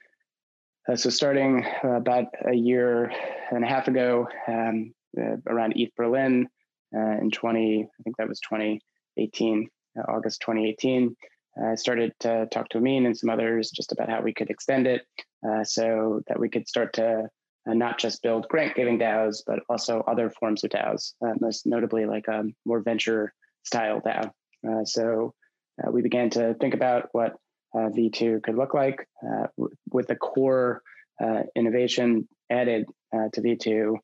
Uh, 0.89 0.97
so 0.97 1.11
starting 1.11 1.64
about 1.83 2.27
a 2.47 2.55
year 2.55 3.11
and 3.51 3.64
a 3.64 3.66
half 3.66 3.89
ago, 3.89 4.29
um, 4.47 4.93
uh, 5.18 5.37
around 5.49 5.72
ETH 5.77 5.95
Berlin 5.97 6.47
in 6.93 7.31
20, 7.33 7.83
I 7.83 8.03
think 8.05 8.16
that 8.18 8.29
was 8.29 8.39
2018, 9.16 9.68
August 10.08 10.40
2018. 10.40 11.16
I 11.62 11.74
started 11.76 12.12
to 12.20 12.46
talk 12.50 12.68
to 12.70 12.78
Ameen 12.78 13.06
and 13.06 13.16
some 13.16 13.30
others 13.30 13.70
just 13.70 13.92
about 13.92 14.08
how 14.08 14.20
we 14.20 14.34
could 14.34 14.50
extend 14.50 14.86
it 14.86 15.02
uh, 15.48 15.62
so 15.62 16.20
that 16.26 16.38
we 16.38 16.48
could 16.48 16.66
start 16.66 16.92
to 16.94 17.28
uh, 17.68 17.74
not 17.74 17.98
just 17.98 18.22
build 18.22 18.48
grant 18.48 18.74
giving 18.74 18.98
DAOs, 18.98 19.42
but 19.46 19.60
also 19.68 20.00
other 20.06 20.30
forms 20.30 20.64
of 20.64 20.70
DAOs, 20.70 21.14
uh, 21.24 21.34
most 21.40 21.66
notably 21.66 22.06
like 22.06 22.26
a 22.28 22.44
more 22.64 22.80
venture 22.80 23.32
style 23.62 24.00
DAO. 24.00 24.30
Uh, 24.68 24.84
so 24.84 25.32
uh, 25.82 25.90
we 25.90 26.02
began 26.02 26.30
to 26.30 26.54
think 26.54 26.74
about 26.74 27.08
what 27.12 27.36
uh, 27.74 27.88
V2 27.90 28.42
could 28.42 28.56
look 28.56 28.74
like 28.74 29.06
w- 29.56 29.74
with 29.90 30.06
the 30.08 30.16
core 30.16 30.82
innovation 31.54 32.28
added 32.50 32.86
to 33.32 33.40
V2 33.40 33.96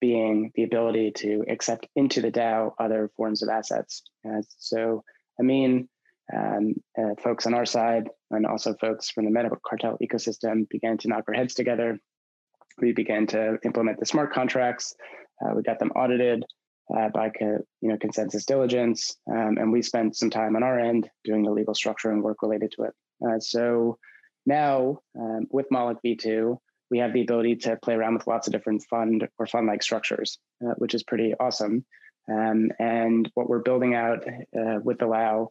being 0.00 0.52
the 0.54 0.64
ability 0.64 1.12
to 1.16 1.44
accept 1.48 1.86
into 1.96 2.20
the 2.20 2.30
DAO 2.30 2.72
other 2.78 3.10
forms 3.16 3.42
of 3.42 3.48
assets. 3.48 4.02
so 4.58 5.02
Ameen 5.40 5.88
um, 6.34 6.74
uh, 6.98 7.14
folks 7.22 7.46
on 7.46 7.54
our 7.54 7.64
side 7.64 8.08
and 8.30 8.46
also 8.46 8.74
folks 8.74 9.10
from 9.10 9.24
the 9.24 9.30
Meta 9.30 9.50
Cartel 9.66 9.98
ecosystem 10.02 10.68
began 10.68 10.98
to 10.98 11.08
knock 11.08 11.24
our 11.28 11.34
heads 11.34 11.54
together. 11.54 11.98
We 12.80 12.92
began 12.92 13.26
to 13.28 13.58
implement 13.64 13.98
the 13.98 14.06
smart 14.06 14.32
contracts. 14.32 14.94
Uh, 15.42 15.54
we 15.54 15.62
got 15.62 15.78
them 15.78 15.90
audited 15.92 16.44
uh, 16.94 17.08
by 17.08 17.30
co- 17.30 17.64
you 17.80 17.88
know 17.88 17.96
ConsenSys 17.96 18.44
Diligence, 18.44 19.16
um, 19.30 19.56
and 19.58 19.72
we 19.72 19.82
spent 19.82 20.16
some 20.16 20.30
time 20.30 20.56
on 20.56 20.62
our 20.62 20.78
end 20.78 21.08
doing 21.24 21.42
the 21.42 21.50
legal 21.50 21.74
structure 21.74 22.10
and 22.10 22.22
work 22.22 22.42
related 22.42 22.72
to 22.76 22.84
it. 22.84 22.92
Uh, 23.26 23.38
so 23.40 23.98
now 24.46 24.98
um, 25.18 25.46
with 25.50 25.66
Moloch 25.70 25.98
V2, 26.04 26.56
we 26.90 26.98
have 26.98 27.12
the 27.12 27.22
ability 27.22 27.56
to 27.56 27.76
play 27.76 27.94
around 27.94 28.14
with 28.14 28.26
lots 28.26 28.46
of 28.46 28.52
different 28.52 28.82
fund 28.88 29.28
or 29.38 29.46
fund-like 29.46 29.82
structures, 29.82 30.38
uh, 30.64 30.74
which 30.78 30.94
is 30.94 31.02
pretty 31.02 31.34
awesome. 31.38 31.84
Um, 32.30 32.70
and 32.78 33.30
what 33.34 33.48
we're 33.48 33.60
building 33.60 33.94
out 33.94 34.24
uh, 34.26 34.78
with 34.82 35.00
LAO 35.00 35.48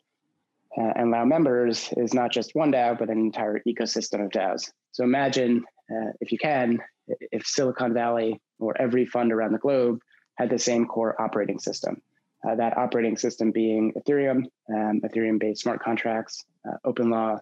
uh, 0.78 0.94
and 0.96 1.12
LAO 1.12 1.26
members 1.26 1.90
is 1.98 2.14
not 2.14 2.32
just 2.32 2.54
one 2.54 2.72
DAO, 2.72 2.98
but 2.98 3.10
an 3.10 3.18
entire 3.18 3.62
ecosystem 3.68 4.24
of 4.24 4.32
DAOs. 4.32 4.72
So 4.92 5.04
imagine, 5.04 5.64
uh, 5.92 6.12
if 6.22 6.32
you 6.32 6.38
can, 6.38 6.80
if 7.08 7.46
Silicon 7.46 7.94
Valley 7.94 8.40
or 8.60 8.80
every 8.80 9.06
fund 9.06 9.32
around 9.32 9.54
the 9.54 9.60
globe 9.60 10.00
had 10.36 10.50
the 10.50 10.60
same 10.60 10.86
core 10.86 11.20
operating 11.20 11.60
system. 11.60 12.02
Uh, 12.48 12.56
that 12.56 12.78
operating 12.78 13.18
system 13.18 13.52
being 13.52 13.92
Ethereum, 13.94 14.44
um, 14.70 15.02
Ethereum 15.02 15.40
based 15.40 15.62
smart 15.62 15.82
contracts, 15.82 16.46
uh, 16.68 16.78
OpenLaw, 16.86 17.40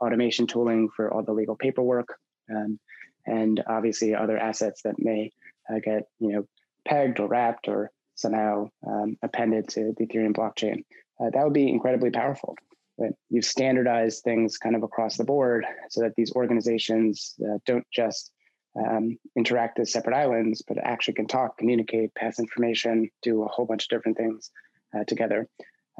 automation 0.00 0.46
tooling 0.46 0.88
for 0.94 1.12
all 1.12 1.22
the 1.22 1.32
legal 1.32 1.56
paperwork, 1.56 2.18
um, 2.54 2.78
and 3.26 3.62
obviously 3.66 4.14
other 4.14 4.38
assets 4.38 4.82
that 4.82 4.98
may 4.98 5.30
uh, 5.70 5.78
get 5.78 6.04
you 6.18 6.32
know 6.32 6.46
pegged 6.86 7.20
or 7.20 7.28
wrapped 7.28 7.68
or 7.68 7.90
somehow 8.14 8.68
um, 8.86 9.16
appended 9.22 9.68
to 9.68 9.94
the 9.96 10.06
Ethereum 10.06 10.34
blockchain 10.34 10.84
uh, 11.22 11.30
that 11.30 11.44
would 11.44 11.52
be 11.52 11.68
incredibly 11.68 12.10
powerful. 12.10 12.56
But 12.98 13.12
you've 13.30 13.44
standardized 13.44 14.22
things 14.22 14.58
kind 14.58 14.76
of 14.76 14.82
across 14.82 15.16
the 15.16 15.24
board 15.24 15.64
so 15.90 16.02
that 16.02 16.14
these 16.16 16.32
organizations 16.34 17.34
uh, 17.42 17.58
don't 17.66 17.86
just 17.92 18.30
um, 18.76 19.18
interact 19.36 19.78
as 19.78 19.92
separate 19.92 20.16
islands, 20.16 20.62
but 20.66 20.78
actually 20.78 21.14
can 21.14 21.26
talk, 21.26 21.58
communicate, 21.58 22.14
pass 22.14 22.38
information, 22.38 23.10
do 23.22 23.42
a 23.42 23.48
whole 23.48 23.66
bunch 23.66 23.84
of 23.84 23.88
different 23.88 24.16
things 24.16 24.50
uh, 24.96 25.04
together. 25.04 25.48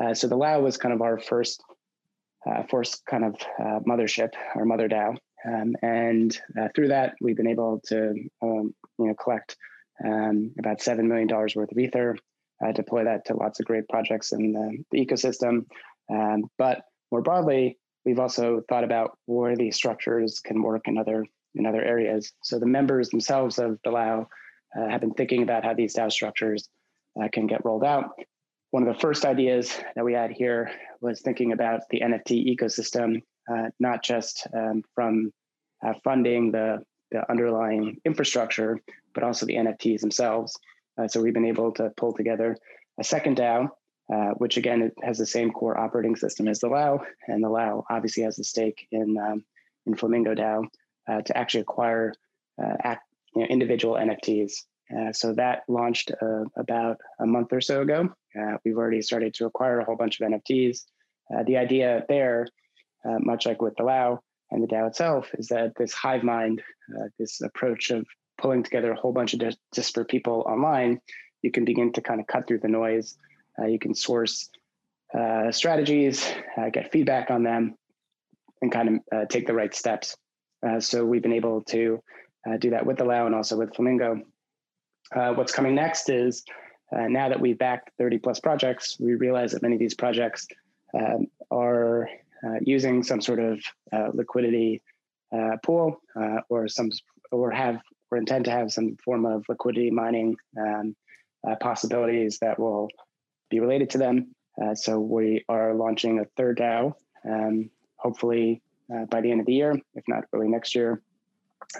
Uh, 0.03 0.15
so 0.15 0.27
the 0.27 0.37
LAO 0.37 0.61
was 0.61 0.77
kind 0.77 0.95
of 0.95 1.03
our 1.03 1.19
first, 1.19 1.63
uh, 2.47 2.63
first 2.65 3.05
kind 3.07 3.25
of 3.25 3.37
mothership, 3.87 4.31
our 4.55 4.65
mother 4.65 4.89
DAO, 4.89 5.17
um, 5.47 5.75
and 5.83 6.39
through 6.75 6.89
that 6.89 7.15
we've 7.21 7.37
been 7.37 7.49
able 7.49 7.81
to, 7.87 8.11
um, 8.43 8.75
you 8.99 9.07
know, 9.07 9.15
collect 9.15 9.57
um, 10.05 10.53
about 10.59 10.81
seven 10.81 11.09
million 11.09 11.29
dollars 11.29 11.55
worth 11.55 11.73
of 11.73 11.79
ether, 11.79 12.17
uh, 12.65 12.73
deploy 12.73 13.05
that 13.05 13.25
to 13.27 13.35
lots 13.35 13.61
of 13.61 13.67
great 13.67 13.89
projects 13.89 14.33
in 14.33 14.53
the, 14.53 14.85
the 14.91 15.05
ecosystem. 15.05 15.67
Um, 16.11 16.45
but 16.59 16.83
more 17.11 17.23
broadly, 17.23 17.79
we've 18.05 18.19
also 18.19 18.63
thought 18.69 18.85
about 18.85 19.19
where 19.27 19.57
these 19.57 19.77
structures 19.77 20.41
can 20.45 20.63
work 20.63 20.83
in 20.87 20.99
other 20.99 21.25
in 21.55 21.67
other 21.67 21.83
areas. 21.83 22.33
So 22.43 22.59
the 22.59 22.67
members 22.67 23.11
themselves 23.11 23.59
of 23.59 23.79
the 23.85 23.91
LAO 23.91 24.27
uh, 24.77 24.89
have 24.89 25.03
been 25.03 25.13
thinking 25.13 25.43
about 25.43 25.65
how 25.65 25.75
these 25.75 25.95
DAO 25.95 26.11
structures 26.11 26.69
uh, 27.21 27.29
can 27.31 27.47
get 27.47 27.65
rolled 27.65 27.85
out. 27.85 28.11
One 28.71 28.87
of 28.87 28.95
the 28.95 29.01
first 29.01 29.27
ideas 29.27 29.79
that 29.95 30.05
we 30.05 30.15
had 30.15 30.31
here 30.31 30.71
was 31.03 31.21
thinking 31.21 31.53
about 31.53 31.83
the 31.91 32.01
NFT 32.01 32.57
ecosystem, 32.57 33.17
uh, 33.17 33.21
not 33.79 34.03
just 34.03 34.47
um, 34.55 34.83
from 34.95 35.33
uh, 35.85 35.95
funding 36.05 36.53
the, 36.53 36.83
the 37.11 37.29
underlying 37.31 37.97
infrastructure, 38.05 38.81
but 39.15 39.23
also 39.23 39.47
the 39.47 39.55
NFTs 39.55 40.01
themselves. 40.01 40.57
Uh, 40.99 41.09
so 41.09 41.21
we've 41.21 41.35
been 41.35 41.47
able 41.47 41.73
to 41.73 41.91
pull 41.97 42.13
together 42.13 42.57
a 43.01 43.05
second 43.05 43.37
DAO, 43.37 43.69
uh, 44.13 44.31
which 44.37 44.57
again 44.57 44.91
has 45.03 45.19
the 45.19 45.27
same 45.27 45.51
core 45.51 45.79
operating 45.79 46.17
system 46.17 46.49
as 46.49 46.61
the 46.61 46.69
LAO, 46.69 47.01
and 47.29 47.43
the 47.43 47.49
LAO 47.49 47.85
obviously 47.91 48.23
has 48.23 48.39
a 48.39 48.45
stake 48.45 48.87
in 48.93 49.17
um, 49.19 49.45
in 49.87 49.97
Flamingo 49.97 50.35
DAO 50.35 50.65
uh, 51.09 51.23
to 51.23 51.37
actually 51.37 51.63
acquire 51.63 52.13
uh, 52.63 52.77
act, 52.85 53.03
you 53.35 53.43
know, 53.43 53.49
individual 53.49 53.95
NFTs. 53.95 54.53
Uh, 54.95 55.13
so 55.13 55.33
that 55.35 55.63
launched 55.69 56.13
uh, 56.21 56.45
about 56.57 56.99
a 57.21 57.27
month 57.27 57.53
or 57.53 57.61
so 57.61 57.81
ago. 57.81 58.09
we've 58.65 58.77
already 58.77 59.01
started 59.01 59.33
to 59.35 59.47
acquire 59.47 59.81
a 59.81 59.85
whole 59.85 59.97
bunch 59.97 60.21
of 60.21 60.31
NFTs. 60.31 60.85
the 61.47 61.57
idea 61.57 62.05
there, 62.09 62.47
much 63.05 63.47
like 63.47 63.61
with 63.61 63.75
the 63.77 63.83
LAO 63.83 64.21
and 64.51 64.63
the 64.63 64.67
DAO 64.67 64.89
itself, 64.89 65.31
is 65.39 65.49
that 65.49 65.73
this 65.77 65.93
hive 65.93 66.23
mind, 66.23 66.63
this 67.19 67.41
approach 67.41 67.91
of 67.91 68.07
pulling 68.39 68.63
together 68.63 68.93
a 68.93 68.97
whole 68.97 69.13
bunch 69.13 69.33
of 69.33 69.41
dis- 69.41 69.57
disparate 69.73 70.09
people 70.09 70.45
online, 70.47 71.01
you 71.43 71.51
can 71.51 71.65
begin 71.65 71.93
to 71.93 72.01
kind 72.01 72.21
of 72.21 72.27
cut 72.27 72.47
through 72.47 72.61
the 72.61 72.69
noise. 72.69 73.17
Uh, 73.59 73.67
you 73.67 73.79
can 73.79 73.95
source 73.95 74.51
uh, 75.15 75.53
strategies, 75.53 76.27
uh, 76.57 76.71
get 76.71 76.91
feedback 76.91 77.31
on 77.31 77.43
them, 77.43 77.77
and 78.63 78.73
kind 78.73 78.89
of 78.89 78.95
uh, 79.13 79.25
take 79.27 79.47
the 79.47 79.53
right 79.53 79.75
steps. 79.75 80.17
Uh, 80.67 80.81
so 80.81 81.05
we've 81.05 81.23
been 81.23 81.33
able 81.33 81.63
to 81.63 82.03
uh, 82.49 82.57
do 82.57 82.71
that 82.71 82.87
with 82.87 83.01
LAO 83.01 83.27
and 83.27 83.35
also 83.35 83.57
with 83.57 83.75
Flamingo. 83.75 84.23
what's 85.13 85.53
coming 85.53 85.75
next 85.75 86.09
is 86.09 86.45
now 86.93 87.29
that 87.29 87.41
we've 87.41 87.59
backed 87.59 87.91
30 87.99 88.19
plus 88.19 88.39
projects, 88.39 88.97
we 89.01 89.15
realize 89.15 89.53
that 89.53 89.63
many 89.63 89.75
of 89.75 89.81
these 89.81 89.95
projects 89.95 90.47
um, 90.95 91.27
are 91.51 92.09
using 92.63 93.03
some 93.03 93.21
sort 93.21 93.39
of 93.41 93.61
liquidity 94.15 94.83
pool 95.63 96.01
or 96.49 96.69
some 96.69 96.91
or 97.31 97.51
have 97.51 97.81
or 98.13 98.19
intend 98.19 98.45
to 98.45 98.51
have 98.51 98.71
some 98.71 98.97
form 99.03 99.25
of 99.25 99.45
liquidity 99.49 99.91
mining 99.91 100.37
um, 100.61 100.95
uh, 101.49 101.57
possibilities 101.57 102.39
that 102.41 102.59
will 102.59 102.89
be 103.51 103.59
related 103.59 103.91
to 103.91 103.99
them. 103.99 104.35
Uh, 104.63 104.75
so 104.75 105.01
we 105.01 105.45
are 105.49 105.75
launching 105.75 106.21
a 106.21 106.27
third 106.37 106.59
DAO, 106.59 106.93
um, 107.29 107.71
hopefully 107.97 108.63
uh, 108.95 109.07
by 109.07 109.23
the 109.23 109.31
end 109.31 109.41
of 109.41 109.47
the 109.47 109.55
year, 109.55 109.75
if 109.95 110.05
not 110.07 110.25
early 110.35 110.47
next 110.47 110.75
year, 110.75 111.03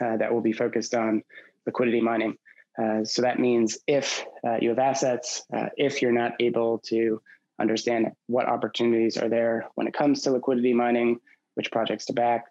uh, 0.01 0.17
that 0.17 0.33
will 0.33 0.41
be 0.41 0.53
focused 0.53 0.95
on 0.95 1.23
liquidity 1.67 2.01
mining. 2.01 2.35
Uh, 2.83 3.05
so 3.05 3.21
that 3.21 3.39
means 3.39 3.77
if 3.87 4.25
uh, 4.47 4.57
you 4.59 4.71
have 4.71 4.79
assets, 4.79 5.43
if 5.77 6.01
you're 6.01 6.13
not 6.13 6.33
able 6.41 6.79
to 6.79 7.21
understand 7.63 8.09
what 8.27 8.47
opportunities 8.47 9.17
are 9.17 9.29
there 9.29 9.69
when 9.77 9.87
it 9.87 9.95
comes 9.95 10.23
to 10.23 10.33
liquidity 10.33 10.75
mining, 10.75 11.19
which 11.55 11.71
projects 11.71 12.05
to 12.07 12.13
back, 12.13 12.45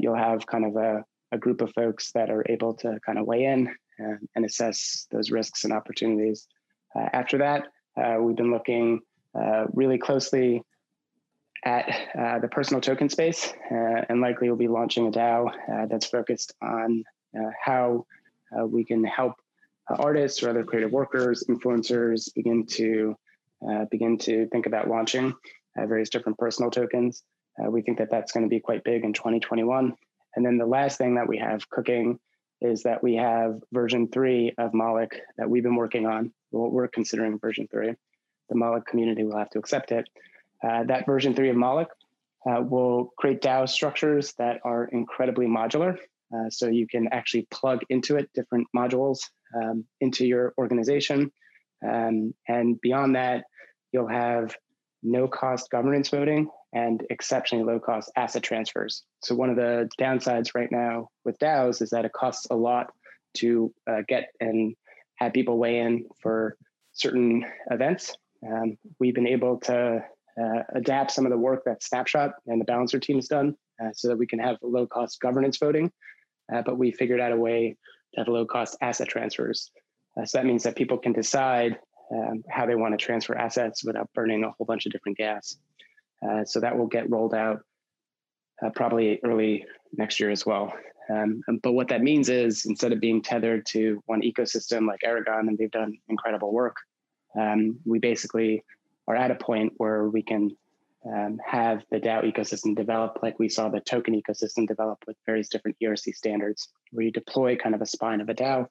you'll 0.00 0.16
have 0.16 0.46
kind 0.46 0.64
of 0.64 0.76
a 0.76 1.04
a 1.32 1.38
group 1.38 1.60
of 1.60 1.72
folks 1.72 2.12
that 2.12 2.30
are 2.30 2.44
able 2.48 2.74
to 2.74 2.98
kind 3.04 3.18
of 3.18 3.26
weigh 3.26 3.44
in 3.44 3.68
and, 3.98 4.28
and 4.34 4.44
assess 4.44 5.06
those 5.10 5.30
risks 5.30 5.64
and 5.64 5.72
opportunities. 5.72 6.46
Uh, 6.96 7.08
after 7.12 7.38
that, 7.38 7.66
uh, 7.96 8.16
we've 8.20 8.36
been 8.36 8.52
looking 8.52 9.00
uh, 9.38 9.66
really 9.72 9.98
closely 9.98 10.62
at 11.64 11.88
uh, 12.18 12.38
the 12.38 12.48
personal 12.48 12.80
token 12.80 13.08
space, 13.08 13.52
uh, 13.70 14.04
and 14.08 14.20
likely 14.20 14.48
we'll 14.48 14.56
be 14.56 14.68
launching 14.68 15.08
a 15.08 15.10
DAO 15.10 15.48
uh, 15.48 15.86
that's 15.86 16.06
focused 16.06 16.54
on 16.62 17.04
how 17.62 18.06
we 18.66 18.82
can 18.84 19.04
help 19.04 19.34
uh, 19.90 19.94
artists 19.98 20.42
or 20.42 20.50
other 20.50 20.64
creative 20.64 20.90
workers, 20.90 21.44
influencers 21.48 22.32
begin 22.34 22.64
to 22.66 23.14
uh, 23.66 23.84
begin 23.90 24.18
to 24.18 24.46
think 24.48 24.66
about 24.66 24.88
launching 24.88 25.34
uh, 25.76 25.86
various 25.86 26.10
different 26.10 26.38
personal 26.38 26.70
tokens. 26.70 27.22
Uh, 27.58 27.70
we 27.70 27.82
think 27.82 27.98
that 27.98 28.10
that's 28.10 28.32
going 28.32 28.44
to 28.44 28.50
be 28.50 28.60
quite 28.60 28.84
big 28.84 29.04
in 29.04 29.12
2021. 29.12 29.94
And 30.36 30.46
then 30.46 30.58
the 30.58 30.66
last 30.66 30.98
thing 30.98 31.16
that 31.16 31.28
we 31.28 31.38
have 31.38 31.68
cooking 31.68 32.18
is 32.60 32.82
that 32.82 33.02
we 33.02 33.16
have 33.16 33.60
version 33.72 34.08
three 34.08 34.52
of 34.58 34.74
Moloch 34.74 35.14
that 35.36 35.48
we've 35.48 35.62
been 35.62 35.76
working 35.76 36.06
on. 36.06 36.32
Well, 36.50 36.70
we're 36.70 36.88
considering 36.88 37.38
version 37.38 37.68
three. 37.70 37.94
The 38.48 38.56
Moloch 38.56 38.86
community 38.86 39.24
will 39.24 39.38
have 39.38 39.50
to 39.50 39.58
accept 39.58 39.92
it. 39.92 40.08
Uh, 40.62 40.84
that 40.84 41.06
version 41.06 41.34
three 41.34 41.50
of 41.50 41.56
Moloch 41.56 41.88
uh, 42.48 42.60
will 42.62 43.12
create 43.18 43.42
DAO 43.42 43.68
structures 43.68 44.34
that 44.38 44.60
are 44.64 44.84
incredibly 44.84 45.46
modular. 45.46 45.96
Uh, 46.34 46.50
so 46.50 46.68
you 46.68 46.86
can 46.86 47.08
actually 47.12 47.46
plug 47.50 47.80
into 47.88 48.16
it 48.16 48.30
different 48.34 48.66
modules 48.76 49.18
um, 49.56 49.84
into 50.00 50.26
your 50.26 50.52
organization. 50.58 51.30
Um, 51.86 52.34
and 52.46 52.80
beyond 52.80 53.16
that, 53.16 53.44
you'll 53.92 54.08
have 54.08 54.54
no 55.02 55.28
cost 55.28 55.70
governance 55.70 56.08
voting 56.08 56.48
and 56.72 57.04
exceptionally 57.10 57.64
low 57.64 57.78
cost 57.78 58.10
asset 58.16 58.42
transfers. 58.42 59.04
So, 59.22 59.34
one 59.34 59.50
of 59.50 59.56
the 59.56 59.88
downsides 60.00 60.54
right 60.54 60.70
now 60.70 61.08
with 61.24 61.38
DAOs 61.38 61.80
is 61.80 61.90
that 61.90 62.04
it 62.04 62.12
costs 62.12 62.46
a 62.50 62.56
lot 62.56 62.92
to 63.38 63.72
uh, 63.88 64.02
get 64.06 64.30
and 64.40 64.74
have 65.16 65.32
people 65.32 65.58
weigh 65.58 65.78
in 65.80 66.04
for 66.20 66.56
certain 66.92 67.44
events. 67.70 68.16
Um, 68.46 68.76
we've 68.98 69.14
been 69.14 69.26
able 69.26 69.58
to 69.60 70.04
uh, 70.40 70.62
adapt 70.74 71.10
some 71.10 71.26
of 71.26 71.32
the 71.32 71.38
work 71.38 71.64
that 71.64 71.82
Snapshot 71.82 72.32
and 72.46 72.60
the 72.60 72.64
Balancer 72.64 73.00
team 73.00 73.16
has 73.16 73.28
done 73.28 73.56
uh, 73.82 73.90
so 73.92 74.08
that 74.08 74.16
we 74.16 74.26
can 74.26 74.38
have 74.38 74.56
low 74.62 74.86
cost 74.86 75.20
governance 75.20 75.58
voting. 75.58 75.90
Uh, 76.52 76.62
but 76.62 76.78
we 76.78 76.92
figured 76.92 77.20
out 77.20 77.32
a 77.32 77.36
way 77.36 77.76
to 78.14 78.20
have 78.20 78.28
low 78.28 78.46
cost 78.46 78.76
asset 78.80 79.08
transfers. 79.08 79.70
Uh, 80.18 80.24
so 80.24 80.38
that 80.38 80.46
means 80.46 80.62
that 80.62 80.76
people 80.76 80.98
can 80.98 81.12
decide 81.12 81.78
um, 82.12 82.42
how 82.48 82.66
they 82.66 82.74
want 82.74 82.98
to 82.98 83.04
transfer 83.04 83.36
assets 83.36 83.84
without 83.84 84.08
burning 84.14 84.44
a 84.44 84.50
whole 84.50 84.64
bunch 84.64 84.86
of 84.86 84.92
different 84.92 85.18
gas. 85.18 85.56
Uh, 86.26 86.44
so 86.44 86.60
that 86.60 86.76
will 86.76 86.86
get 86.86 87.08
rolled 87.10 87.34
out 87.34 87.60
uh, 88.64 88.70
probably 88.70 89.20
early 89.24 89.64
next 89.92 90.18
year 90.18 90.30
as 90.30 90.44
well. 90.44 90.72
Um, 91.10 91.42
but 91.62 91.72
what 91.72 91.88
that 91.88 92.02
means 92.02 92.28
is 92.28 92.66
instead 92.66 92.92
of 92.92 93.00
being 93.00 93.22
tethered 93.22 93.64
to 93.66 94.02
one 94.06 94.20
ecosystem 94.22 94.86
like 94.86 95.00
Aragon, 95.04 95.48
and 95.48 95.56
they've 95.56 95.70
done 95.70 95.96
incredible 96.08 96.52
work, 96.52 96.76
um, 97.38 97.78
we 97.84 97.98
basically 97.98 98.62
are 99.06 99.16
at 99.16 99.30
a 99.30 99.34
point 99.34 99.72
where 99.78 100.08
we 100.08 100.22
can 100.22 100.50
um, 101.06 101.38
have 101.46 101.82
the 101.90 101.98
DAO 101.98 102.30
ecosystem 102.30 102.76
develop 102.76 103.20
like 103.22 103.38
we 103.38 103.48
saw 103.48 103.68
the 103.68 103.80
token 103.80 104.20
ecosystem 104.20 104.66
develop 104.66 104.98
with 105.06 105.16
various 105.24 105.48
different 105.48 105.76
ERC 105.82 106.14
standards, 106.14 106.68
where 106.90 107.04
you 107.04 107.12
deploy 107.12 107.56
kind 107.56 107.74
of 107.74 107.80
a 107.80 107.86
spine 107.86 108.20
of 108.20 108.28
a 108.28 108.34
DAO, 108.34 108.66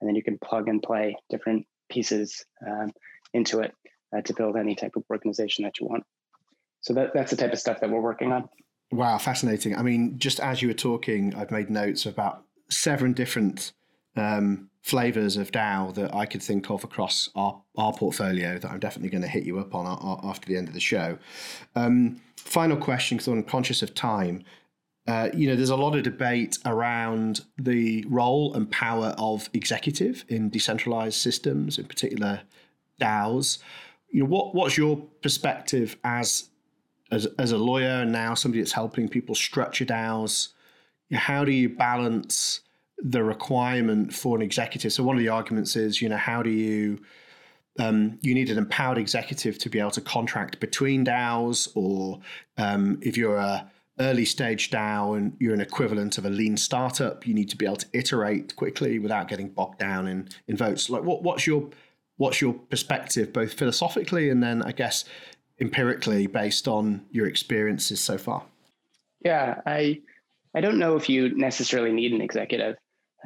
and 0.00 0.08
then 0.08 0.14
you 0.14 0.22
can 0.22 0.38
plug 0.38 0.68
and 0.68 0.82
play 0.82 1.16
different 1.30 1.66
pieces 1.88 2.44
um, 2.66 2.90
into 3.32 3.60
it 3.60 3.72
uh, 4.16 4.20
to 4.22 4.34
build 4.34 4.56
any 4.56 4.74
type 4.74 4.92
of 4.96 5.04
organization 5.10 5.64
that 5.64 5.78
you 5.80 5.86
want. 5.86 6.04
So 6.80 6.94
that, 6.94 7.14
that's 7.14 7.30
the 7.30 7.36
type 7.36 7.52
of 7.52 7.58
stuff 7.58 7.80
that 7.80 7.90
we're 7.90 8.00
working 8.00 8.32
on. 8.32 8.48
Wow, 8.92 9.18
fascinating. 9.18 9.76
I 9.76 9.82
mean, 9.82 10.18
just 10.18 10.38
as 10.40 10.62
you 10.62 10.68
were 10.68 10.74
talking, 10.74 11.34
I've 11.34 11.50
made 11.50 11.70
notes 11.70 12.06
about 12.06 12.44
seven 12.68 13.12
different 13.12 13.72
um, 14.16 14.70
flavors 14.82 15.36
of 15.36 15.50
DAO 15.50 15.94
that 15.94 16.14
I 16.14 16.26
could 16.26 16.42
think 16.42 16.70
of 16.70 16.84
across 16.84 17.30
our, 17.34 17.62
our 17.76 17.92
portfolio 17.92 18.58
that 18.58 18.70
I'm 18.70 18.78
definitely 18.78 19.08
going 19.08 19.22
to 19.22 19.28
hit 19.28 19.44
you 19.44 19.58
up 19.58 19.74
on 19.74 19.86
after 20.24 20.46
the 20.46 20.56
end 20.56 20.68
of 20.68 20.74
the 20.74 20.80
show. 20.80 21.18
Um, 21.74 22.20
final 22.36 22.76
question, 22.76 23.16
because 23.16 23.28
I'm 23.28 23.42
conscious 23.42 23.82
of 23.82 23.94
time. 23.94 24.44
Uh, 25.06 25.28
you 25.34 25.46
know, 25.46 25.54
there's 25.54 25.70
a 25.70 25.76
lot 25.76 25.94
of 25.94 26.02
debate 26.02 26.58
around 26.64 27.44
the 27.58 28.04
role 28.08 28.54
and 28.54 28.70
power 28.70 29.14
of 29.18 29.50
executive 29.52 30.24
in 30.28 30.48
decentralized 30.48 31.16
systems, 31.16 31.78
in 31.78 31.84
particular 31.84 32.40
DAOs. 33.00 33.58
You 34.10 34.20
know, 34.20 34.28
what 34.28 34.54
what's 34.54 34.78
your 34.78 34.96
perspective 35.22 35.96
as 36.04 36.48
as 37.10 37.26
as 37.38 37.52
a 37.52 37.58
lawyer 37.58 38.02
and 38.02 38.12
now 38.12 38.34
somebody 38.34 38.62
that's 38.62 38.72
helping 38.72 39.08
people 39.08 39.34
structure 39.34 39.84
DAOs? 39.84 40.48
How 41.12 41.44
do 41.44 41.52
you 41.52 41.68
balance 41.68 42.60
the 42.98 43.22
requirement 43.22 44.14
for 44.14 44.36
an 44.36 44.42
executive? 44.42 44.92
So 44.92 45.02
one 45.02 45.16
of 45.16 45.20
the 45.20 45.28
arguments 45.28 45.76
is, 45.76 46.00
you 46.00 46.08
know, 46.08 46.16
how 46.16 46.42
do 46.42 46.50
you 46.50 46.98
um, 47.78 48.18
you 48.22 48.34
need 48.34 48.50
an 48.50 48.58
empowered 48.58 48.98
executive 48.98 49.58
to 49.58 49.68
be 49.68 49.80
able 49.80 49.90
to 49.92 50.00
contract 50.00 50.60
between 50.60 51.04
DAOs, 51.04 51.68
or 51.74 52.20
um, 52.56 52.98
if 53.02 53.18
you're 53.18 53.36
a 53.36 53.70
early 54.00 54.24
stage 54.24 54.70
DAO 54.70 55.16
and 55.16 55.36
you're 55.38 55.54
an 55.54 55.60
equivalent 55.60 56.18
of 56.18 56.26
a 56.26 56.30
lean 56.30 56.56
startup, 56.56 57.26
you 57.26 57.34
need 57.34 57.48
to 57.50 57.56
be 57.56 57.64
able 57.64 57.76
to 57.76 57.86
iterate 57.92 58.56
quickly 58.56 58.98
without 58.98 59.28
getting 59.28 59.48
bogged 59.48 59.78
down 59.78 60.08
in, 60.08 60.28
in 60.48 60.56
votes. 60.56 60.90
Like 60.90 61.02
what, 61.02 61.22
what's 61.22 61.46
your 61.46 61.68
what's 62.16 62.40
your 62.40 62.54
perspective, 62.54 63.32
both 63.32 63.54
philosophically 63.54 64.30
and 64.30 64.42
then 64.42 64.62
I 64.62 64.72
guess 64.72 65.04
empirically 65.60 66.26
based 66.26 66.68
on 66.68 67.06
your 67.10 67.26
experiences 67.26 68.00
so 68.00 68.18
far? 68.18 68.44
Yeah, 69.24 69.60
I 69.66 70.02
I 70.54 70.60
don't 70.60 70.78
know 70.78 70.96
if 70.96 71.08
you 71.08 71.36
necessarily 71.36 71.92
need 71.92 72.12
an 72.12 72.20
executive. 72.20 72.76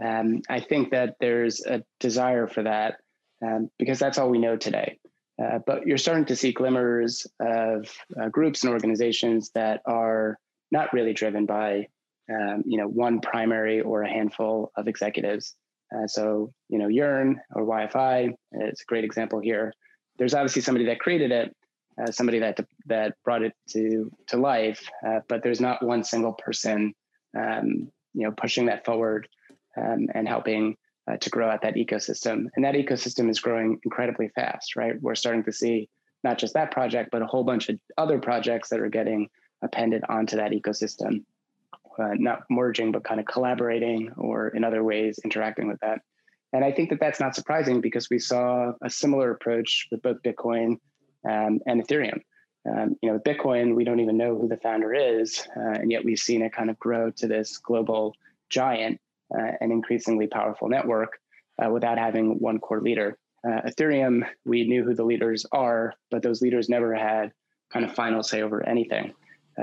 Um, 0.03 0.43
I 0.49 0.61
think 0.61 0.91
that 0.91 1.17
there's 1.21 1.61
a 1.65 1.83
desire 1.99 2.47
for 2.47 2.63
that 2.63 2.97
um, 3.43 3.71
because 3.79 3.99
that's 3.99 4.19
all 4.19 4.31
we 4.31 4.39
know 4.39 4.57
today. 4.57 4.99
Uh, 5.43 5.59
but 5.67 5.87
you're 5.87 5.99
starting 5.99 6.25
to 6.25 6.37
see 6.37 6.53
glimmers 6.53 7.27
of 7.41 7.89
uh, 8.21 8.29
groups 8.29 8.65
and 8.65 8.73
organizations 8.73 9.51
that 9.51 9.81
are 9.87 10.39
not 10.71 10.93
really 10.93 11.13
driven 11.13 11.47
by 11.47 11.87
um, 12.31 12.63
you 12.67 12.79
know 12.79 12.87
one 12.87 13.21
primary 13.21 13.81
or 13.81 14.03
a 14.03 14.09
handful 14.09 14.71
of 14.77 14.89
executives. 14.89 15.55
Uh, 15.95 16.07
so 16.07 16.53
you 16.69 16.79
know 16.79 16.89
Yearn 16.89 17.41
or 17.55 17.65
YFI 17.65 18.33
is 18.53 18.81
a 18.81 18.85
great 18.87 19.05
example 19.05 19.41
here. 19.41 19.73
There's 20.19 20.35
obviously 20.35 20.63
somebody 20.63 20.87
that 20.87 21.01
created 21.01 21.31
it, 21.31 21.57
uh, 22.01 22.11
somebody 22.11 22.39
that 22.41 22.59
that 22.87 23.15
brought 23.25 23.43
it 23.43 23.55
to 23.71 24.11
to 24.29 24.37
life, 24.37 24.87
uh, 25.07 25.21
but 25.29 25.43
there's 25.43 25.61
not 25.61 25.83
one 25.83 26.05
single 26.05 26.33
person 26.33 26.95
um, 27.37 27.91
you 28.15 28.25
know 28.25 28.33
pushing 28.33 28.67
that 28.67 28.85
forward 28.85 29.29
um, 29.77 30.09
and 30.15 30.29
helping 30.29 30.77
uh, 31.11 31.17
to 31.17 31.31
grow 31.31 31.49
out 31.49 31.63
that 31.63 31.77
ecosystem. 31.77 32.47
And 32.57 32.65
that 32.65 32.75
ecosystem 32.75 33.31
is 33.31 33.41
growing 33.41 33.79
incredibly 33.85 34.29
fast. 34.29 34.77
Right, 34.77 35.01
we're 35.01 35.15
starting 35.15 35.45
to 35.45 35.53
see 35.53 35.89
not 36.25 36.37
just 36.37 36.55
that 36.55 36.73
project, 36.73 37.11
but 37.11 37.23
a 37.23 37.27
whole 37.27 37.45
bunch 37.45 37.69
of 37.69 37.79
other 37.97 38.19
projects 38.19 38.69
that 38.69 38.81
are 38.81 38.89
getting 38.89 39.29
appended 39.63 40.03
onto 40.09 40.37
that 40.37 40.53
ecosystem, 40.53 41.25
uh, 41.99 42.15
not 42.15 42.43
merging, 42.51 42.93
but 42.93 43.05
kind 43.05 43.21
of 43.21 43.27
collaborating 43.27 44.11
or 44.17 44.49
in 44.49 44.65
other 44.65 44.85
ways 44.85 45.19
interacting 45.25 45.69
with 45.69 45.81
that. 45.81 46.01
And 46.53 46.65
I 46.65 46.73
think 46.73 46.91
that 46.91 47.01
that's 47.01 47.21
not 47.21 47.35
surprising 47.35 47.81
because 47.81 48.09
we 48.09 48.19
saw 48.19 48.73
a 48.83 48.89
similar 48.89 49.31
approach 49.33 49.89
with 49.91 50.03
both 50.03 50.23
Bitcoin 50.23 50.79
um, 51.29 51.61
and 51.67 51.87
Ethereum. 51.87 52.21
Um, 52.69 52.97
you 53.03 53.09
know, 53.09 53.15
with 53.15 53.25
Bitcoin, 53.25 53.75
we 53.75 53.85
don't 53.85 54.01
even 54.01 54.17
know 54.17 54.37
who 54.39 54.49
the 54.49 54.57
founder 54.57 54.93
is, 54.95 55.47
uh, 55.57 55.73
and 55.81 55.91
yet 55.91 56.05
we've 56.05 56.19
seen 56.19 56.43
it 56.43 56.53
kind 56.53 56.71
of 56.71 56.79
grow 56.79 57.11
to 57.13 57.27
this 57.27 57.59
global 57.59 58.15
giant 58.51 59.01
uh, 59.35 59.53
and 59.61 59.73
increasingly 59.73 60.27
powerful 60.27 60.69
network 60.69 61.19
uh, 61.63 61.71
without 61.71 61.99
having 61.99 62.39
one 62.39 62.59
core 62.59 62.81
leader. 62.81 63.19
Uh, 63.47 63.61
Ethereum, 63.67 64.27
we 64.45 64.67
knew 64.67 64.85
who 64.85 64.95
the 64.95 65.05
leaders 65.05 65.47
are, 65.53 65.95
but 66.11 66.23
those 66.23 66.43
leaders 66.43 66.69
never 66.69 66.95
had 66.95 67.33
kind 67.71 67.85
of 67.85 67.95
final 67.95 68.23
say 68.23 68.43
over 68.43 68.67
anything. 68.67 69.13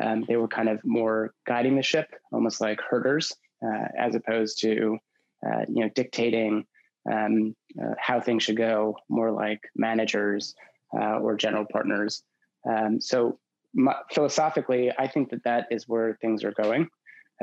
Um, 0.02 0.26
they 0.28 0.36
were 0.36 0.48
kind 0.48 0.70
of 0.70 0.80
more 0.84 1.34
guiding 1.48 1.76
the 1.76 1.84
ship, 1.84 2.14
almost 2.32 2.62
like 2.62 2.80
herders, 2.82 3.34
uh, 3.66 3.88
as 3.98 4.16
opposed 4.16 4.60
to 4.62 4.98
uh, 5.46 5.62
you 5.70 5.84
know 5.84 5.90
dictating 5.96 6.66
um, 7.12 7.56
uh, 7.82 7.94
how 8.00 8.20
things 8.20 8.44
should 8.44 8.58
go, 8.58 8.98
more 9.10 9.32
like 9.32 9.62
managers 9.76 10.56
uh, 10.98 11.20
or 11.20 11.36
general 11.36 11.66
partners. 11.72 12.24
Um, 12.68 13.00
so 13.00 13.40
my, 13.74 13.96
philosophically, 14.12 14.92
I 14.98 15.08
think 15.08 15.30
that 15.30 15.44
that 15.44 15.68
is 15.72 15.88
where 15.88 16.18
things 16.22 16.44
are 16.44 16.52
going. 16.54 16.88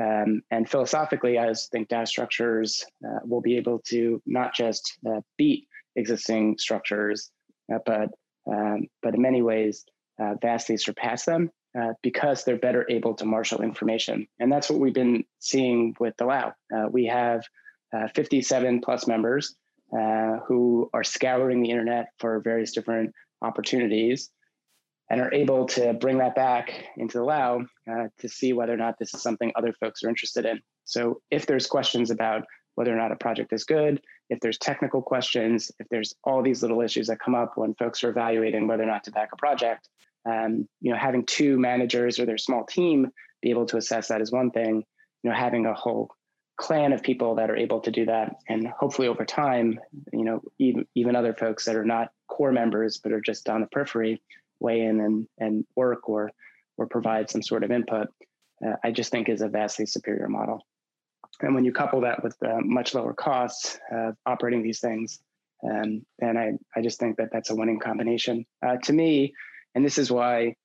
Um, 0.01 0.41
and 0.49 0.67
philosophically, 0.67 1.37
I 1.37 1.53
think 1.71 1.87
DAO 1.87 2.07
structures 2.07 2.83
uh, 3.07 3.19
will 3.25 3.41
be 3.41 3.57
able 3.57 3.79
to 3.87 4.21
not 4.25 4.53
just 4.53 4.97
uh, 5.07 5.21
beat 5.37 5.67
existing 5.95 6.57
structures, 6.57 7.31
but 7.85 8.09
um, 8.51 8.87
but 9.01 9.15
in 9.15 9.21
many 9.21 9.41
ways 9.41 9.85
vastly 10.41 10.77
surpass 10.77 11.25
them 11.25 11.49
uh, 11.79 11.93
because 12.01 12.43
they're 12.43 12.57
better 12.57 12.85
able 12.89 13.13
to 13.15 13.25
marshal 13.25 13.61
information. 13.61 14.27
And 14.39 14.51
that's 14.51 14.69
what 14.69 14.79
we've 14.79 14.93
been 14.93 15.23
seeing 15.39 15.95
with 15.99 16.15
the 16.17 16.25
LAO. 16.25 16.53
Uh, 16.75 16.87
we 16.91 17.05
have 17.05 17.43
uh, 17.95 18.07
57 18.15 18.81
plus 18.81 19.07
members 19.07 19.55
uh, 19.97 20.37
who 20.47 20.89
are 20.93 21.03
scouring 21.03 21.61
the 21.61 21.69
internet 21.69 22.07
for 22.19 22.39
various 22.41 22.71
different 22.71 23.13
opportunities 23.41 24.29
and 25.09 25.19
are 25.19 25.33
able 25.33 25.65
to 25.67 25.93
bring 25.93 26.19
that 26.19 26.35
back 26.35 26.85
into 26.97 27.17
the 27.17 27.23
LAO 27.23 27.59
to 28.17 28.29
see 28.29 28.53
whether 28.53 28.73
or 28.73 28.77
not 28.77 28.97
this 28.97 29.13
is 29.13 29.21
something 29.21 29.51
other 29.55 29.73
folks 29.79 30.01
are 30.03 30.09
interested 30.09 30.45
in. 30.45 30.59
So 30.85 31.21
if 31.29 31.45
there's 31.45 31.67
questions 31.67 32.09
about 32.09 32.43
whether 32.75 32.93
or 32.93 32.97
not 32.97 33.11
a 33.11 33.15
project 33.15 33.53
is 33.53 33.63
good, 33.63 34.01
if 34.29 34.39
there's 34.39 34.57
technical 34.57 35.01
questions, 35.01 35.71
if 35.79 35.87
there's 35.89 36.13
all 36.23 36.41
these 36.41 36.61
little 36.61 36.81
issues 36.81 37.07
that 37.07 37.19
come 37.19 37.35
up 37.35 37.53
when 37.55 37.75
folks 37.75 38.03
are 38.03 38.09
evaluating 38.09 38.67
whether 38.67 38.83
or 38.83 38.87
not 38.87 39.03
to 39.03 39.11
back 39.11 39.29
a 39.33 39.37
project, 39.37 39.89
um, 40.25 40.67
you 40.81 40.91
know, 40.91 40.97
having 40.97 41.25
two 41.25 41.57
managers 41.57 42.19
or 42.19 42.25
their 42.25 42.37
small 42.37 42.65
team 42.65 43.11
be 43.41 43.49
able 43.49 43.65
to 43.67 43.77
assess 43.77 44.07
that 44.07 44.21
is 44.21 44.31
one 44.31 44.51
thing. 44.51 44.83
You 45.23 45.29
know, 45.29 45.35
having 45.35 45.65
a 45.65 45.73
whole 45.73 46.09
clan 46.57 46.93
of 46.93 47.01
people 47.01 47.35
that 47.35 47.49
are 47.49 47.55
able 47.57 47.81
to 47.81 47.91
do 47.91 48.05
that, 48.05 48.35
and 48.47 48.67
hopefully 48.67 49.07
over 49.07 49.25
time, 49.25 49.79
you 50.11 50.23
know, 50.23 50.41
even 50.59 50.85
even 50.95 51.15
other 51.15 51.33
folks 51.33 51.65
that 51.65 51.75
are 51.75 51.85
not 51.85 52.11
core 52.27 52.51
members 52.51 52.97
but 52.97 53.11
are 53.11 53.21
just 53.21 53.49
on 53.49 53.61
the 53.61 53.67
periphery 53.67 54.21
weigh 54.59 54.81
in 54.81 54.99
and 55.01 55.27
and 55.37 55.65
work 55.75 56.09
or 56.09 56.31
or 56.77 56.87
provide 56.87 57.29
some 57.29 57.43
sort 57.43 57.63
of 57.63 57.71
input. 57.71 58.07
Uh, 58.65 58.75
I 58.83 58.91
just 58.91 59.11
think 59.11 59.29
is 59.29 59.41
a 59.41 59.49
vastly 59.49 59.85
superior 59.85 60.27
model. 60.27 60.65
And 61.41 61.53
when 61.55 61.65
you 61.65 61.73
couple 61.73 62.01
that 62.01 62.23
with 62.23 62.35
uh, 62.43 62.59
much 62.61 62.93
lower 62.93 63.13
costs 63.13 63.79
of 63.91 64.15
operating 64.25 64.63
these 64.63 64.79
things, 64.79 65.19
um, 65.63 66.05
then 66.19 66.37
I, 66.37 66.53
I 66.75 66.81
just 66.81 66.99
think 66.99 67.17
that 67.17 67.29
that's 67.31 67.49
a 67.49 67.55
winning 67.55 67.79
combination. 67.79 68.45
Uh, 68.65 68.77
to 68.83 68.93
me, 68.93 69.33
and 69.75 69.85
this 69.85 69.97
is 69.97 70.11
why 70.11 70.55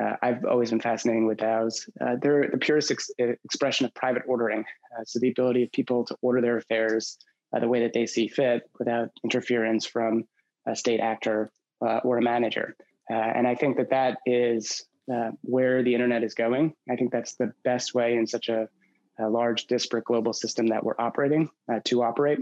uh, 0.00 0.16
I've 0.22 0.44
always 0.44 0.70
been 0.70 0.80
fascinated 0.80 1.24
with 1.24 1.38
DAOs. 1.38 1.88
Uh, 2.00 2.16
they're 2.20 2.48
the 2.50 2.58
purest 2.58 2.90
ex- 2.90 3.10
expression 3.18 3.86
of 3.86 3.94
private 3.94 4.22
ordering. 4.26 4.60
Uh, 4.60 5.04
so 5.06 5.18
the 5.18 5.30
ability 5.30 5.62
of 5.62 5.72
people 5.72 6.04
to 6.04 6.16
order 6.20 6.40
their 6.40 6.58
affairs 6.58 7.18
uh, 7.54 7.60
the 7.60 7.68
way 7.68 7.80
that 7.80 7.92
they 7.94 8.06
see 8.06 8.28
fit 8.28 8.62
without 8.78 9.08
interference 9.24 9.86
from 9.86 10.24
a 10.66 10.76
state 10.76 11.00
actor 11.00 11.50
uh, 11.80 12.00
or 12.04 12.18
a 12.18 12.22
manager. 12.22 12.76
Uh, 13.10 13.14
and 13.14 13.46
I 13.46 13.54
think 13.54 13.76
that 13.78 13.90
that 13.90 14.18
is 14.26 14.84
where 15.42 15.84
the 15.84 15.94
internet 15.94 16.24
is 16.24 16.34
going. 16.34 16.74
I 16.90 16.96
think 16.96 17.12
that's 17.12 17.36
the 17.36 17.52
best 17.62 17.94
way 17.94 18.16
in 18.16 18.26
such 18.26 18.48
a, 18.48 18.68
a 19.20 19.28
large, 19.28 19.68
disparate 19.68 20.04
global 20.04 20.32
system 20.32 20.66
that 20.68 20.82
we're 20.82 20.96
operating 20.98 21.48
to 21.84 22.02
operate. 22.02 22.40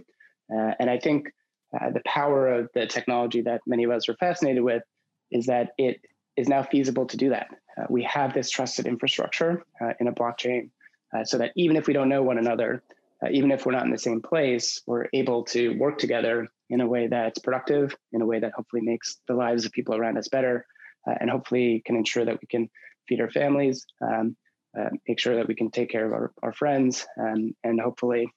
and 0.49 0.89
I 0.89 0.99
think 0.99 1.29
the 1.73 2.01
power 2.07 2.49
of 2.49 2.71
the 2.73 2.87
technology 2.87 3.43
that 3.43 3.61
many 3.67 3.85
of 3.85 3.91
us 3.91 4.09
are 4.09 4.15
fascinated 4.15 4.63
with 4.63 4.83
is 5.31 5.47
that 5.47 5.71
it 5.79 6.01
is 6.37 6.49
now 6.49 6.63
feasible 6.63 7.07
to 7.07 7.17
do 7.17 7.31
that. 7.31 7.49
Uh, 7.77 7.87
we 7.89 8.03
have 8.05 8.35
this 8.35 8.51
trusted 8.51 8.87
infrastructure 8.87 9.65
uh, 9.81 9.93
in 10.01 10.09
a 10.09 10.13
blockchain 10.13 10.71
uh, 11.15 11.25
so 11.25 11.39
that 11.39 11.53
even 11.57 11.77
if 11.77 11.87
we 11.87 11.93
don't 11.93 12.09
know 12.09 12.23
one 12.23 12.39
another, 12.39 12.83
uh, 13.23 13.29
even 13.31 13.51
if 13.51 13.65
we're 13.65 13.73
not 13.73 13.85
in 13.85 13.91
the 13.91 13.99
same 13.99 14.21
place, 14.21 14.83
we're 14.87 15.07
able 15.13 15.45
to 15.45 15.79
work 15.79 15.99
together 15.99 16.49
in 16.71 16.81
a 16.81 16.87
way 16.87 17.07
that's 17.07 17.39
productive, 17.39 17.95
in 18.13 18.23
a 18.23 18.27
way 18.27 18.39
that 18.39 18.53
hopefully 18.53 18.83
makes 18.83 19.19
the 19.29 19.35
lives 19.35 19.65
of 19.65 19.73
people 19.73 19.95
around 19.95 20.19
us 20.19 20.29
better, 20.29 20.67
uh, 21.07 21.15
and 21.21 21.31
hopefully 21.31 21.83
can 21.85 21.97
ensure 21.97 22.25
that 22.25 22.41
we 22.41 22.47
can 22.49 22.69
feed 23.09 23.21
our 23.21 23.31
families, 23.31 23.87
um, 24.01 24.37
uh, 24.79 24.89
make 25.07 25.21
sure 25.21 25.37
that 25.37 25.47
we 25.47 25.55
can 25.55 25.71
take 25.71 25.91
care 25.91 26.07
of 26.07 26.13
our, 26.13 26.33
our 26.43 26.53
friends, 26.53 27.07
um, 27.21 27.55
and 27.63 27.81
hopefully 27.81 28.29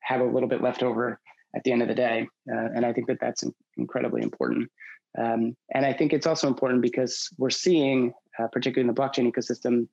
have 0.00 0.20
a 0.20 0.24
little 0.24 0.48
bit 0.48 0.62
left 0.62 0.82
over 0.82 1.20
at 1.54 1.62
the 1.62 1.72
end 1.72 1.82
of 1.82 1.88
the 1.88 1.94
day. 1.94 2.26
and 2.46 2.84
I 2.86 2.92
think 2.92 3.06
that 3.08 3.18
that's 3.20 3.44
incredibly 3.76 4.22
important. 4.22 4.70
Um, 5.18 5.56
and 5.74 5.84
I 5.84 5.92
think 5.92 6.12
it's 6.12 6.26
also 6.26 6.48
important 6.48 6.82
because 6.82 7.28
we're 7.38 7.50
seeing, 7.50 8.12
uh, 8.38 8.48
particularly 8.48 8.88
in 8.88 8.94
the 8.94 9.00
blockchain 9.00 9.30
ecosystem, 9.30 9.88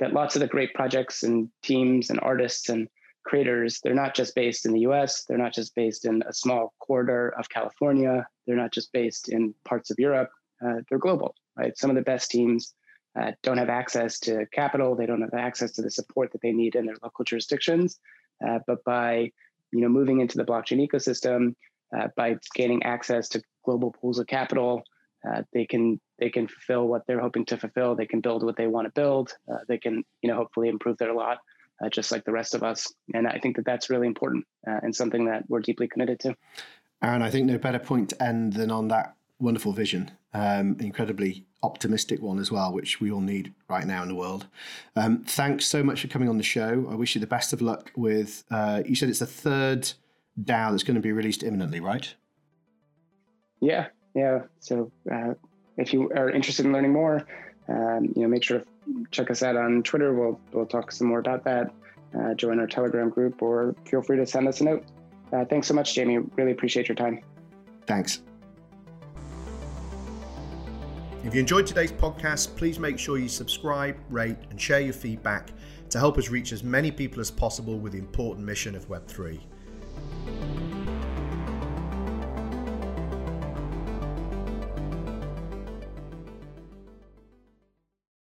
that 0.00 0.12
lots 0.12 0.34
of 0.34 0.40
the 0.40 0.48
great 0.48 0.74
projects 0.74 1.22
and 1.22 1.48
teams 1.62 2.10
and 2.10 2.18
artists 2.20 2.68
and 2.68 2.88
creators, 3.24 3.80
they're 3.82 3.94
not 3.94 4.14
just 4.14 4.34
based 4.34 4.66
in 4.66 4.72
the 4.72 4.80
US, 4.80 5.24
they're 5.24 5.38
not 5.38 5.54
just 5.54 5.74
based 5.74 6.04
in 6.04 6.22
a 6.26 6.32
small 6.32 6.74
corridor 6.78 7.34
of 7.38 7.48
California, 7.48 8.26
they're 8.46 8.56
not 8.56 8.72
just 8.72 8.92
based 8.92 9.28
in 9.28 9.54
parts 9.64 9.90
of 9.90 9.98
Europe, 9.98 10.30
uh, 10.64 10.80
they're 10.88 10.98
global, 10.98 11.34
right? 11.56 11.76
Some 11.78 11.90
of 11.90 11.96
the 11.96 12.02
best 12.02 12.30
teams 12.30 12.74
uh, 13.18 13.32
don't 13.42 13.58
have 13.58 13.68
access 13.68 14.18
to 14.20 14.46
capital, 14.52 14.94
they 14.94 15.06
don't 15.06 15.22
have 15.22 15.34
access 15.34 15.70
to 15.72 15.82
the 15.82 15.90
support 15.90 16.32
that 16.32 16.42
they 16.42 16.52
need 16.52 16.74
in 16.74 16.86
their 16.86 16.96
local 17.02 17.24
jurisdictions. 17.24 17.98
Uh, 18.44 18.58
but 18.66 18.82
by 18.84 19.30
you 19.72 19.80
know 19.80 19.88
moving 19.88 20.20
into 20.20 20.36
the 20.36 20.44
blockchain 20.44 20.86
ecosystem, 20.86 21.54
uh, 21.96 22.08
by 22.16 22.36
gaining 22.54 22.82
access 22.82 23.28
to 23.28 23.42
global 23.64 23.92
pools 23.92 24.18
of 24.18 24.26
capital. 24.26 24.82
Uh, 25.26 25.42
they 25.52 25.64
can 25.64 26.00
they 26.18 26.28
can 26.28 26.46
fulfill 26.46 26.86
what 26.86 27.06
they're 27.06 27.20
hoping 27.20 27.46
to 27.46 27.56
fulfill. 27.56 27.94
They 27.94 28.06
can 28.06 28.20
build 28.20 28.44
what 28.44 28.56
they 28.56 28.66
want 28.66 28.86
to 28.86 28.92
build. 28.92 29.32
Uh, 29.50 29.58
they 29.68 29.78
can 29.78 30.04
you 30.22 30.30
know 30.30 30.36
hopefully 30.36 30.68
improve 30.68 30.98
their 30.98 31.14
lot, 31.14 31.38
uh, 31.82 31.88
just 31.88 32.12
like 32.12 32.24
the 32.24 32.32
rest 32.32 32.54
of 32.54 32.62
us. 32.62 32.92
And 33.14 33.26
I 33.26 33.38
think 33.38 33.56
that 33.56 33.64
that's 33.64 33.90
really 33.90 34.06
important 34.06 34.46
uh, 34.66 34.80
and 34.82 34.94
something 34.94 35.26
that 35.26 35.44
we're 35.48 35.60
deeply 35.60 35.88
committed 35.88 36.20
to. 36.20 36.36
Aaron, 37.02 37.22
I 37.22 37.30
think 37.30 37.46
no 37.46 37.58
better 37.58 37.78
point 37.78 38.10
to 38.10 38.22
end 38.22 38.54
than 38.54 38.70
on 38.70 38.88
that 38.88 39.16
wonderful 39.38 39.72
vision, 39.72 40.10
um, 40.32 40.76
incredibly 40.80 41.46
optimistic 41.62 42.20
one 42.20 42.38
as 42.38 42.50
well, 42.50 42.72
which 42.72 43.00
we 43.00 43.10
all 43.10 43.20
need 43.20 43.52
right 43.68 43.86
now 43.86 44.02
in 44.02 44.08
the 44.08 44.14
world. 44.14 44.46
Um, 44.96 45.24
thanks 45.24 45.66
so 45.66 45.82
much 45.82 46.00
for 46.00 46.08
coming 46.08 46.28
on 46.28 46.36
the 46.36 46.42
show. 46.42 46.86
I 46.90 46.94
wish 46.94 47.14
you 47.14 47.20
the 47.20 47.26
best 47.26 47.52
of 47.52 47.60
luck 47.60 47.90
with. 47.96 48.44
Uh, 48.50 48.82
you 48.86 48.94
said 48.94 49.08
it's 49.08 49.18
the 49.18 49.26
third 49.26 49.92
DAO 50.40 50.70
that's 50.70 50.82
going 50.82 50.96
to 50.96 51.00
be 51.00 51.12
released 51.12 51.42
imminently, 51.42 51.80
right? 51.80 52.14
Yeah, 53.60 53.86
yeah. 54.14 54.42
So 54.60 54.90
uh, 55.10 55.34
if 55.76 55.92
you 55.92 56.10
are 56.10 56.30
interested 56.30 56.66
in 56.66 56.72
learning 56.72 56.92
more, 56.92 57.26
um, 57.68 58.12
you 58.14 58.22
know, 58.22 58.28
make 58.28 58.42
sure 58.42 58.60
to 58.60 58.66
check 59.10 59.30
us 59.30 59.42
out 59.42 59.56
on 59.56 59.82
Twitter. 59.82 60.14
We'll 60.14 60.38
we'll 60.52 60.66
talk 60.66 60.92
some 60.92 61.08
more 61.08 61.18
about 61.18 61.44
that. 61.44 61.72
Uh, 62.18 62.34
join 62.34 62.60
our 62.60 62.66
Telegram 62.66 63.10
group, 63.10 63.42
or 63.42 63.74
feel 63.86 64.02
free 64.02 64.16
to 64.18 64.26
send 64.26 64.46
us 64.46 64.60
a 64.60 64.64
note. 64.64 64.84
Uh, 65.32 65.44
thanks 65.44 65.66
so 65.66 65.74
much, 65.74 65.94
Jamie. 65.94 66.18
Really 66.36 66.52
appreciate 66.52 66.88
your 66.88 66.94
time. 66.94 67.20
Thanks. 67.86 68.20
If 71.24 71.34
you 71.34 71.40
enjoyed 71.40 71.66
today's 71.66 71.90
podcast, 71.90 72.54
please 72.54 72.78
make 72.78 72.98
sure 72.98 73.16
you 73.16 73.28
subscribe, 73.28 73.96
rate, 74.10 74.36
and 74.50 74.60
share 74.60 74.80
your 74.80 74.92
feedback 74.92 75.50
to 75.88 75.98
help 75.98 76.18
us 76.18 76.28
reach 76.28 76.52
as 76.52 76.62
many 76.62 76.90
people 76.90 77.20
as 77.20 77.30
possible 77.30 77.78
with 77.78 77.92
the 77.92 77.98
important 77.98 78.44
mission 78.44 78.74
of 78.74 78.88
Web3. 78.88 79.40